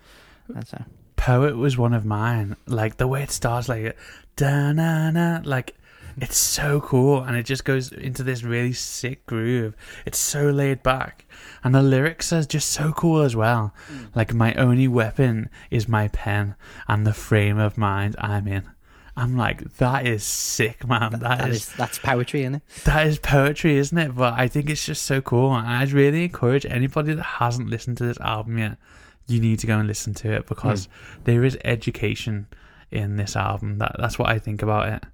that's 0.48 0.74
uh, 0.74 0.84
Poet 1.16 1.56
was 1.56 1.78
one 1.78 1.94
of 1.94 2.04
mine. 2.04 2.56
Like 2.66 2.96
the 2.96 3.06
way 3.06 3.22
it 3.22 3.30
starts, 3.30 3.68
like 3.68 3.96
da 4.36 4.72
na 4.72 5.10
na, 5.10 5.40
like 5.44 5.76
it's 6.18 6.36
so 6.36 6.80
cool, 6.80 7.22
and 7.22 7.36
it 7.36 7.44
just 7.44 7.64
goes 7.64 7.92
into 7.92 8.22
this 8.22 8.42
really 8.42 8.72
sick 8.72 9.26
groove. 9.26 9.74
It's 10.06 10.18
so 10.18 10.50
laid 10.50 10.82
back, 10.82 11.26
and 11.64 11.74
the 11.74 11.82
lyrics 11.82 12.32
are 12.32 12.44
just 12.44 12.70
so 12.70 12.92
cool 12.92 13.22
as 13.22 13.36
well. 13.36 13.74
Mm. 13.90 14.14
Like 14.14 14.34
my 14.34 14.54
only 14.54 14.88
weapon 14.88 15.50
is 15.70 15.88
my 15.88 16.08
pen, 16.08 16.54
and 16.88 17.06
the 17.06 17.14
frame 17.14 17.58
of 17.58 17.78
mind 17.78 18.16
I'm 18.18 18.46
in. 18.48 18.68
I'm 19.16 19.36
like, 19.36 19.76
that 19.76 20.06
is 20.06 20.24
sick, 20.24 20.86
man. 20.88 21.18
that 21.20 21.48
is 21.48 21.68
that's 21.74 21.98
poetry, 21.98 22.42
isn't 22.42 22.56
it? 22.56 22.62
that 22.84 23.06
is 23.06 23.18
poetry, 23.18 23.76
isn't 23.76 23.98
it? 23.98 24.14
But 24.14 24.34
I 24.34 24.48
think 24.48 24.70
it's 24.70 24.86
just 24.86 25.02
so 25.02 25.20
cool. 25.20 25.54
And 25.54 25.66
I'd 25.66 25.92
really 25.92 26.24
encourage 26.24 26.64
anybody 26.64 27.14
that 27.14 27.22
hasn't 27.22 27.68
listened 27.68 27.98
to 27.98 28.04
this 28.06 28.20
album 28.20 28.58
yet, 28.58 28.78
you 29.26 29.40
need 29.40 29.58
to 29.60 29.66
go 29.66 29.78
and 29.78 29.86
listen 29.86 30.14
to 30.14 30.32
it 30.32 30.46
because 30.46 30.86
hmm. 30.86 31.22
there 31.24 31.44
is 31.44 31.58
education 31.64 32.46
in 32.90 33.16
this 33.16 33.36
album. 33.36 33.78
That 33.78 33.96
that's 33.98 34.18
what 34.18 34.28
I 34.28 34.38
think 34.38 34.62
about 34.62 34.88
it. 34.88 35.04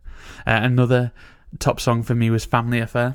Uh, 0.46 0.60
another 0.62 1.12
top 1.58 1.80
song 1.80 2.02
for 2.02 2.14
me 2.14 2.30
was 2.30 2.44
Family 2.44 2.80
Affair. 2.80 3.14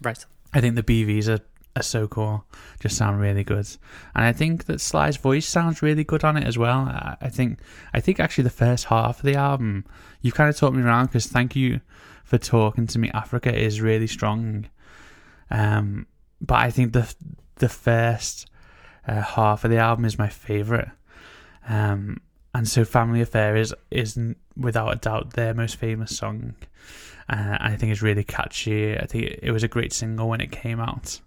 Right. 0.00 0.24
I 0.52 0.60
think 0.60 0.74
the 0.74 0.82
BVs 0.82 1.28
are, 1.28 1.42
are 1.76 1.82
so 1.82 2.06
cool, 2.06 2.44
just 2.80 2.96
sound 2.96 3.20
really 3.20 3.44
good, 3.44 3.66
and 4.14 4.24
I 4.24 4.32
think 4.32 4.66
that 4.66 4.80
Sly's 4.80 5.16
voice 5.16 5.46
sounds 5.46 5.80
really 5.80 6.04
good 6.04 6.24
on 6.24 6.36
it 6.36 6.46
as 6.46 6.58
well. 6.58 6.80
I, 6.80 7.16
I 7.20 7.28
think 7.28 7.58
I 7.94 8.00
think 8.00 8.20
actually 8.20 8.44
the 8.44 8.50
first 8.50 8.86
half 8.86 9.18
of 9.18 9.24
the 9.24 9.36
album, 9.36 9.84
you 10.20 10.32
kind 10.32 10.50
of 10.50 10.56
talked 10.56 10.76
me 10.76 10.82
around 10.82 11.06
because 11.06 11.26
thank 11.26 11.56
you 11.56 11.80
for 12.24 12.38
talking 12.38 12.86
to 12.88 12.98
me. 12.98 13.10
Africa 13.14 13.54
is 13.54 13.80
really 13.80 14.06
strong, 14.06 14.66
um, 15.50 16.06
but 16.40 16.56
I 16.56 16.70
think 16.70 16.92
the 16.92 17.12
the 17.56 17.68
first 17.68 18.50
uh, 19.06 19.22
half 19.22 19.64
of 19.64 19.70
the 19.70 19.78
album 19.78 20.04
is 20.04 20.18
my 20.18 20.28
favorite, 20.28 20.90
um, 21.68 22.20
and 22.54 22.68
so 22.68 22.84
Family 22.84 23.20
Affair 23.20 23.56
is 23.56 23.74
is 23.90 24.18
without 24.56 24.92
a 24.92 24.96
doubt 24.96 25.32
their 25.32 25.54
most 25.54 25.76
famous 25.76 26.16
song. 26.16 26.54
Uh, 27.28 27.56
I 27.60 27.76
think 27.76 27.92
it's 27.92 28.02
really 28.02 28.24
catchy. 28.24 28.98
I 28.98 29.06
think 29.06 29.38
it 29.42 29.52
was 29.52 29.62
a 29.62 29.68
great 29.68 29.92
single 29.92 30.28
when 30.28 30.40
it 30.40 30.50
came 30.50 30.80
out. 30.80 31.20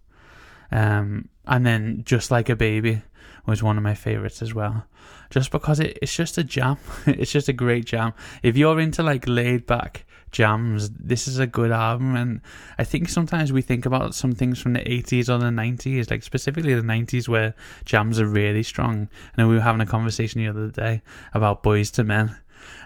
Um, 0.72 1.30
and 1.46 1.66
then 1.66 2.04
Just 2.06 2.32
Like 2.32 2.50
a 2.50 2.56
Baby 2.56 3.02
was 3.46 3.64
one 3.64 3.78
of 3.78 3.84
my 3.84 3.94
favorites 3.94 4.42
as 4.42 4.54
well. 4.54 4.86
Just 5.30 5.52
because 5.52 5.80
it, 5.80 5.98
it's 6.02 6.16
just 6.16 6.38
a 6.38 6.44
jam. 6.44 6.78
it's 7.08 7.32
just 7.32 7.50
a 7.50 7.54
great 7.54 7.86
jam. 7.86 8.14
If 8.44 8.58
you're 8.58 8.80
into 8.80 9.04
like 9.04 9.28
laid 9.28 9.66
back 9.66 10.06
jams, 10.36 10.90
this 10.90 11.30
is 11.30 11.40
a 11.40 11.48
good 11.48 11.72
album. 11.72 12.18
And 12.18 12.42
I 12.78 12.84
think 12.84 13.08
sometimes 13.08 13.54
we 13.54 13.62
think 13.62 13.86
about 13.86 14.14
some 14.14 14.34
things 14.34 14.60
from 14.60 14.74
the 14.74 14.82
80s 14.82 15.30
or 15.30 15.38
the 15.38 15.46
90s, 15.46 16.12
like 16.12 16.24
specifically 16.24 16.76
the 16.76 16.82
90s 16.82 17.30
where 17.30 17.56
jams 17.86 18.20
are 18.20 18.28
really 18.28 18.62
strong. 18.62 19.08
I 19.38 19.42
know 19.42 19.48
we 19.48 19.56
were 19.56 19.62
having 19.62 19.80
a 19.80 19.86
conversation 19.86 20.42
the 20.42 20.50
other 20.50 20.68
day 20.68 21.02
about 21.34 21.64
Boyz 21.64 21.98
II 21.98 22.06
Men. 22.06 22.36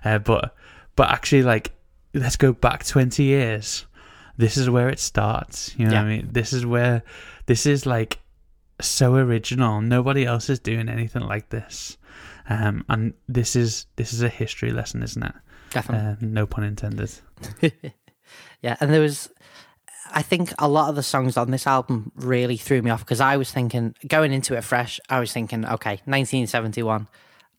Uh, 0.06 0.20
but 0.20 0.56
but 0.96 1.10
actually 1.10 1.42
like 1.42 1.72
let's 2.14 2.36
go 2.36 2.54
back 2.54 2.86
20 2.86 3.24
years 3.24 3.86
this 4.38 4.58
is 4.58 4.70
where 4.70 4.90
it 4.90 5.00
starts 5.00 5.74
you 5.78 5.86
know 5.86 5.92
what 5.92 6.02
i 6.02 6.08
mean 6.08 6.28
this 6.32 6.52
is 6.52 6.66
where 6.66 7.04
this 7.46 7.66
is 7.66 7.86
like 7.86 8.20
so 8.82 9.16
original 9.16 9.80
nobody 9.80 10.26
else 10.26 10.50
is 10.50 10.60
doing 10.60 10.90
anything 10.90 11.22
like 11.22 11.50
this 11.50 11.98
um 12.50 12.84
and 12.90 13.14
this 13.30 13.56
is 13.56 13.86
this 13.96 14.12
is 14.12 14.22
a 14.22 14.30
history 14.30 14.72
lesson 14.72 15.02
isn't 15.04 15.24
it 15.24 15.36
Definitely. 15.72 16.08
uh, 16.08 16.16
no 16.22 16.46
pun 16.46 16.64
intended 16.64 17.12
Yeah, 18.62 18.76
and 18.80 18.94
there 18.94 19.02
was 19.02 19.30
I 20.12 20.22
think 20.22 20.54
a 20.58 20.68
lot 20.68 20.90
of 20.90 20.96
the 20.96 21.04
songs 21.04 21.38
on 21.38 21.52
this 21.52 21.68
album 21.68 22.12
really 22.16 22.58
threw 22.58 22.82
me 22.82 22.90
off 22.90 23.02
because 23.02 23.22
I 23.22 23.38
was 23.38 23.52
thinking 23.52 23.96
going 24.08 24.34
into 24.34 24.56
it 24.56 24.64
fresh. 24.64 25.00
I 25.10 25.20
was 25.20 25.32
thinking, 25.32 25.66
okay, 25.66 26.02
1971 26.06 27.08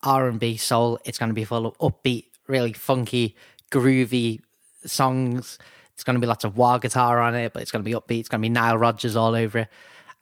R 0.02 0.28
and 0.28 0.40
B 0.40 0.56
soul. 0.56 0.98
It's 1.04 1.18
going 1.18 1.28
to 1.28 1.34
be 1.34 1.44
full 1.44 1.66
of 1.66 1.78
upbeat, 1.78 2.26
really 2.48 2.72
funky, 2.72 3.36
groovy 3.70 4.40
songs. 4.84 5.58
It's 5.94 6.04
going 6.04 6.14
to 6.14 6.20
be 6.20 6.26
lots 6.26 6.44
of 6.44 6.56
wah 6.56 6.78
guitar 6.78 7.20
on 7.20 7.34
it, 7.34 7.52
but 7.52 7.62
it's 7.62 7.70
going 7.70 7.84
to 7.84 7.88
be 7.88 7.94
upbeat. 7.94 8.20
It's 8.20 8.28
going 8.28 8.40
to 8.40 8.44
be 8.44 8.48
Nile 8.48 8.78
Rodgers 8.78 9.16
all 9.16 9.34
over 9.34 9.58
it. 9.60 9.68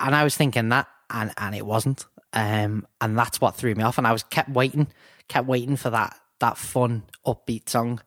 And 0.01 0.15
I 0.15 0.25
was 0.25 0.37
thinking 0.37 0.69
that, 0.71 0.87
and 1.11 1.33
and 1.39 1.55
it 1.55 1.65
wasn't. 1.65 2.05
Um, 2.33 2.87
and 3.01 3.19
that's 3.19 3.41
what 3.41 3.57
threw 3.57 3.75
me 3.75 3.83
off. 3.83 3.97
And 3.97 4.07
I 4.07 4.13
was 4.13 4.23
kept 4.23 4.51
waiting, 4.51 4.89
kept 5.29 5.47
waiting 5.47 5.77
for 5.77 5.91
that 5.91 6.19
that 6.41 6.57
fun 6.59 7.05
upbeat 7.27 7.69
song, 7.69 8.01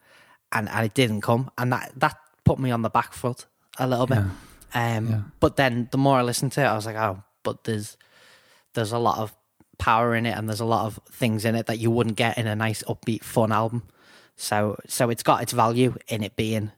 and 0.51 0.69
and 0.69 0.85
it 0.85 0.93
didn't 0.93 1.21
come. 1.21 1.49
And 1.57 1.71
that 1.71 1.91
that 1.97 2.17
put 2.43 2.59
me 2.59 2.71
on 2.71 2.81
the 2.81 2.89
back 2.89 3.13
foot 3.13 3.45
a 3.79 3.87
little 3.87 4.07
bit. 4.07 4.19
Yeah. 4.73 4.97
Um, 4.97 5.07
Yeah. 5.09 5.21
but 5.39 5.55
then 5.57 5.89
the 5.91 5.97
more 5.97 6.17
I 6.19 6.21
listened 6.23 6.51
to 6.53 6.61
it, 6.61 6.65
I 6.65 6.75
was 6.75 6.85
like, 6.85 6.95
oh, 6.95 7.23
but 7.43 7.63
there's 7.65 7.97
there's 8.73 8.91
a 8.93 8.97
lot 8.99 9.19
of 9.19 9.35
power 9.77 10.15
in 10.15 10.25
it, 10.25 10.37
and 10.37 10.47
there's 10.47 10.59
a 10.61 10.65
lot 10.65 10.85
of 10.85 10.99
things 11.11 11.45
in 11.45 11.55
it 11.55 11.65
that 11.65 11.79
you 11.79 11.91
wouldn't 11.91 12.15
get 12.15 12.37
in 12.37 12.47
a 12.47 12.55
nice 12.55 12.83
upbeat 12.83 13.23
fun 13.23 13.51
album. 13.51 13.83
So 14.35 14.77
so 14.87 15.09
it's 15.09 15.23
got 15.23 15.41
its 15.43 15.51
value 15.53 15.95
in 16.07 16.23
it 16.23 16.35
being 16.35 16.71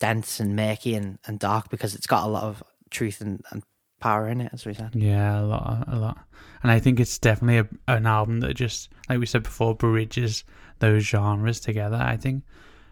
dense 0.00 0.40
and 0.40 0.56
murky 0.56 0.94
and, 0.94 1.18
and 1.26 1.38
dark 1.38 1.68
because 1.70 1.94
it's 1.94 2.06
got 2.06 2.24
a 2.24 2.28
lot 2.28 2.42
of 2.44 2.62
truth 2.90 3.20
and, 3.20 3.42
and 3.50 3.62
power 4.00 4.28
in 4.28 4.40
it, 4.40 4.50
as 4.52 4.66
we 4.66 4.74
said. 4.74 4.90
Yeah, 4.94 5.40
a 5.40 5.44
lot, 5.44 5.84
a 5.86 5.96
lot. 5.96 6.18
And 6.62 6.72
I 6.72 6.80
think 6.80 6.98
it's 6.98 7.18
definitely 7.18 7.58
a, 7.86 7.94
an 7.96 8.06
album 8.06 8.40
that 8.40 8.54
just, 8.54 8.88
like 9.08 9.18
we 9.20 9.26
said 9.26 9.44
before, 9.44 9.74
bridges 9.76 10.44
those 10.84 11.02
genres 11.02 11.60
together. 11.60 11.96
I 11.96 12.16
think, 12.16 12.44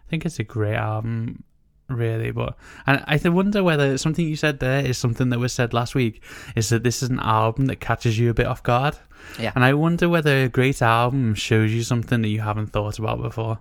I 0.07 0.09
think 0.09 0.25
it's 0.25 0.39
a 0.39 0.43
great 0.43 0.75
album, 0.75 1.43
really. 1.87 2.31
But 2.31 2.57
and 2.85 3.03
I 3.07 3.29
wonder 3.29 3.63
whether 3.63 3.97
something 3.97 4.27
you 4.27 4.35
said 4.35 4.59
there 4.59 4.85
is 4.85 4.97
something 4.97 5.29
that 5.29 5.39
was 5.39 5.53
said 5.53 5.73
last 5.73 5.95
week. 5.95 6.23
Is 6.55 6.69
that 6.69 6.83
this 6.83 7.03
is 7.03 7.09
an 7.09 7.19
album 7.19 7.67
that 7.67 7.79
catches 7.79 8.17
you 8.19 8.29
a 8.29 8.33
bit 8.33 8.47
off 8.47 8.63
guard? 8.63 8.97
Yeah. 9.39 9.51
And 9.55 9.63
I 9.63 9.73
wonder 9.73 10.09
whether 10.09 10.43
a 10.43 10.49
great 10.49 10.81
album 10.81 11.35
shows 11.35 11.71
you 11.71 11.83
something 11.83 12.21
that 12.21 12.29
you 12.29 12.41
haven't 12.41 12.67
thought 12.67 12.99
about 12.99 13.21
before. 13.21 13.59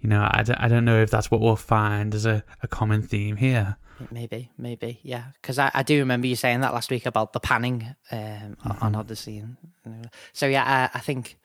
You 0.00 0.08
know, 0.08 0.28
I 0.30 0.42
don't, 0.44 0.60
I 0.60 0.68
don't 0.68 0.84
know 0.84 1.02
if 1.02 1.10
that's 1.10 1.30
what 1.30 1.40
we'll 1.40 1.56
find 1.56 2.14
as 2.14 2.24
a, 2.24 2.44
a 2.62 2.68
common 2.68 3.02
theme 3.02 3.36
here. 3.36 3.76
Maybe, 4.12 4.50
maybe, 4.56 5.00
yeah. 5.02 5.24
Because 5.42 5.58
I, 5.58 5.72
I 5.74 5.82
do 5.82 5.98
remember 5.98 6.28
you 6.28 6.36
saying 6.36 6.60
that 6.60 6.72
last 6.72 6.90
week 6.90 7.04
about 7.04 7.32
the 7.32 7.40
panning 7.40 7.96
um, 8.12 8.56
on 8.80 8.94
Odessey, 8.94 9.42
and, 9.42 9.56
and 9.84 10.08
so 10.32 10.46
yeah, 10.46 10.62
I, 10.94 10.98
I 10.98 11.00
think, 11.00 11.36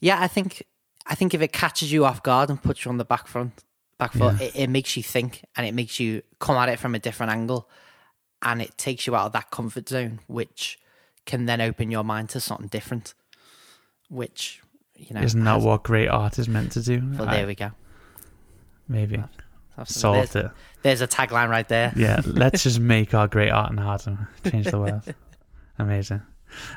yeah, 0.00 0.18
I 0.20 0.26
think, 0.26 0.64
I 1.08 1.14
think 1.14 1.34
if 1.34 1.40
it 1.42 1.52
catches 1.52 1.92
you 1.92 2.04
off 2.04 2.22
guard 2.22 2.50
and 2.50 2.60
puts 2.62 2.84
you 2.84 2.90
on 2.90 2.98
the 2.98 3.04
back 3.04 3.26
front, 3.28 3.62
back 3.98 4.12
foot, 4.12 4.36
Yeah. 4.40 4.46
it, 4.48 4.56
it 4.56 4.70
makes 4.70 4.96
you 4.96 5.02
think 5.02 5.44
and 5.56 5.66
it 5.66 5.72
makes 5.74 6.00
you 6.00 6.22
come 6.40 6.56
at 6.56 6.68
it 6.68 6.78
from 6.78 6.94
a 6.94 6.98
different 6.98 7.32
angle, 7.32 7.68
and 8.42 8.60
it 8.60 8.76
takes 8.76 9.06
you 9.06 9.14
out 9.16 9.26
of 9.26 9.32
that 9.32 9.50
comfort 9.50 9.88
zone, 9.88 10.20
which 10.26 10.78
can 11.24 11.46
then 11.46 11.60
open 11.60 11.90
your 11.90 12.04
mind 12.04 12.28
to 12.30 12.40
something 12.40 12.68
different. 12.68 13.14
Which 14.08 14.60
you 14.96 15.14
know, 15.14 15.20
Isn't 15.20 15.44
that 15.44 15.54
has- 15.54 15.64
what 15.64 15.82
great 15.82 16.08
art 16.08 16.38
is 16.38 16.48
meant 16.48 16.72
to 16.72 16.82
do? 16.82 17.02
Well, 17.18 17.28
I- 17.28 17.36
there 17.36 17.46
we 17.46 17.54
go. 17.54 17.70
maybe 18.88 19.16
That's- 19.76 19.94
solved 19.94 20.32
there's, 20.32 20.46
it. 20.46 20.50
there's 20.82 21.00
a 21.02 21.08
tagline 21.08 21.48
right 21.50 21.68
there. 21.68 21.92
Yeah, 21.96 22.20
let's 22.24 22.62
just 22.62 22.80
make 22.94 23.12
our 23.14 23.28
great 23.28 23.50
art 23.50 23.70
and 23.70 23.80
art 23.80 24.06
and 24.06 24.18
change 24.50 24.66
the 24.66 24.78
world. 24.78 25.02
Amazing. 25.78 26.22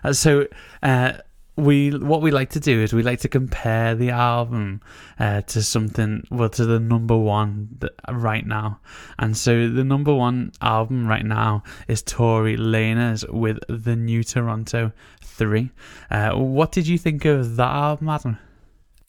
Uh, 0.04 0.12
so, 0.13 0.48
uh, 0.84 1.13
we 1.60 1.91
what 1.91 2.22
we 2.22 2.32
like 2.32 2.50
to 2.52 2.60
do 2.60 2.82
is 2.82 2.93
we 2.93 3.04
like 3.04 3.19
to 3.22 3.30
compare 3.30 3.95
the 3.95 4.10
album 4.10 4.82
uh, 5.19 5.41
to 5.41 5.62
something 5.62 6.24
well 6.30 6.50
to 6.50 6.65
the 6.65 6.80
number 6.80 7.17
one 7.17 7.78
th- 7.80 7.93
right 8.10 8.45
now, 8.45 8.80
and 9.17 9.36
so 9.38 9.69
the 9.69 9.84
number 9.84 10.13
one 10.13 10.52
album 10.62 11.08
right 11.08 11.26
now 11.26 11.63
is 11.88 12.02
Tory 12.02 12.58
Lanez 12.58 13.30
with 13.32 13.60
the 13.67 13.95
New 13.95 14.24
Toronto 14.24 14.91
Three. 15.22 15.72
Uh, 16.10 16.32
what 16.32 16.72
did 16.72 16.88
you 16.88 16.98
think 16.98 17.26
of 17.26 17.56
that 17.58 17.72
album, 17.72 18.10
Adam? 18.10 18.38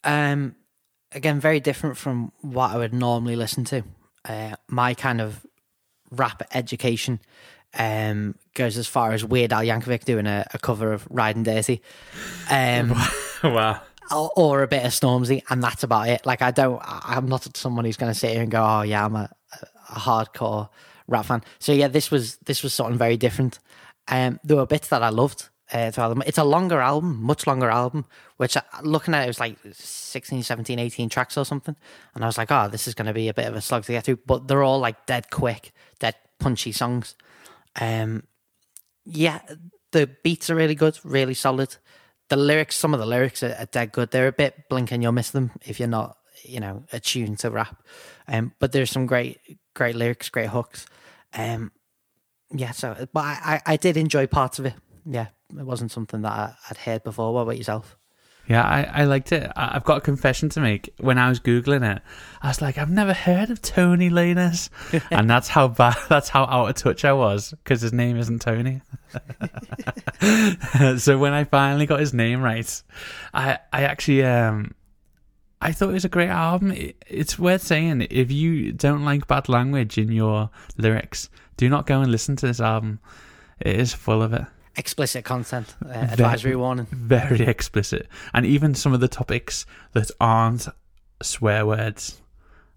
Um, 0.03 0.55
again, 1.11 1.39
very 1.39 1.59
different 1.59 1.97
from 1.97 2.31
what 2.41 2.71
I 2.71 2.77
would 2.77 2.93
normally 2.93 3.35
listen 3.35 3.63
to. 3.65 3.83
Uh, 4.23 4.55
my 4.67 4.93
kind 4.93 5.19
of 5.19 5.45
rap 6.11 6.43
education 6.53 7.19
um, 7.77 8.35
goes 8.53 8.77
as 8.77 8.87
far 8.87 9.11
as 9.11 9.23
Weird 9.23 9.53
Al 9.53 9.63
Yankovic 9.63 10.03
doing 10.03 10.27
a, 10.27 10.45
a 10.53 10.59
cover 10.59 10.93
of 10.93 11.07
Riding 11.09 11.43
Dirty, 11.43 11.81
um, 12.49 12.89
wow. 13.43 13.81
or, 14.11 14.31
or 14.35 14.63
a 14.63 14.67
bit 14.67 14.85
of 14.85 14.91
Stormzy, 14.91 15.43
and 15.49 15.63
that's 15.63 15.83
about 15.83 16.09
it. 16.09 16.25
Like 16.25 16.41
I 16.41 16.51
don't, 16.51 16.81
I'm 16.85 17.27
not 17.27 17.55
someone 17.55 17.85
who's 17.85 17.97
going 17.97 18.11
to 18.11 18.17
sit 18.17 18.31
here 18.31 18.41
and 18.41 18.51
go, 18.51 18.63
"Oh 18.63 18.81
yeah, 18.81 19.05
I'm 19.05 19.15
a, 19.15 19.29
a 19.89 19.99
hardcore 19.99 20.69
rap 21.07 21.25
fan." 21.25 21.43
So 21.59 21.71
yeah, 21.71 21.87
this 21.87 22.11
was 22.11 22.37
this 22.37 22.63
was 22.63 22.73
something 22.73 22.97
very 22.97 23.17
different. 23.17 23.59
Um, 24.07 24.39
there 24.43 24.57
were 24.57 24.65
bits 24.65 24.89
that 24.89 25.03
I 25.03 25.09
loved. 25.09 25.49
Uh. 25.73 25.89
It's 26.25 26.37
a 26.37 26.43
longer 26.43 26.81
album, 26.81 27.23
much 27.23 27.47
longer 27.47 27.69
album, 27.69 28.03
which 28.35 28.57
I, 28.57 28.63
looking 28.83 29.13
at 29.13 29.23
it 29.23 29.27
was 29.27 29.39
like 29.39 29.57
16, 29.71 30.43
17, 30.43 30.79
18 30.79 31.07
tracks 31.07 31.37
or 31.37 31.45
something. 31.45 31.77
And 32.13 32.25
I 32.25 32.27
was 32.27 32.37
like, 32.37 32.51
oh, 32.51 32.67
this 32.67 32.89
is 32.89 32.93
going 32.93 33.05
to 33.05 33.13
be 33.13 33.29
a 33.29 33.33
bit 33.33 33.47
of 33.47 33.55
a 33.55 33.61
slog 33.61 33.85
to 33.85 33.93
get 33.93 34.03
through. 34.03 34.17
But 34.25 34.49
they're 34.49 34.63
all 34.63 34.79
like 34.79 35.05
dead 35.05 35.31
quick, 35.31 35.71
dead 35.99 36.15
punchy 36.39 36.73
songs. 36.73 37.15
Um, 37.79 38.23
yeah, 39.05 39.41
the 39.91 40.09
beats 40.23 40.49
are 40.49 40.55
really 40.55 40.75
good, 40.75 40.99
really 41.03 41.33
solid. 41.33 41.75
The 42.29 42.35
lyrics, 42.35 42.77
some 42.77 42.93
of 42.93 42.99
the 42.99 43.05
lyrics 43.05 43.43
are, 43.43 43.55
are 43.57 43.65
dead 43.65 43.91
good. 43.91 44.11
They're 44.11 44.27
a 44.27 44.33
bit 44.33 44.69
blink 44.69 44.91
and 44.91 45.03
you'll 45.03 45.11
miss 45.11 45.31
them 45.31 45.51
if 45.65 45.79
you're 45.79 45.89
not, 45.89 46.17
you 46.43 46.59
know, 46.59 46.83
attuned 46.91 47.39
to 47.39 47.51
rap. 47.51 47.83
Um, 48.27 48.53
but 48.59 48.71
there's 48.71 48.91
some 48.91 49.05
great, 49.05 49.39
great 49.73 49.95
lyrics, 49.95 50.29
great 50.29 50.49
hooks. 50.49 50.85
Um, 51.33 51.71
yeah, 52.53 52.71
so 52.71 53.07
but 53.13 53.23
I, 53.23 53.61
I, 53.65 53.73
I 53.73 53.77
did 53.77 53.97
enjoy 53.97 54.27
parts 54.27 54.59
of 54.59 54.65
it. 54.65 54.73
Yeah, 55.05 55.27
it 55.57 55.65
wasn't 55.65 55.91
something 55.91 56.21
that 56.21 56.31
I, 56.31 56.55
I'd 56.69 56.77
heard 56.77 57.03
before. 57.03 57.33
What 57.33 57.41
about 57.41 57.57
yourself? 57.57 57.97
Yeah, 58.51 58.63
I, 58.63 58.83
I 58.83 59.03
liked 59.05 59.31
it. 59.31 59.49
I- 59.55 59.75
I've 59.77 59.85
got 59.85 59.99
a 59.99 60.01
confession 60.01 60.49
to 60.49 60.59
make. 60.59 60.93
When 60.99 61.17
I 61.17 61.29
was 61.29 61.39
googling 61.39 61.89
it, 61.89 62.01
I 62.41 62.49
was 62.49 62.61
like, 62.61 62.77
I've 62.77 62.89
never 62.89 63.13
heard 63.13 63.49
of 63.49 63.61
Tony 63.61 64.09
Lanez, 64.09 64.69
and 65.09 65.29
that's 65.29 65.47
how 65.47 65.69
bad, 65.69 65.95
that's 66.09 66.27
how 66.27 66.43
out 66.43 66.67
of 66.67 66.75
touch 66.75 67.05
I 67.05 67.13
was 67.13 67.51
because 67.51 67.79
his 67.79 67.93
name 67.93 68.17
isn't 68.17 68.39
Tony. 68.41 68.81
so 70.97 71.17
when 71.17 71.31
I 71.31 71.45
finally 71.45 71.85
got 71.85 72.01
his 72.01 72.13
name 72.13 72.41
right, 72.41 72.83
I 73.33 73.57
I 73.71 73.83
actually 73.83 74.25
um 74.25 74.75
I 75.61 75.71
thought 75.71 75.91
it 75.91 75.93
was 75.93 76.05
a 76.05 76.09
great 76.09 76.29
album. 76.29 76.71
It, 76.71 77.01
it's 77.07 77.39
worth 77.39 77.61
saying 77.61 78.05
if 78.09 78.33
you 78.33 78.73
don't 78.73 79.05
like 79.05 79.27
bad 79.27 79.47
language 79.47 79.97
in 79.97 80.11
your 80.11 80.49
lyrics, 80.77 81.29
do 81.55 81.69
not 81.69 81.85
go 81.87 82.01
and 82.01 82.11
listen 82.11 82.35
to 82.35 82.47
this 82.47 82.59
album. 82.59 82.99
It 83.61 83.79
is 83.79 83.93
full 83.93 84.21
of 84.21 84.33
it 84.33 84.43
Explicit 84.81 85.23
content, 85.23 85.75
uh, 85.85 85.89
advisory 86.15 86.55
warning. 86.55 86.87
very 86.91 87.41
explicit 87.55 88.07
and 88.33 88.45
even 88.45 88.73
some 88.73 88.93
of 88.95 88.99
the 88.99 89.07
topics 89.07 89.65
that 89.93 90.09
aren't 90.19 90.67
swear 91.21 91.65
words 91.67 92.19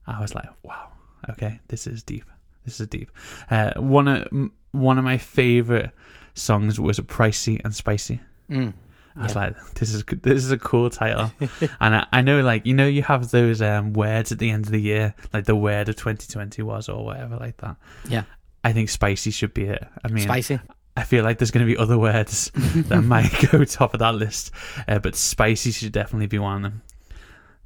i 0.07 0.21
was 0.21 0.35
like 0.35 0.49
wow 0.63 0.89
okay 1.31 1.61
this 1.69 1.87
is 1.87 2.03
deep 2.03 2.27
this 2.67 2.79
is 2.79 2.87
deep 2.89 3.11
uh, 3.51 3.73
one 3.81 4.07
of 4.07 4.29
one 4.73 4.99
of 4.99 5.05
my 5.05 5.17
favorite 5.17 5.91
songs 6.35 6.79
was 6.79 6.99
pricey 7.01 7.59
and 7.65 7.75
spicy 7.75 8.21
Mm. 8.51 8.75
I 9.17 9.23
was 9.23 9.35
Yeah. 9.35 9.41
like, 9.43 9.55
"This 9.75 9.95
is 9.95 10.05
this 10.23 10.45
is 10.45 10.51
a 10.51 10.59
cool 10.59 10.91
title," 10.91 11.31
and 11.81 11.95
I, 11.97 12.07
I 12.13 12.21
know, 12.21 12.43
like 12.43 12.67
you 12.67 12.75
know, 12.75 12.87
you 12.87 13.03
have 13.05 13.31
those 13.31 13.63
um, 13.63 13.93
words 13.95 14.33
at 14.33 14.39
the 14.41 14.51
end 14.51 14.67
of 14.67 14.73
the 14.73 14.81
year, 14.93 15.15
like 15.33 15.45
the 15.47 15.55
word 15.57 15.89
of 15.89 15.95
2020 15.97 16.61
was, 16.63 16.89
or 16.91 17.05
whatever, 17.07 17.37
like 17.37 17.57
that. 17.59 17.77
Yeah, 18.09 18.25
I 18.65 18.73
think 18.75 18.89
spicy 18.91 19.31
should 19.31 19.55
be 19.55 19.65
it. 19.77 19.83
I 20.05 20.09
mean, 20.09 20.25
spicy. 20.25 20.59
I 20.97 21.03
feel 21.03 21.25
like 21.25 21.39
there's 21.39 21.51
going 21.51 21.67
to 21.67 21.73
be 21.73 21.77
other 21.77 21.99
words 21.99 22.51
that 22.55 23.03
might 23.03 23.31
go 23.51 23.65
top 23.65 23.95
of 23.95 24.01
that 24.01 24.15
list, 24.15 24.53
uh, 24.87 24.99
but 24.99 25.17
spicy 25.17 25.73
should 25.73 25.93
definitely 25.93 26.27
be 26.27 26.39
one 26.39 26.57
of 26.57 26.63
them. 26.63 26.83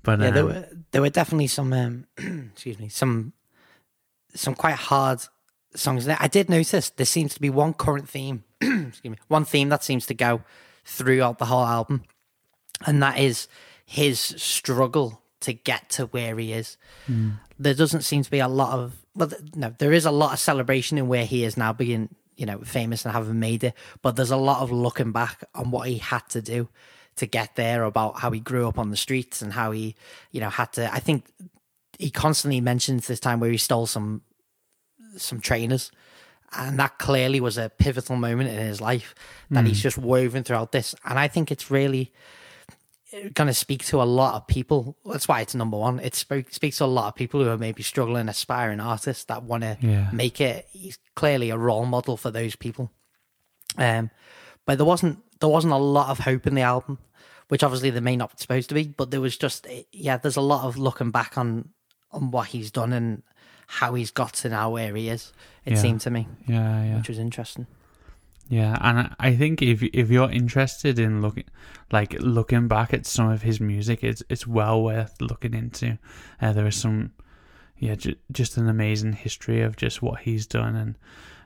But 0.03 0.21
Yeah, 0.21 0.31
there 0.31 0.43
um, 0.45 0.49
were 0.49 0.69
there 0.93 1.03
were 1.03 1.11
definitely 1.11 1.49
some 1.49 1.73
um, 1.73 2.07
excuse 2.53 2.79
me 2.79 2.89
some 2.89 3.33
some 4.35 4.55
quite 4.55 4.75
hard 4.75 5.21
songs 5.75 6.07
there. 6.07 6.17
I 6.21 6.29
did 6.29 6.49
notice 6.49 6.91
there 6.91 7.07
seems 7.07 7.35
to 7.35 7.41
be 7.41 7.51
one 7.51 7.75
current 7.75 8.09
theme, 8.09 8.45
excuse 8.61 9.11
me, 9.13 9.19
one 9.29 9.45
theme 9.45 9.69
that 9.69 9.85
seems 9.85 10.07
to 10.07 10.15
go 10.15 10.43
throughout 10.85 11.39
the 11.39 11.47
whole 11.47 11.65
album, 11.65 12.05
and 12.87 13.03
that 13.03 13.19
is 13.19 13.49
his 13.85 14.19
struggle 14.19 15.23
to 15.41 15.53
get 15.53 15.91
to 15.91 16.07
where 16.07 16.39
he 16.39 16.53
is. 16.53 16.77
There 17.59 17.75
doesn't 17.75 18.03
seem 18.03 18.23
to 18.23 18.31
be 18.31 18.39
a 18.39 18.49
lot 18.49 18.79
of 18.79 19.05
well, 19.15 19.31
no, 19.55 19.75
there 19.79 19.93
is 19.93 20.07
a 20.07 20.11
lot 20.11 20.33
of 20.33 20.39
celebration 20.39 20.97
in 20.97 21.09
where 21.09 21.27
he 21.27 21.45
is 21.45 21.57
now, 21.57 21.73
being 21.73 22.15
you 22.39 22.47
know 22.47 22.59
famous 22.61 23.05
and 23.05 23.13
having 23.13 23.39
made 23.39 23.65
it, 23.65 23.75
but 24.01 24.17
there's 24.17 24.31
a 24.31 24.37
lot 24.37 24.63
of 24.63 24.73
looking 24.73 25.13
back 25.13 25.45
on 25.55 25.71
what 25.71 25.89
he 25.89 25.99
had 25.99 26.27
to 26.31 26.41
do 26.41 26.69
to 27.17 27.27
get 27.27 27.57
there, 27.57 27.83
about 27.83 28.21
how 28.21 28.31
he 28.31 28.41
grew 28.41 28.67
up 28.67 28.79
on 28.79 28.91
the 28.91 28.97
streets 28.97 29.43
and 29.43 29.53
how 29.53 29.73
he 29.73 29.95
you 30.31 30.41
know 30.41 30.49
had 30.49 30.73
to. 30.73 30.93
I 30.93 31.01
think 31.01 31.27
he 31.99 32.11
constantly 32.11 32.61
mentions 32.61 33.07
this 33.07 33.21
time 33.21 33.41
where 33.41 33.51
he 33.51 33.59
stole 33.59 33.87
some 33.87 34.23
some 35.17 35.41
trainers 35.41 35.91
and 36.57 36.79
that 36.79 36.99
clearly 36.99 37.41
was 37.41 37.59
a 37.59 37.69
pivotal 37.69 38.17
moment 38.17 38.49
in 38.49 38.57
his 38.57 38.81
life 38.81 39.15
that 39.51 39.67
he's 39.67 39.79
hmm. 39.79 39.83
just 39.83 39.99
woven 39.99 40.45
throughout 40.45 40.73
this 40.73 40.95
and 41.05 41.19
i 41.19 41.27
think 41.27 41.51
it's 41.51 41.71
really 41.71 42.13
going 43.35 43.47
to 43.49 43.55
speak 43.55 43.85
to 43.87 44.03
a 44.03 44.05
lot 44.05 44.35
of 44.35 44.47
people. 44.47 44.97
That's 45.07 45.27
why 45.29 45.41
it's 45.41 45.55
number 45.55 45.77
one. 45.79 45.99
It 46.01 46.15
spoke, 46.15 46.51
speaks 46.53 46.79
to 46.79 46.85
a 46.85 46.87
lot 46.87 47.09
of 47.09 47.15
people 47.15 47.43
who 47.43 47.49
are 47.49 47.57
maybe 47.59 47.83
struggling, 47.83 48.29
aspiring 48.29 48.81
artists 48.81 49.25
that 49.25 49.43
want 49.43 49.63
to 49.63 49.79
Yeah. 49.81 50.11
make 50.13 50.41
it. 50.41 50.67
He's 50.73 50.99
clearly 51.15 51.51
a 51.51 51.57
role 51.57 51.87
model 51.87 52.17
for 52.17 52.31
those 52.31 52.55
people. 52.57 52.91
Um, 53.77 54.11
but 54.67 54.77
there 54.79 54.85
wasn't 54.87 55.19
there 55.41 55.49
wasn't 55.49 55.73
a 55.73 55.77
lot 55.77 56.09
of 56.11 56.19
hope 56.21 56.47
in 56.47 56.55
the 56.55 56.63
album, 56.63 56.99
which 57.49 57.63
obviously 57.63 57.91
there 57.91 58.03
may 58.03 58.17
not 58.17 58.31
be 58.31 58.37
supposed 58.39 58.69
to 58.71 58.75
be. 58.75 58.85
But 58.89 59.11
there 59.11 59.21
was 59.21 59.37
just 59.37 59.67
yeah, 59.93 60.17
there's 60.17 60.37
a 60.37 60.41
lot 60.43 60.65
of 60.67 60.77
looking 60.77 61.11
back 61.11 61.39
on 61.39 61.71
on 62.13 62.31
what 62.31 62.49
he's 62.49 62.71
done 62.71 62.93
and 62.93 63.23
how 63.69 63.95
he's 63.95 64.11
got 64.11 64.33
to 64.33 64.49
now 64.49 64.71
where 64.71 64.95
he 64.97 65.09
is. 65.09 65.33
It 65.65 65.75
Yeah. 65.75 65.79
seemed 65.79 66.01
to 66.03 66.11
me, 66.11 66.27
Yeah, 66.47 66.85
yeah. 66.85 66.97
which 66.99 67.09
was 67.09 67.19
interesting. 67.19 67.67
Yeah, 68.49 68.77
and 68.81 69.15
I- 69.19 69.37
think 69.37 69.61
if 69.61 69.83
if 69.83 70.11
you're 70.11 70.31
interested 70.31 70.99
in 70.99 71.21
looking 71.21 71.45
like 71.93 72.15
looking 72.21 72.67
back 72.69 72.95
at 72.95 73.07
some 73.07 73.29
of 73.31 73.43
his 73.43 73.61
music, 73.61 74.03
it's 74.03 74.23
it's 74.31 74.47
well 74.47 74.83
worth 74.83 75.21
looking 75.21 75.55
into. 75.55 75.99
Uh, 76.41 76.53
there 76.55 76.67
is 76.67 76.77
some, 76.77 77.13
yeah, 77.79 77.95
ju- 77.95 78.17
just 78.33 78.57
an 78.57 78.69
amazing 78.69 79.13
history 79.13 79.61
of 79.63 79.77
just 79.77 80.01
what 80.03 80.21
he's 80.21 80.47
done, 80.47 80.75
and 80.77 80.95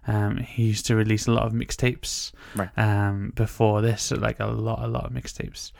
um, 0.07 0.37
he 0.39 0.65
used 0.65 0.87
to 0.87 0.95
release 0.97 1.27
a 1.27 1.33
lot 1.33 1.47
of 1.47 1.53
mixtapes. 1.53 2.33
Right. 2.55 2.71
Um, 2.77 3.33
before 3.35 3.83
this, 3.83 4.13
like 4.13 4.39
a 4.41 4.47
lot, 4.47 4.85
a 4.85 4.87
lot 4.89 5.05
of 5.07 5.13
mixtapes, 5.13 5.73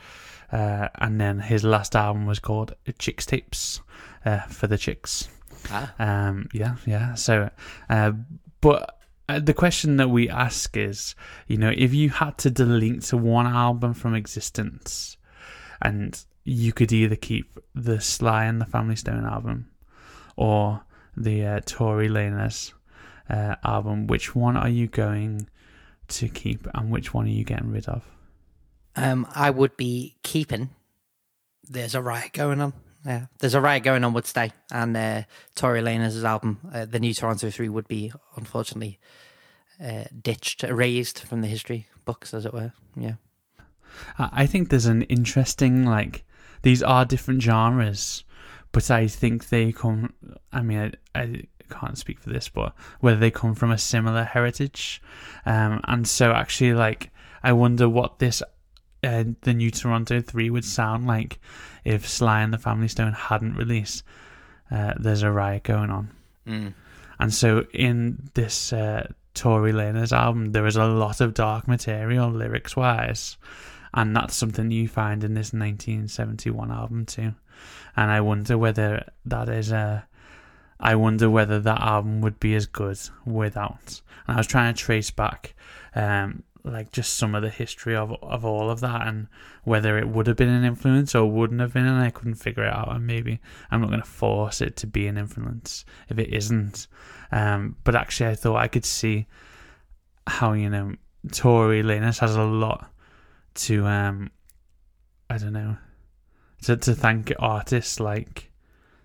uh, 0.51 0.89
and 0.95 1.21
then 1.21 1.39
his 1.39 1.63
last 1.63 1.95
album 1.95 2.25
was 2.25 2.39
called 2.39 2.75
Chicks 2.99 3.25
Tapes, 3.25 3.79
uh, 4.25 4.39
for 4.49 4.67
the 4.67 4.77
chicks. 4.77 5.29
Ah. 5.71 5.93
Um, 5.99 6.49
yeah, 6.53 6.75
yeah. 6.85 7.13
So, 7.13 7.49
uh, 7.89 8.11
but 8.59 8.99
uh, 9.29 9.39
the 9.39 9.53
question 9.53 9.97
that 9.97 10.09
we 10.09 10.29
ask 10.29 10.75
is, 10.75 11.15
you 11.47 11.57
know, 11.57 11.71
if 11.75 11.93
you 11.93 12.09
had 12.09 12.37
to 12.39 12.49
delete 12.49 13.13
one 13.13 13.47
album 13.47 13.93
from 13.93 14.15
existence, 14.15 15.17
and 15.81 16.23
you 16.43 16.73
could 16.73 16.91
either 16.91 17.15
keep 17.15 17.57
the 17.73 18.01
Sly 18.01 18.45
and 18.45 18.59
the 18.59 18.65
Family 18.65 18.95
Stone 18.95 19.25
album, 19.25 19.69
or 20.35 20.83
the 21.15 21.45
uh, 21.45 21.59
Tory 21.65 22.09
Lanez 22.09 22.73
uh, 23.29 23.55
album, 23.63 24.07
which 24.07 24.35
one 24.35 24.57
are 24.57 24.69
you 24.69 24.87
going 24.87 25.47
to 26.09 26.27
keep, 26.27 26.67
and 26.73 26.89
which 26.89 27.13
one 27.13 27.25
are 27.25 27.29
you 27.29 27.45
getting 27.45 27.71
rid 27.71 27.87
of? 27.87 28.03
Um, 28.95 29.25
I 29.33 29.49
would 29.49 29.77
be 29.77 30.17
keeping. 30.23 30.69
There's 31.63 31.95
a 31.95 32.01
riot 32.01 32.33
going 32.33 32.61
on. 32.61 32.73
Yeah, 33.05 33.25
there's 33.39 33.53
a 33.53 33.61
riot 33.61 33.83
going 33.83 34.03
on. 34.03 34.13
Would 34.13 34.25
stay, 34.25 34.51
and 34.71 34.95
uh, 34.95 35.23
Tory 35.55 35.85
album, 35.85 36.59
uh, 36.73 36.85
the 36.85 36.99
new 36.99 37.13
Toronto 37.13 37.49
Three, 37.49 37.69
would 37.69 37.87
be 37.87 38.13
unfortunately 38.37 38.97
uh, 39.83 40.05
ditched, 40.21 40.63
erased 40.63 41.25
from 41.25 41.41
the 41.41 41.47
history 41.47 41.87
books, 42.05 42.33
as 42.33 42.45
it 42.45 42.53
were. 42.53 42.71
Yeah, 42.95 43.15
I 44.17 44.29
I 44.31 44.45
think 44.45 44.69
there's 44.69 44.85
an 44.85 45.01
interesting 45.03 45.85
like 45.85 46.23
these 46.61 46.81
are 46.81 47.03
different 47.03 47.41
genres, 47.41 48.23
but 48.71 48.89
I 48.89 49.07
think 49.07 49.49
they 49.49 49.73
come. 49.73 50.13
I 50.53 50.61
mean, 50.61 50.93
I, 51.13 51.21
I 51.21 51.43
can't 51.69 51.97
speak 51.97 52.19
for 52.19 52.29
this, 52.29 52.47
but 52.47 52.73
whether 53.01 53.19
they 53.19 53.31
come 53.31 53.53
from 53.53 53.71
a 53.71 53.77
similar 53.77 54.23
heritage, 54.23 55.01
um, 55.45 55.81
and 55.83 56.07
so 56.07 56.31
actually, 56.31 56.73
like, 56.73 57.11
I 57.43 57.51
wonder 57.51 57.89
what 57.89 58.19
this. 58.19 58.41
Uh, 59.03 59.25
the 59.41 59.53
new 59.53 59.69
Toronto 59.69 60.21
3 60.21 60.49
would 60.49 60.65
sound 60.65 61.05
like 61.05 61.39
if 61.83 62.07
Sly 62.07 62.41
and 62.41 62.53
the 62.53 62.57
Family 62.57 62.87
Stone 62.87 63.13
hadn't 63.13 63.55
released 63.55 64.03
uh, 64.71 64.93
There's 64.97 65.23
a 65.23 65.31
Riot 65.31 65.63
Going 65.63 65.89
On. 65.89 66.11
mm. 66.47 66.73
And 67.19 67.33
so 67.33 67.65
in 67.73 68.29
this 68.33 68.73
uh, 68.73 69.07
Tory 69.33 69.71
Lanez 69.71 70.11
album, 70.11 70.51
there 70.51 70.65
is 70.65 70.75
a 70.75 70.85
lot 70.85 71.21
of 71.21 71.33
dark 71.33 71.67
material 71.67 72.29
lyrics 72.29 72.75
wise, 72.75 73.37
and 73.93 74.15
that's 74.15 74.35
something 74.35 74.71
you 74.71 74.87
find 74.87 75.23
in 75.23 75.33
this 75.33 75.53
1971 75.53 76.71
album 76.71 77.05
too. 77.05 77.33
And 77.95 78.11
I 78.11 78.21
wonder 78.21 78.57
whether 78.57 79.05
that 79.25 79.49
is 79.49 79.71
a. 79.71 80.05
I 80.79 80.95
wonder 80.95 81.29
whether 81.29 81.59
that 81.59 81.81
album 81.81 82.21
would 82.21 82.39
be 82.39 82.55
as 82.55 82.65
good 82.65 82.99
without. 83.25 84.01
And 84.27 84.35
I 84.35 84.39
was 84.39 84.47
trying 84.47 84.73
to 84.73 84.81
trace 84.81 85.11
back, 85.11 85.55
um, 85.95 86.43
like 86.63 86.91
just 86.91 87.15
some 87.15 87.35
of 87.35 87.41
the 87.41 87.49
history 87.49 87.95
of 87.95 88.13
of 88.23 88.45
all 88.45 88.69
of 88.69 88.79
that, 88.79 89.05
and 89.07 89.27
whether 89.63 89.97
it 89.97 90.07
would 90.07 90.27
have 90.27 90.37
been 90.37 90.49
an 90.49 90.63
influence 90.63 91.13
or 91.13 91.25
wouldn't 91.25 91.61
have 91.61 91.73
been, 91.73 91.85
and 91.85 92.01
I 92.01 92.09
couldn't 92.09 92.35
figure 92.35 92.63
it 92.63 92.73
out. 92.73 92.93
And 92.93 93.05
maybe 93.05 93.39
I'm 93.69 93.81
not 93.81 93.89
going 93.89 94.01
to 94.01 94.07
force 94.07 94.61
it 94.61 94.75
to 94.77 94.87
be 94.87 95.07
an 95.07 95.17
influence 95.17 95.85
if 96.09 96.17
it 96.17 96.33
isn't. 96.33 96.87
Um, 97.31 97.75
but 97.83 97.95
actually, 97.95 98.29
I 98.29 98.35
thought 98.35 98.57
I 98.57 98.67
could 98.67 98.85
see 98.85 99.27
how 100.27 100.53
you 100.53 100.69
know 100.69 100.93
Tory 101.31 101.83
Lanez 101.83 102.19
has 102.19 102.35
a 102.35 102.43
lot 102.43 102.89
to 103.55 103.85
um, 103.85 104.31
I 105.29 105.37
don't 105.37 105.53
know 105.53 105.77
to 106.63 106.77
to 106.77 106.95
thank 106.95 107.33
artists 107.39 107.99
like 107.99 108.51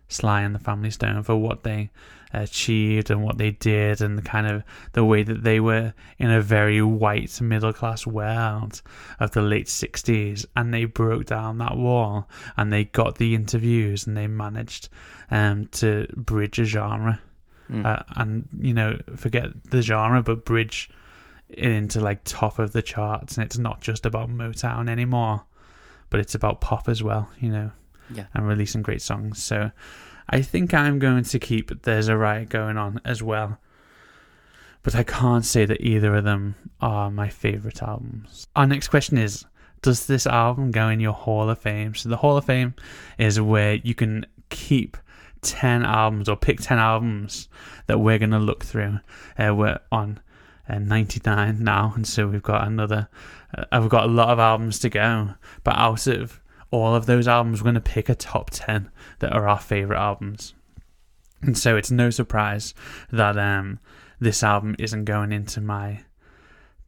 Sly 0.09 0.43
and 0.43 0.55
the 0.55 0.61
Family 0.61 0.91
Stone 0.91 1.23
for 1.25 1.37
what 1.37 1.65
they 1.65 1.91
achieved 2.33 3.11
and 3.11 3.23
what 3.23 3.39
they 3.39 3.51
did 3.53 4.01
and 4.01 4.19
the 4.19 4.23
kind 4.23 4.47
of 4.47 4.63
the 4.93 5.05
way 5.05 5.23
that 5.23 5.43
they 5.43 5.61
were 5.61 5.93
in 6.19 6.31
a 6.31 6.41
very 6.41 6.83
white 6.83 7.41
middle 7.41 7.73
class 7.73 8.07
world 8.07 8.83
of 9.21 9.31
the 9.33 9.43
late 9.43 9.67
60s 9.67 10.45
and 10.57 10.73
they 10.75 10.85
broke 10.85 11.25
down 11.27 11.59
that 11.59 11.77
wall 11.77 12.29
and 12.57 12.73
they 12.73 12.85
got 12.85 13.17
the 13.17 13.35
interviews 13.35 14.07
and 14.07 14.17
they 14.17 14.27
managed 14.27 14.89
um 15.31 15.67
to 15.73 16.07
bridge 16.17 16.59
a 16.59 16.65
genre 16.65 17.21
Mm. 17.71 17.85
uh, 17.85 18.03
and 18.17 18.49
you 18.59 18.73
know 18.73 18.99
forget 19.17 19.49
the 19.65 19.83
genre 19.83 20.23
but 20.23 20.47
bridge 20.47 20.89
it 21.51 21.59
into 21.71 22.01
like 22.01 22.25
top 22.25 22.59
of 22.59 22.73
the 22.73 22.81
charts 22.81 23.37
and 23.37 23.45
it's 23.45 23.59
not 23.59 23.83
just 23.83 24.07
about 24.07 24.31
motown 24.31 24.89
anymore 24.89 25.45
but 26.09 26.19
it's 26.19 26.35
about 26.35 26.63
pop 26.63 26.89
as 26.89 27.03
well 27.03 27.29
you 27.41 27.51
know 27.51 27.71
Yeah. 28.15 28.25
and 28.33 28.49
releasing 28.49 28.81
great 28.81 29.03
songs 29.03 29.43
so 29.43 29.71
i 30.29 30.41
think 30.41 30.73
i'm 30.75 30.99
going 30.99 31.25
to 31.25 31.39
keep 31.39 31.83
there's 31.83 32.09
a 32.09 32.17
riot 32.17 32.49
going 32.49 32.77
on 32.77 33.01
as 33.05 33.23
well 33.23 33.59
but 34.83 34.95
i 34.95 35.03
can't 35.03 35.45
say 35.45 35.65
that 35.65 35.81
either 35.81 36.15
of 36.15 36.25
them 36.25 36.55
are 36.81 37.11
my 37.11 37.29
favorite 37.29 37.83
albums 37.83 38.47
our 38.57 38.67
next 38.67 38.89
question 38.89 39.19
is 39.19 39.45
does 39.81 40.07
this 40.07 40.27
album 40.27 40.71
go 40.71 40.89
in 40.89 41.01
your 41.01 41.13
hall 41.13 41.49
of 41.49 41.59
fame 41.59 41.95
so 41.95 42.09
the 42.09 42.17
hall 42.17 42.37
of 42.37 42.45
fame 42.45 42.75
is 43.19 43.41
where 43.41 43.75
you 43.75 43.95
can 43.95 44.27
keep 44.51 44.97
10 45.43 45.85
albums 45.85 46.29
or 46.29 46.37
pick 46.37 46.61
10 46.61 46.79
albums 46.79 47.49
that 47.87 47.99
we're 47.99 48.19
going 48.19 48.31
to 48.31 48.39
look 48.39 48.65
through. 48.65 49.01
Uh, 49.39 49.55
we're 49.55 49.79
on 49.93 50.21
uh, 50.69 50.79
99 50.79 51.63
now, 51.63 51.93
and 51.95 52.07
so 52.07 52.27
we've 52.27 52.43
got 52.43 52.67
another, 52.67 53.09
uh, 53.57 53.79
we've 53.81 53.91
got 53.91 54.05
a 54.05 54.13
lot 54.13 54.29
of 54.29 54.39
albums 54.39 54.79
to 54.81 54.89
go. 54.89 55.31
But 55.65 55.77
out 55.77 56.07
of 56.07 56.41
all 56.71 56.95
of 56.95 57.07
those 57.07 57.27
albums, 57.27 57.61
we're 57.61 57.71
going 57.71 57.75
to 57.75 57.81
pick 57.81 58.09
a 58.09 58.15
top 58.15 58.51
10 58.51 58.91
that 59.21 59.33
are 59.33 59.49
our 59.49 59.59
favourite 59.59 60.01
albums. 60.01 60.55
And 61.43 61.57
so 61.57 61.77
it's 61.77 61.91
no 61.91 62.11
surprise 62.11 62.75
that 63.13 63.39
um, 63.39 63.79
this 64.21 64.43
album 64.43 64.77
isn't 64.79 65.05
going 65.05 65.33
into 65.33 65.61
my 65.61 66.01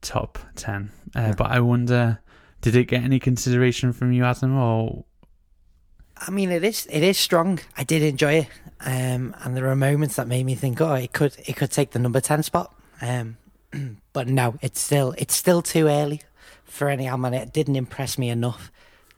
top 0.02 0.38
10. 0.56 0.90
Uh, 1.14 1.20
Yeah. 1.20 1.34
But 1.36 1.50
I 1.50 1.60
wonder, 1.60 2.20
did 2.60 2.76
it 2.76 2.84
get 2.84 3.02
any 3.02 3.18
consideration 3.18 3.92
from 3.92 4.12
you, 4.12 4.24
Adam, 4.24 4.56
or 4.56 5.04
I 6.22 6.30
mean, 6.30 6.50
it 6.50 6.62
is 6.64 6.86
it 6.90 7.02
is 7.02 7.16
strong. 7.16 7.60
I 7.78 7.84
did 7.84 8.02
enjoy 8.02 8.34
it, 8.34 8.48
um, 8.80 9.34
and 9.42 9.56
there 9.56 9.68
are 9.68 9.76
moments 9.76 10.16
that 10.16 10.28
made 10.28 10.44
me 10.44 10.54
think, 10.54 10.78
oh, 10.80 10.92
it 10.92 11.12
could 11.12 11.34
it 11.46 11.56
could 11.56 11.70
take 11.70 11.92
the 11.92 11.98
number 11.98 12.20
ten 12.20 12.42
spot. 12.42 12.74
Um, 13.00 13.38
but 14.12 14.28
no, 14.28 14.56
it's 14.60 14.80
still 14.80 15.14
it's 15.16 15.34
still 15.34 15.62
too 15.62 15.86
early 15.88 16.20
for 16.64 16.90
any 16.90 17.06
album, 17.06 17.26
and 17.26 17.34
it 17.34 17.54
didn't 17.54 17.76
impress 17.76 18.18
me 18.18 18.28
enough 18.28 18.70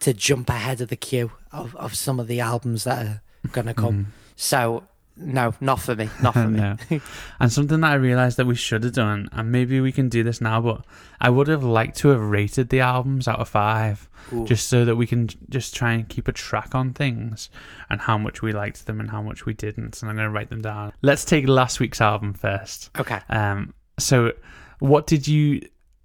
to 0.03 0.13
jump 0.15 0.49
ahead 0.51 0.81
of 0.81 0.89
the 0.89 0.97
queue 0.97 1.33
of, 1.51 1.75
of 1.77 1.95
some 1.95 2.21
of 2.21 2.27
the 2.29 2.41
albums 2.41 2.85
that 2.85 3.05
are 3.07 3.23
gonna 3.53 3.75
come. 3.75 4.13
So 4.37 4.85
no, 5.17 5.55
not 5.61 5.79
for 5.81 5.95
me, 5.95 6.09
not 6.23 6.33
for 6.35 6.49
me. 6.91 7.01
and 7.39 7.53
something 7.53 7.81
that 7.81 7.91
I 7.93 7.95
realised 7.95 8.39
that 8.39 8.47
we 8.47 8.55
should 8.55 8.83
have 8.85 8.95
done, 8.95 9.29
and 9.33 9.53
maybe 9.53 9.81
we 9.81 9.93
can 9.93 10.09
do 10.09 10.23
this 10.23 10.41
now, 10.41 10.61
but 10.61 10.85
I 11.21 11.29
would 11.29 11.49
have 11.49 11.63
liked 11.63 11.99
to 11.99 12.09
have 12.09 12.21
rated 12.21 12.71
the 12.71 12.81
albums 12.81 13.29
out 13.29 13.39
of 13.39 13.49
five, 13.49 14.09
Ooh. 14.33 14.47
just 14.47 14.69
so 14.69 14.85
that 14.87 14.97
we 14.97 15.07
can 15.07 15.29
just 15.51 15.75
try 15.75 15.93
and 15.93 16.09
keep 16.09 16.29
a 16.29 16.33
track 16.33 16.75
on 16.75 16.95
things 16.95 17.51
and 17.91 18.01
how 18.01 18.17
much 18.17 18.41
we 18.41 18.53
liked 18.53 18.87
them 18.87 19.01
and 19.01 19.11
how 19.11 19.21
much 19.21 19.45
we 19.45 19.53
didn't. 19.53 20.01
And 20.01 20.11
I'm 20.11 20.17
going 20.17 20.27
to 20.29 20.33
write 20.33 20.49
them 20.49 20.63
down. 20.63 20.93
Let's 21.03 21.25
take 21.27 21.47
last 21.47 21.79
week's 21.79 22.01
album 22.01 22.33
first. 22.33 22.91
Okay, 22.99 23.21
Um, 23.29 23.75
so 23.99 24.33
what 24.79 25.07
did 25.07 25.29
you 25.29 25.61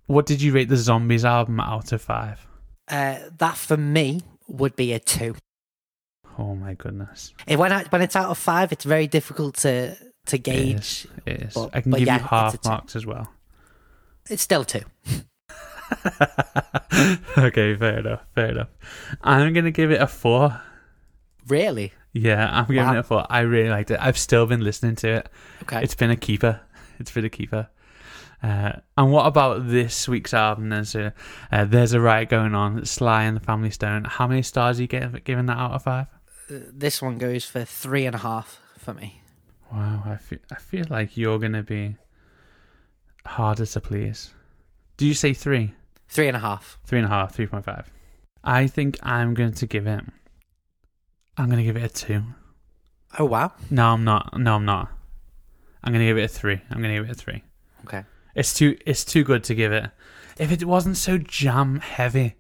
what 0.08 0.26
did 0.26 0.42
you 0.42 0.54
rate 0.54 0.70
the 0.70 0.78
Zombies 0.78 1.26
album 1.26 1.60
out 1.60 1.92
of 1.92 2.02
five? 2.02 2.46
Uh, 2.90 3.18
that 3.38 3.58
for 3.58 3.78
me 3.78 4.22
would 4.48 4.76
be 4.76 4.94
a 4.94 5.00
two. 5.00 5.36
Oh 6.40 6.54
my 6.56 6.76
goodness, 6.76 7.34
It, 7.48 7.58
when 7.58 7.72
I, 7.72 7.84
when 7.86 8.02
it's 8.04 8.16
out 8.16 8.30
of 8.30 8.38
five, 8.38 8.72
it's 8.72 8.86
very 8.86 9.08
difficult 9.08 9.56
to 9.58 9.96
to 10.28 10.38
gauge. 10.38 10.76
is. 10.76 11.08
It 11.26 11.42
is. 11.44 11.54
But- 11.54 11.72
I 11.74 11.82
can 11.82 11.92
give 11.94 12.02
yeah, 12.08 12.18
you 12.18 12.24
half 12.24 12.64
marks 12.66 12.96
as 12.96 13.06
well. 13.06 13.32
It's 14.30 14.44
still 14.44 14.64
two. 14.66 14.82
okay, 17.38 17.76
fair 17.76 18.00
enough. 18.00 18.22
Fair 18.36 18.50
enough. 18.50 18.68
I'm 19.22 19.54
gonna 19.54 19.72
give 19.72 19.92
it 19.92 20.02
a 20.02 20.08
four. 20.08 20.60
Really? 21.48 21.94
Yeah, 22.14 22.50
I'm 22.52 22.66
giving 22.66 22.84
Wow. 22.84 22.94
it 22.96 23.00
a 23.00 23.04
four. 23.04 23.26
I 23.30 23.40
really 23.42 23.70
liked 23.70 23.92
it. 23.92 24.00
I've 24.02 24.18
still 24.18 24.46
been 24.46 24.62
listening 24.62 24.96
to 24.98 25.08
it. 25.08 25.30
Okay. 25.64 25.82
It's 25.84 25.96
been 25.96 26.12
a 26.12 26.16
keeper. 26.16 26.60
It's 27.00 27.12
been 27.12 27.26
a 27.26 27.30
keeper. 27.30 27.70
Uh, 28.44 28.74
and 28.98 29.12
what 29.12 29.26
about 29.26 29.68
this 29.68 30.08
week's 30.08 30.34
album? 30.34 30.70
There's 30.70 30.94
a 30.96 31.14
uh, 31.52 31.66
there's 31.66 31.94
a 31.94 32.00
riot 32.00 32.30
going 32.30 32.54
on. 32.54 32.86
Sly 32.86 33.24
and 33.24 33.36
the 33.36 33.42
Family 33.42 33.72
Stone. 33.72 34.06
How 34.06 34.28
many 34.28 34.44
stars 34.44 34.78
are 34.78 34.84
you 34.84 34.88
give, 34.88 35.24
giving 35.24 35.48
that 35.48 35.58
out 35.58 35.72
of 35.72 35.84
five? 35.84 36.08
Uh, 36.50 36.56
This 36.72 37.02
one 37.02 37.18
goes 37.18 37.46
for 37.46 37.66
three 37.66 38.06
and 38.06 38.16
a 38.16 38.20
half 38.20 38.60
for 38.78 38.94
me. 38.94 39.22
Wow, 39.72 40.04
I 40.06 40.16
feel 40.18 40.40
I 40.52 40.56
feel 40.56 40.86
like 40.90 41.18
you're 41.18 41.40
gonna 41.40 41.64
be 41.64 41.96
harder 43.26 43.66
to 43.66 43.82
please. 43.82 44.32
Do 44.98 45.06
you 45.06 45.14
say 45.14 45.34
three? 45.34 45.74
Three 46.08 46.28
and 46.28 46.38
a 46.38 46.40
half. 46.40 46.80
Three 46.86 47.00
and 47.00 47.06
a 47.06 47.10
half, 47.10 47.34
three 47.36 47.48
point 47.48 47.66
five. 47.66 47.92
I 48.44 48.68
think 48.68 48.98
I'm 49.04 49.34
going 49.34 49.54
to 49.54 49.66
give 49.66 49.88
it. 49.88 50.04
I'm 51.36 51.48
going 51.48 51.58
to 51.58 51.64
give 51.64 51.76
it 51.76 51.84
a 51.84 51.90
two. 51.90 52.24
Oh 53.20 53.26
wow. 53.26 53.52
No, 53.70 53.88
I'm 53.90 54.04
not. 54.04 54.40
No, 54.40 54.56
I'm 54.56 54.66
not. 54.66 54.90
I'm 55.84 55.92
going 55.92 56.00
to 56.06 56.10
give 56.10 56.18
it 56.18 56.24
a 56.24 56.28
three. 56.28 56.62
I'm 56.70 56.82
going 56.82 56.96
to 56.96 57.02
give 57.02 57.10
it 57.10 57.12
a 57.12 57.16
three. 57.16 57.44
Okay. 57.86 58.04
It's 58.38 58.54
too. 58.54 58.78
It's 58.86 59.04
too 59.04 59.24
good 59.26 59.44
to 59.46 59.56
give 59.56 59.74
it. 59.74 59.90
If 60.38 60.52
it 60.52 60.64
wasn't 60.64 60.96
so 60.96 61.18
jam 61.18 61.80
heavy, 61.82 62.36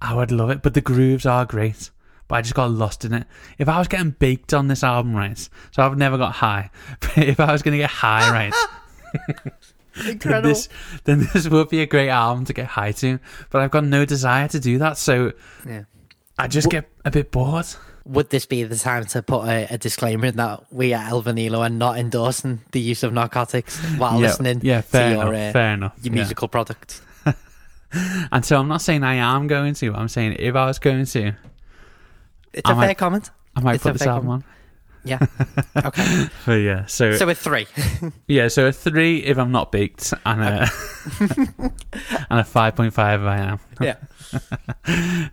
I 0.00 0.14
would 0.14 0.30
love 0.32 0.48
it. 0.50 0.62
But 0.62 0.72
the 0.74 0.80
grooves 0.80 1.26
are 1.26 1.44
great. 1.44 1.90
But 2.28 2.36
I 2.36 2.42
just 2.42 2.54
got 2.54 2.70
lost 2.70 3.04
in 3.04 3.12
it. 3.12 3.26
If 3.58 3.68
I 3.68 3.78
was 3.78 3.88
getting 3.88 4.12
baked 4.12 4.54
on 4.54 4.68
this 4.68 4.82
album, 4.84 5.14
right? 5.14 5.36
So 5.72 5.82
I've 5.82 5.98
never 5.98 6.16
got 6.16 6.32
high. 6.34 6.70
But 7.00 7.18
if 7.28 7.40
I 7.40 7.52
was 7.52 7.60
going 7.62 7.72
to 7.72 7.78
get 7.82 7.90
high, 7.90 8.30
right? 8.32 8.54
then 9.96 10.12
Incredible. 10.12 10.48
this 10.48 10.68
then 11.04 11.28
this 11.34 11.46
would 11.48 11.68
be 11.68 11.82
a 11.82 11.86
great 11.86 12.08
album 12.08 12.44
to 12.46 12.52
get 12.54 12.66
high 12.66 12.92
to. 12.92 13.18
But 13.50 13.60
I've 13.60 13.70
got 13.72 13.84
no 13.84 14.04
desire 14.06 14.48
to 14.48 14.60
do 14.60 14.78
that, 14.78 14.96
so 14.96 15.32
Yeah. 15.68 15.82
I 16.38 16.46
just 16.48 16.68
Wh- 16.68 16.70
get 16.70 16.90
a 17.04 17.10
bit 17.10 17.30
bored. 17.32 17.66
Would 18.04 18.30
this 18.30 18.46
be 18.46 18.64
the 18.64 18.76
time 18.76 19.04
to 19.06 19.22
put 19.22 19.44
a, 19.46 19.74
a 19.74 19.78
disclaimer 19.78 20.26
in 20.26 20.36
that 20.36 20.64
we 20.72 20.92
at 20.92 21.08
El 21.10 21.22
Vinilo 21.22 21.60
are 21.60 21.68
not 21.68 21.98
endorsing 21.98 22.60
the 22.72 22.80
use 22.80 23.02
of 23.02 23.12
narcotics 23.12 23.78
while 23.96 24.20
yeah, 24.20 24.26
listening 24.26 24.60
yeah, 24.62 24.80
fair 24.80 25.10
to 25.10 25.14
your, 25.20 25.34
enough. 25.34 25.50
uh, 25.50 25.52
fair 25.52 25.74
enough. 25.74 25.92
your 26.02 26.12
yeah. 26.12 26.20
musical 26.20 26.48
product? 26.48 27.00
And 28.32 28.42
so 28.42 28.58
I'm 28.58 28.68
not 28.68 28.80
saying 28.80 29.04
I 29.04 29.16
am 29.16 29.46
going 29.48 29.74
to. 29.74 29.92
I'm 29.94 30.08
saying 30.08 30.36
if 30.38 30.54
I 30.56 30.64
was 30.64 30.78
going 30.78 31.04
to, 31.04 31.34
It's 32.54 32.66
a 32.68 32.72
I 32.72 32.74
might- 32.74 32.86
fair 32.86 32.94
comment. 32.94 33.30
I 33.54 33.60
might 33.60 33.74
It's 33.74 33.84
a 33.84 33.88
put 33.90 33.98
this 33.98 34.06
album 34.08 34.30
on. 34.30 34.44
Yeah. 35.04 35.18
Okay. 35.84 36.26
But 36.46 36.52
yeah, 36.54 36.86
so, 36.86 37.16
so 37.16 37.28
a 37.28 37.34
three. 37.34 37.66
yeah, 38.28 38.48
so 38.48 38.66
a 38.66 38.72
three 38.72 39.18
if 39.18 39.36
I'm 39.36 39.50
not 39.52 39.72
baked, 39.72 40.14
and 40.24 40.42
a 40.42 40.68
and 42.30 42.40
a 42.40 42.44
five 42.44 42.76
point 42.76 42.94
five 42.94 43.20
if 43.20 43.26
I 43.26 43.38
am. 43.38 43.60
Yeah. 43.80 43.96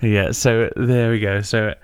Yeah, 0.01 0.31
so 0.31 0.69
there 0.75 1.11
we 1.11 1.19
go. 1.19 1.41
So, 1.41 1.75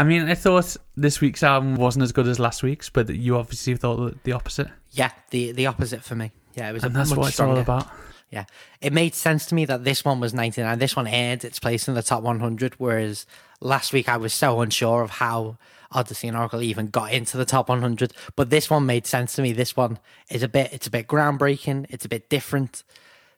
I 0.00 0.04
mean, 0.04 0.30
I 0.30 0.34
thought 0.34 0.78
this 0.96 1.20
week's 1.20 1.42
album 1.42 1.76
wasn't 1.76 2.04
as 2.04 2.12
good 2.12 2.26
as 2.26 2.38
last 2.38 2.62
week's, 2.62 2.88
but 2.88 3.10
you 3.10 3.36
obviously 3.36 3.76
thought 3.76 4.24
the 4.24 4.32
opposite, 4.32 4.68
Yeah, 4.92 5.10
the 5.28 5.52
the 5.52 5.66
opposite 5.66 6.02
for 6.02 6.14
me. 6.14 6.32
Yeah, 6.54 6.70
it 6.70 6.72
was 6.72 6.84
and 6.84 6.94
a 6.94 6.98
that's 6.98 7.14
what 7.14 7.26
it's 7.26 7.34
stronger. 7.34 7.56
all 7.56 7.60
about. 7.60 7.86
Yeah, 8.30 8.44
it 8.80 8.94
made 8.94 9.14
sense 9.14 9.44
to 9.46 9.54
me 9.54 9.66
that 9.66 9.84
this 9.84 10.02
one 10.02 10.18
was 10.18 10.32
99. 10.32 10.78
This 10.78 10.96
one 10.96 11.06
earned 11.06 11.44
its 11.44 11.58
place 11.58 11.86
in 11.86 11.94
the 11.94 12.02
top 12.02 12.22
100, 12.22 12.74
whereas 12.78 13.26
last 13.60 13.92
week 13.92 14.08
I 14.08 14.16
was 14.16 14.32
so 14.32 14.62
unsure 14.62 15.02
of 15.02 15.10
how 15.10 15.58
Odessey 15.92 16.28
and 16.28 16.36
Oracle 16.36 16.62
even 16.62 16.86
got 16.86 17.12
into 17.12 17.36
the 17.36 17.44
top 17.44 17.68
100. 17.68 18.14
But 18.36 18.48
this 18.48 18.70
one 18.70 18.86
made 18.86 19.06
sense 19.06 19.34
to 19.34 19.42
me. 19.42 19.52
This 19.52 19.76
one 19.76 19.98
is 20.30 20.42
a 20.42 20.48
bit, 20.48 20.72
it's 20.72 20.86
a 20.86 20.90
bit 20.90 21.08
groundbreaking. 21.08 21.86
It's 21.90 22.06
a 22.06 22.08
bit 22.08 22.30
different. 22.30 22.84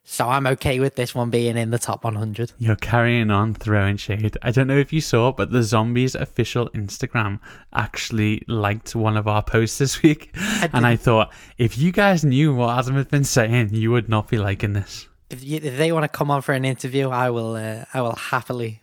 So 0.05 0.27
I'm 0.27 0.45
okay 0.47 0.79
with 0.79 0.95
this 0.95 1.15
one 1.15 1.29
being 1.29 1.55
in 1.57 1.71
the 1.71 1.79
top 1.79 2.03
100. 2.03 2.51
You're 2.57 2.75
carrying 2.75 3.31
on 3.31 3.53
throwing 3.53 3.95
shade. 3.97 4.37
I 4.41 4.51
don't 4.51 4.67
know 4.67 4.77
if 4.77 4.91
you 4.91 4.99
saw, 4.99 5.31
but 5.31 5.51
the 5.51 5.63
Zombies 5.63 6.13
official 6.13 6.69
Instagram 6.71 7.39
actually 7.73 8.43
liked 8.47 8.95
one 8.95 9.15
of 9.15 9.27
our 9.27 9.41
posts 9.41 9.77
this 9.77 10.01
week. 10.03 10.35
and 10.73 10.85
I 10.85 10.97
thought, 10.97 11.31
if 11.57 11.77
you 11.77 11.91
guys 11.91 12.25
knew 12.25 12.53
what 12.53 12.77
Adam 12.77 12.95
had 12.95 13.09
been 13.09 13.23
saying, 13.23 13.69
you 13.73 13.91
would 13.91 14.09
not 14.09 14.27
be 14.27 14.37
liking 14.37 14.73
this. 14.73 15.07
If, 15.29 15.43
you, 15.43 15.59
if 15.63 15.77
they 15.77 15.91
want 15.91 16.03
to 16.03 16.09
come 16.09 16.29
on 16.29 16.41
for 16.41 16.53
an 16.53 16.65
interview, 16.65 17.09
I 17.09 17.29
will, 17.29 17.55
uh, 17.55 17.85
I 17.93 18.01
will 18.01 18.15
happily, 18.15 18.82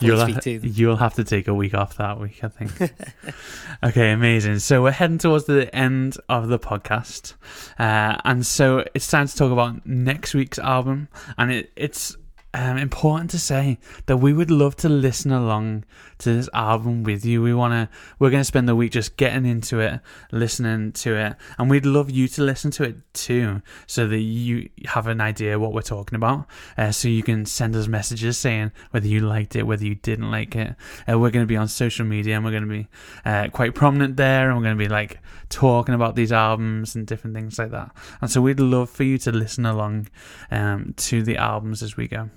You'll, 0.00 0.20
speak 0.20 0.34
ha- 0.34 0.40
to 0.40 0.68
you'll 0.68 0.96
have 0.96 1.14
to 1.14 1.24
take 1.24 1.48
a 1.48 1.54
week 1.54 1.74
off 1.74 1.96
that 1.98 2.18
week, 2.20 2.42
I 2.42 2.48
think. 2.48 2.92
okay, 3.84 4.10
amazing. 4.10 4.58
So 4.58 4.82
we're 4.82 4.90
heading 4.90 5.18
towards 5.18 5.44
the 5.44 5.72
end 5.74 6.16
of 6.28 6.48
the 6.48 6.58
podcast. 6.58 7.34
Uh, 7.78 8.16
and 8.24 8.44
so 8.44 8.84
it's 8.94 9.08
time 9.08 9.28
to 9.28 9.36
talk 9.36 9.52
about 9.52 9.86
next 9.86 10.34
week's 10.34 10.58
album. 10.58 11.08
And 11.38 11.52
it, 11.52 11.72
it's 11.76 12.16
um, 12.56 12.78
important 12.78 13.30
to 13.32 13.38
say 13.38 13.78
that 14.06 14.16
we 14.16 14.32
would 14.32 14.50
love 14.50 14.76
to 14.76 14.88
listen 14.88 15.30
along 15.30 15.84
to 16.18 16.32
this 16.32 16.48
album 16.54 17.02
with 17.02 17.22
you. 17.22 17.42
We 17.42 17.52
want 17.52 17.72
to, 17.72 17.94
we're 18.18 18.30
going 18.30 18.40
to 18.40 18.46
spend 18.46 18.66
the 18.66 18.74
week 18.74 18.92
just 18.92 19.18
getting 19.18 19.44
into 19.44 19.78
it, 19.80 20.00
listening 20.32 20.92
to 20.92 21.14
it, 21.16 21.36
and 21.58 21.68
we'd 21.68 21.84
love 21.84 22.10
you 22.10 22.26
to 22.28 22.42
listen 22.42 22.70
to 22.72 22.84
it 22.84 22.96
too, 23.12 23.60
so 23.86 24.08
that 24.08 24.20
you 24.20 24.70
have 24.86 25.06
an 25.06 25.20
idea 25.20 25.58
what 25.58 25.74
we're 25.74 25.82
talking 25.82 26.16
about. 26.16 26.46
Uh, 26.78 26.90
so 26.90 27.08
you 27.08 27.22
can 27.22 27.44
send 27.44 27.76
us 27.76 27.88
messages 27.88 28.38
saying 28.38 28.72
whether 28.90 29.06
you 29.06 29.20
liked 29.20 29.54
it, 29.54 29.64
whether 29.64 29.84
you 29.84 29.94
didn't 29.94 30.30
like 30.30 30.56
it. 30.56 30.74
Uh, 31.06 31.18
we're 31.18 31.30
going 31.30 31.42
to 31.42 31.46
be 31.46 31.58
on 31.58 31.68
social 31.68 32.06
media 32.06 32.36
and 32.36 32.44
we're 32.44 32.52
going 32.52 32.62
to 32.62 32.68
be 32.68 32.88
uh, 33.26 33.48
quite 33.52 33.74
prominent 33.74 34.16
there, 34.16 34.48
and 34.48 34.56
we're 34.56 34.64
going 34.64 34.78
to 34.78 34.82
be 34.82 34.88
like 34.88 35.18
talking 35.50 35.94
about 35.94 36.16
these 36.16 36.32
albums 36.32 36.94
and 36.94 37.06
different 37.06 37.36
things 37.36 37.58
like 37.58 37.70
that. 37.72 37.94
And 38.22 38.30
so 38.30 38.40
we'd 38.40 38.60
love 38.60 38.88
for 38.88 39.04
you 39.04 39.18
to 39.18 39.30
listen 39.30 39.66
along 39.66 40.08
um, 40.50 40.94
to 40.96 41.22
the 41.22 41.36
albums 41.36 41.82
as 41.82 41.98
we 41.98 42.08
go. 42.08 42.30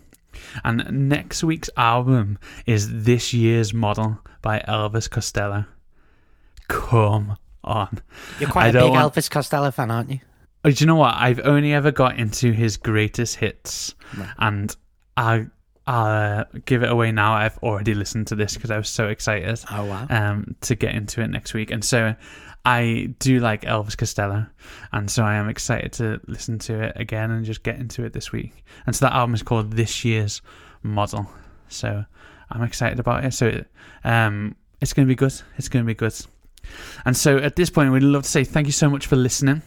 And 0.63 1.09
next 1.09 1.43
week's 1.43 1.69
album 1.77 2.37
is 2.65 3.03
This 3.03 3.33
Year's 3.33 3.73
Model 3.73 4.19
by 4.41 4.63
Elvis 4.67 5.09
Costello. 5.09 5.65
Come 6.67 7.37
on. 7.63 7.99
You're 8.39 8.49
quite 8.49 8.75
a 8.75 8.79
big 8.81 8.91
want- 8.91 9.13
Elvis 9.13 9.29
Costello 9.29 9.71
fan, 9.71 9.91
aren't 9.91 10.11
you? 10.11 10.19
Oh, 10.65 10.69
do 10.71 10.75
you 10.83 10.87
know 10.87 10.95
what? 10.95 11.15
I've 11.15 11.39
only 11.45 11.73
ever 11.73 11.91
got 11.91 12.17
into 12.19 12.51
his 12.51 12.75
greatest 12.77 13.37
hits, 13.37 13.95
Right. 14.17 14.27
and 14.39 14.75
I, 15.15 15.45
I'll 15.87 16.41
uh, 16.41 16.43
give 16.65 16.83
it 16.83 16.91
away 16.91 17.11
now. 17.13 17.33
I've 17.33 17.57
already 17.59 17.93
listened 17.93 18.27
to 18.27 18.35
this 18.35 18.55
because 18.55 18.69
I 18.69 18.77
was 18.77 18.89
so 18.89 19.07
excited 19.07 19.59
Oh, 19.71 19.85
wow. 19.85 20.05
um, 20.09 20.55
to 20.61 20.75
get 20.75 20.93
into 20.95 21.21
it 21.21 21.27
next 21.29 21.53
week. 21.53 21.71
And 21.71 21.83
so 21.83 22.13
I 22.69 23.15
do 23.17 23.39
like 23.39 23.63
Elvis 23.63 23.97
Costello. 23.97 24.45
And 24.91 25.10
so 25.10 25.23
I 25.23 25.34
am 25.34 25.49
excited 25.49 25.91
to 25.93 26.21
listen 26.27 26.60
to 26.60 26.84
it 26.84 26.93
again 26.97 27.32
and 27.32 27.43
just 27.43 27.63
get 27.63 27.79
into 27.79 28.03
it 28.05 28.13
this 28.13 28.32
week. 28.32 28.63
And 28.86 28.95
so 28.95 29.05
that 29.05 29.13
album 29.13 29.34
is 29.34 29.41
called 29.41 29.73
This 29.73 30.05
Year's 30.05 30.43
Model. 30.84 31.27
So 31.67 32.05
I'm 32.51 32.62
excited 32.62 32.99
about 32.99 33.25
it. 33.25 33.34
So 33.34 33.47
it, 33.47 33.67
um, 34.03 34.55
it's 34.82 34.93
going 34.93 35.08
to 35.08 35.12
be 35.12 35.15
good. 35.15 35.34
It's 35.58 35.67
going 35.67 35.84
to 35.84 35.88
be 35.88 35.95
good. 35.95 36.13
And 37.05 37.17
so 37.17 37.38
at 37.38 37.55
this 37.55 37.71
point, 37.71 37.91
we'd 37.91 38.03
love 38.03 38.21
to 38.21 38.29
say 38.29 38.43
thank 38.43 38.67
you 38.67 38.73
so 38.73 38.88
much 38.88 39.08
for 39.08 39.15
listening. 39.15 39.63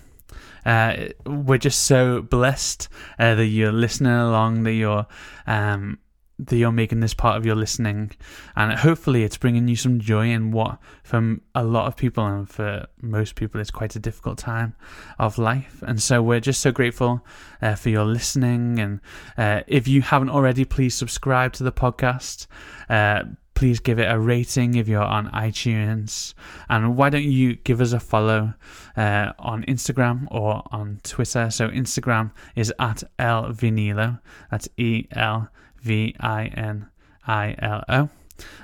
Uh, 0.65 1.09
we're 1.27 1.59
just 1.59 1.87
so 1.87 2.23
blessed 2.23 2.89
uh, 3.19 3.35
that 3.35 3.47
you're 3.47 3.73
listening 3.73 4.13
along, 4.13 4.63
that 4.63 4.75
you're 4.75 5.07
um, 5.49 5.99
that 6.39 6.57
you're 6.57 6.73
making 6.73 7.01
this 7.01 7.15
part 7.15 7.37
of 7.37 7.47
your 7.47 7.55
listening, 7.55 8.11
and 8.57 8.73
hopefully 8.79 9.23
it's 9.23 9.37
bringing 9.37 9.69
you 9.69 9.77
some 9.77 10.01
joy 10.01 10.31
in 10.31 10.51
what, 10.51 10.79
for 11.05 11.37
a 11.55 11.63
lot 11.63 11.87
of 11.87 11.97
people 11.97 12.27
and 12.27 12.49
for 12.49 12.87
most 13.01 13.35
people, 13.35 13.61
is 13.61 13.71
quite 13.71 13.95
a 13.95 14.01
difficult 14.01 14.39
time 14.39 14.75
of 15.19 15.39
life. 15.39 15.83
And 15.87 16.03
so 16.03 16.23
we're 16.23 16.41
just 16.41 16.61
so 16.61 16.73
grateful 16.73 17.25
uh, 17.61 17.75
for 17.77 17.91
your 17.91 18.05
listening. 18.05 18.81
And 18.81 19.01
uh, 19.37 19.61
if 19.67 19.87
you 19.87 20.03
haven't 20.03 20.31
already, 20.31 20.65
please 20.65 20.95
subscribe 20.95 21.53
to 21.55 21.63
the 21.63 21.73
podcast. 21.73 22.47
Uh, 22.89 23.23
please 23.55 23.79
give 23.79 24.01
it 24.01 24.11
a 24.11 24.19
rating 24.19 24.75
if 24.75 24.89
you're 24.89 25.01
on 25.01 25.31
iTunes. 25.31 26.35
And 26.69 26.97
why 26.97 27.11
don't 27.11 27.23
you 27.23 27.55
give 27.57 27.81
us 27.81 27.93
a 27.93 28.01
follow 28.01 28.55
uh, 28.97 29.33
on 29.39 29.63
Instagram 29.65 30.27
or 30.31 30.65
on 30.73 30.99
Twitter? 31.05 31.51
So 31.51 31.69
Instagram 31.69 32.33
is 32.57 32.73
at 32.81 33.05
El 33.19 33.53
Vinilo. 33.53 34.19
That's 34.51 34.69
E 34.77 35.07
L 35.13 35.49
V 35.83 36.15
I 36.21 36.47
N 36.47 36.89
I 37.27 37.55
L 37.59 37.85
O. 37.89 38.09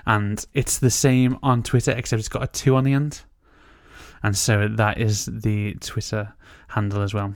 And 0.07 0.45
it's 0.55 0.79
the 0.79 0.91
same 0.91 1.39
on 1.43 1.63
Twitter, 1.63 1.93
except 1.93 2.19
it's 2.19 2.29
got 2.29 2.43
a 2.43 2.47
two 2.47 2.77
on 2.77 2.85
the 2.85 2.93
end. 2.93 3.23
And 4.23 4.37
so 4.37 4.69
that 4.69 4.99
is 4.99 5.27
the 5.27 5.75
Twitter 5.75 6.33
handle 6.69 7.03
as 7.03 7.15
well. 7.15 7.35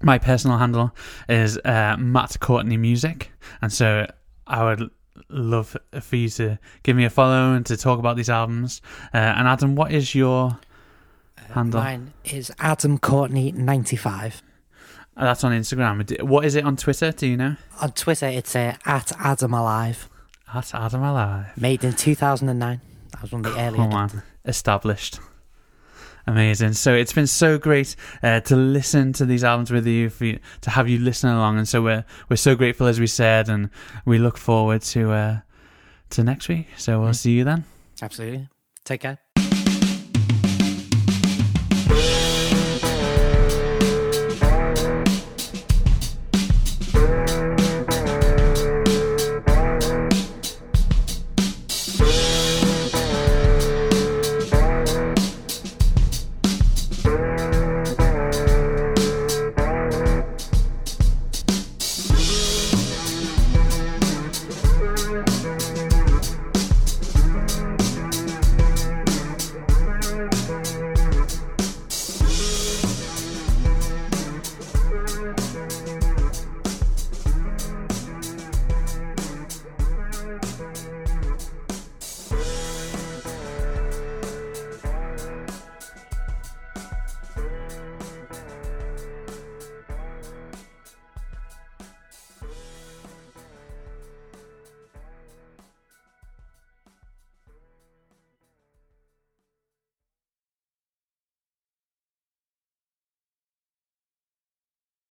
My 0.00 0.18
personal 0.18 0.58
handle 0.58 0.94
is 1.28 1.58
uh, 1.64 1.96
Matt 1.98 2.38
Courtney 2.40 2.76
Music. 2.76 3.32
And 3.60 3.72
so 3.72 4.06
I 4.46 4.64
would 4.64 4.90
love 5.28 5.76
for 6.00 6.16
you 6.16 6.28
to 6.30 6.58
give 6.82 6.96
me 6.96 7.04
a 7.04 7.10
follow 7.10 7.52
and 7.52 7.66
to 7.66 7.76
talk 7.76 7.98
about 7.98 8.16
these 8.16 8.30
albums. 8.30 8.80
Uh, 9.12 9.18
and 9.18 9.48
Adam, 9.48 9.74
what 9.74 9.92
is 9.92 10.14
your 10.14 10.58
handle? 11.50 11.80
Mine 11.80 12.12
is 12.24 12.52
Adam 12.58 12.98
Courtney 12.98 13.52
95. 13.52 14.42
Uh, 14.42 14.47
That's 15.18 15.42
on 15.42 15.52
Instagram. 15.52 16.22
What 16.22 16.44
is 16.44 16.54
it 16.54 16.64
on 16.64 16.76
Twitter? 16.76 17.10
Do 17.10 17.26
you 17.26 17.36
know? 17.36 17.56
On 17.80 17.90
Twitter, 17.90 18.26
it's 18.26 18.54
uh, 18.54 18.76
at 18.84 19.12
Adam 19.18 19.52
Alive. 19.52 20.08
At 20.54 20.74
Adam 20.74 21.02
Alive. 21.02 21.46
Made 21.56 21.82
in 21.82 21.92
2009. 21.92 22.80
That 23.12 23.22
was 23.22 23.32
one 23.32 23.44
of 23.44 23.54
the 23.54 23.60
on, 23.60 24.22
established. 24.44 25.18
Amazing. 26.26 26.74
So 26.74 26.94
it's 26.94 27.12
been 27.12 27.26
so 27.26 27.58
great 27.58 27.96
uh, 28.22 28.40
to 28.40 28.54
listen 28.54 29.12
to 29.14 29.24
these 29.24 29.42
albums 29.42 29.70
with 29.70 29.86
you, 29.86 30.10
for 30.10 30.26
you, 30.26 30.38
to 30.60 30.70
have 30.70 30.88
you 30.88 30.98
listen 30.98 31.30
along, 31.30 31.56
and 31.56 31.66
so 31.66 31.80
we're 31.82 32.04
we're 32.28 32.36
so 32.36 32.54
grateful, 32.54 32.86
as 32.86 33.00
we 33.00 33.06
said, 33.06 33.48
and 33.48 33.70
we 34.04 34.18
look 34.18 34.36
forward 34.36 34.82
to 34.82 35.10
uh, 35.10 35.40
to 36.10 36.22
next 36.22 36.48
week. 36.48 36.66
So 36.76 37.00
we'll 37.00 37.14
see 37.14 37.32
you 37.32 37.44
then. 37.44 37.64
Absolutely. 38.02 38.48
Take 38.84 39.00
care. 39.00 39.18